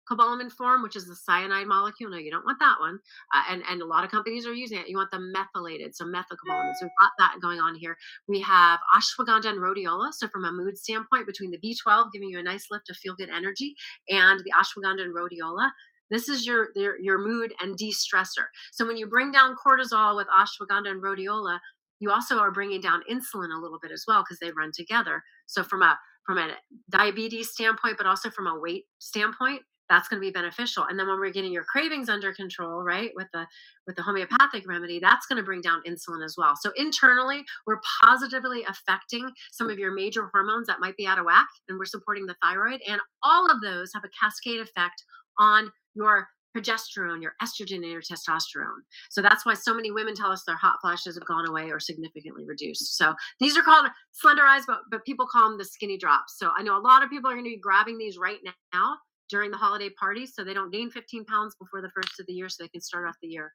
[0.09, 2.09] cyanocobalamin form which is the cyanide molecule.
[2.09, 2.99] No you don't want that one.
[3.33, 4.87] Uh, and and a lot of companies are using it.
[4.87, 6.73] You want the methylated so methylcobalamin.
[6.79, 7.97] So we've got that going on here.
[8.27, 10.13] We have ashwagandha and rhodiola.
[10.13, 13.15] So from a mood standpoint between the b12 giving you a nice lift of feel
[13.15, 13.75] good energy
[14.09, 15.71] and the ashwagandha and rhodiola
[16.11, 18.45] this is your, your your mood and de-stressor.
[18.71, 21.59] So when you bring down cortisol with ashwagandha and rhodiola
[21.99, 25.23] you also are bringing down insulin a little bit as well because they run together.
[25.45, 26.55] So from a from a
[26.89, 31.07] diabetes standpoint but also from a weight standpoint that's going to be beneficial and then
[31.07, 33.45] when we're getting your cravings under control right with the
[33.87, 37.81] with the homeopathic remedy that's going to bring down insulin as well so internally we're
[38.01, 41.85] positively affecting some of your major hormones that might be out of whack and we're
[41.85, 45.03] supporting the thyroid and all of those have a cascade effect
[45.37, 48.81] on your progesterone, your estrogen, and your testosterone.
[49.09, 51.79] So that's why so many women tell us their hot flashes have gone away or
[51.79, 52.97] significantly reduced.
[52.97, 53.87] So these are called
[54.23, 56.37] Slenderiiz, but, but people call them the skinny drops.
[56.37, 58.39] So I know a lot of people are going to be grabbing these right
[58.73, 58.97] now
[59.29, 62.33] during the holiday parties so they don't gain 15 pounds before the first of the
[62.33, 63.53] year so they can start off the year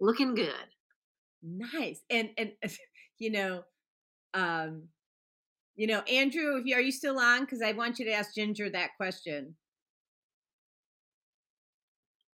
[0.00, 0.54] looking good.
[1.42, 2.00] Nice.
[2.10, 2.52] And and
[3.18, 3.62] you know,
[4.34, 4.84] um,
[5.76, 7.40] you know, Andrew, if you are you still on?
[7.40, 9.54] Because I want you to ask Ginger that question.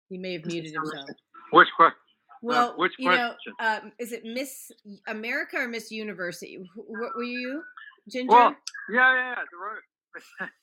[0.09, 1.09] He may have muted himself.
[1.53, 1.97] Which question?
[2.43, 3.85] Well, which you know, question?
[3.85, 4.71] um, is it Miss
[5.07, 6.59] America or Miss University?
[6.75, 7.63] What were you,
[8.11, 8.33] Ginger?
[8.33, 8.57] Well,
[8.93, 9.35] yeah, yeah, yeah.
[9.51, 10.47] the ro-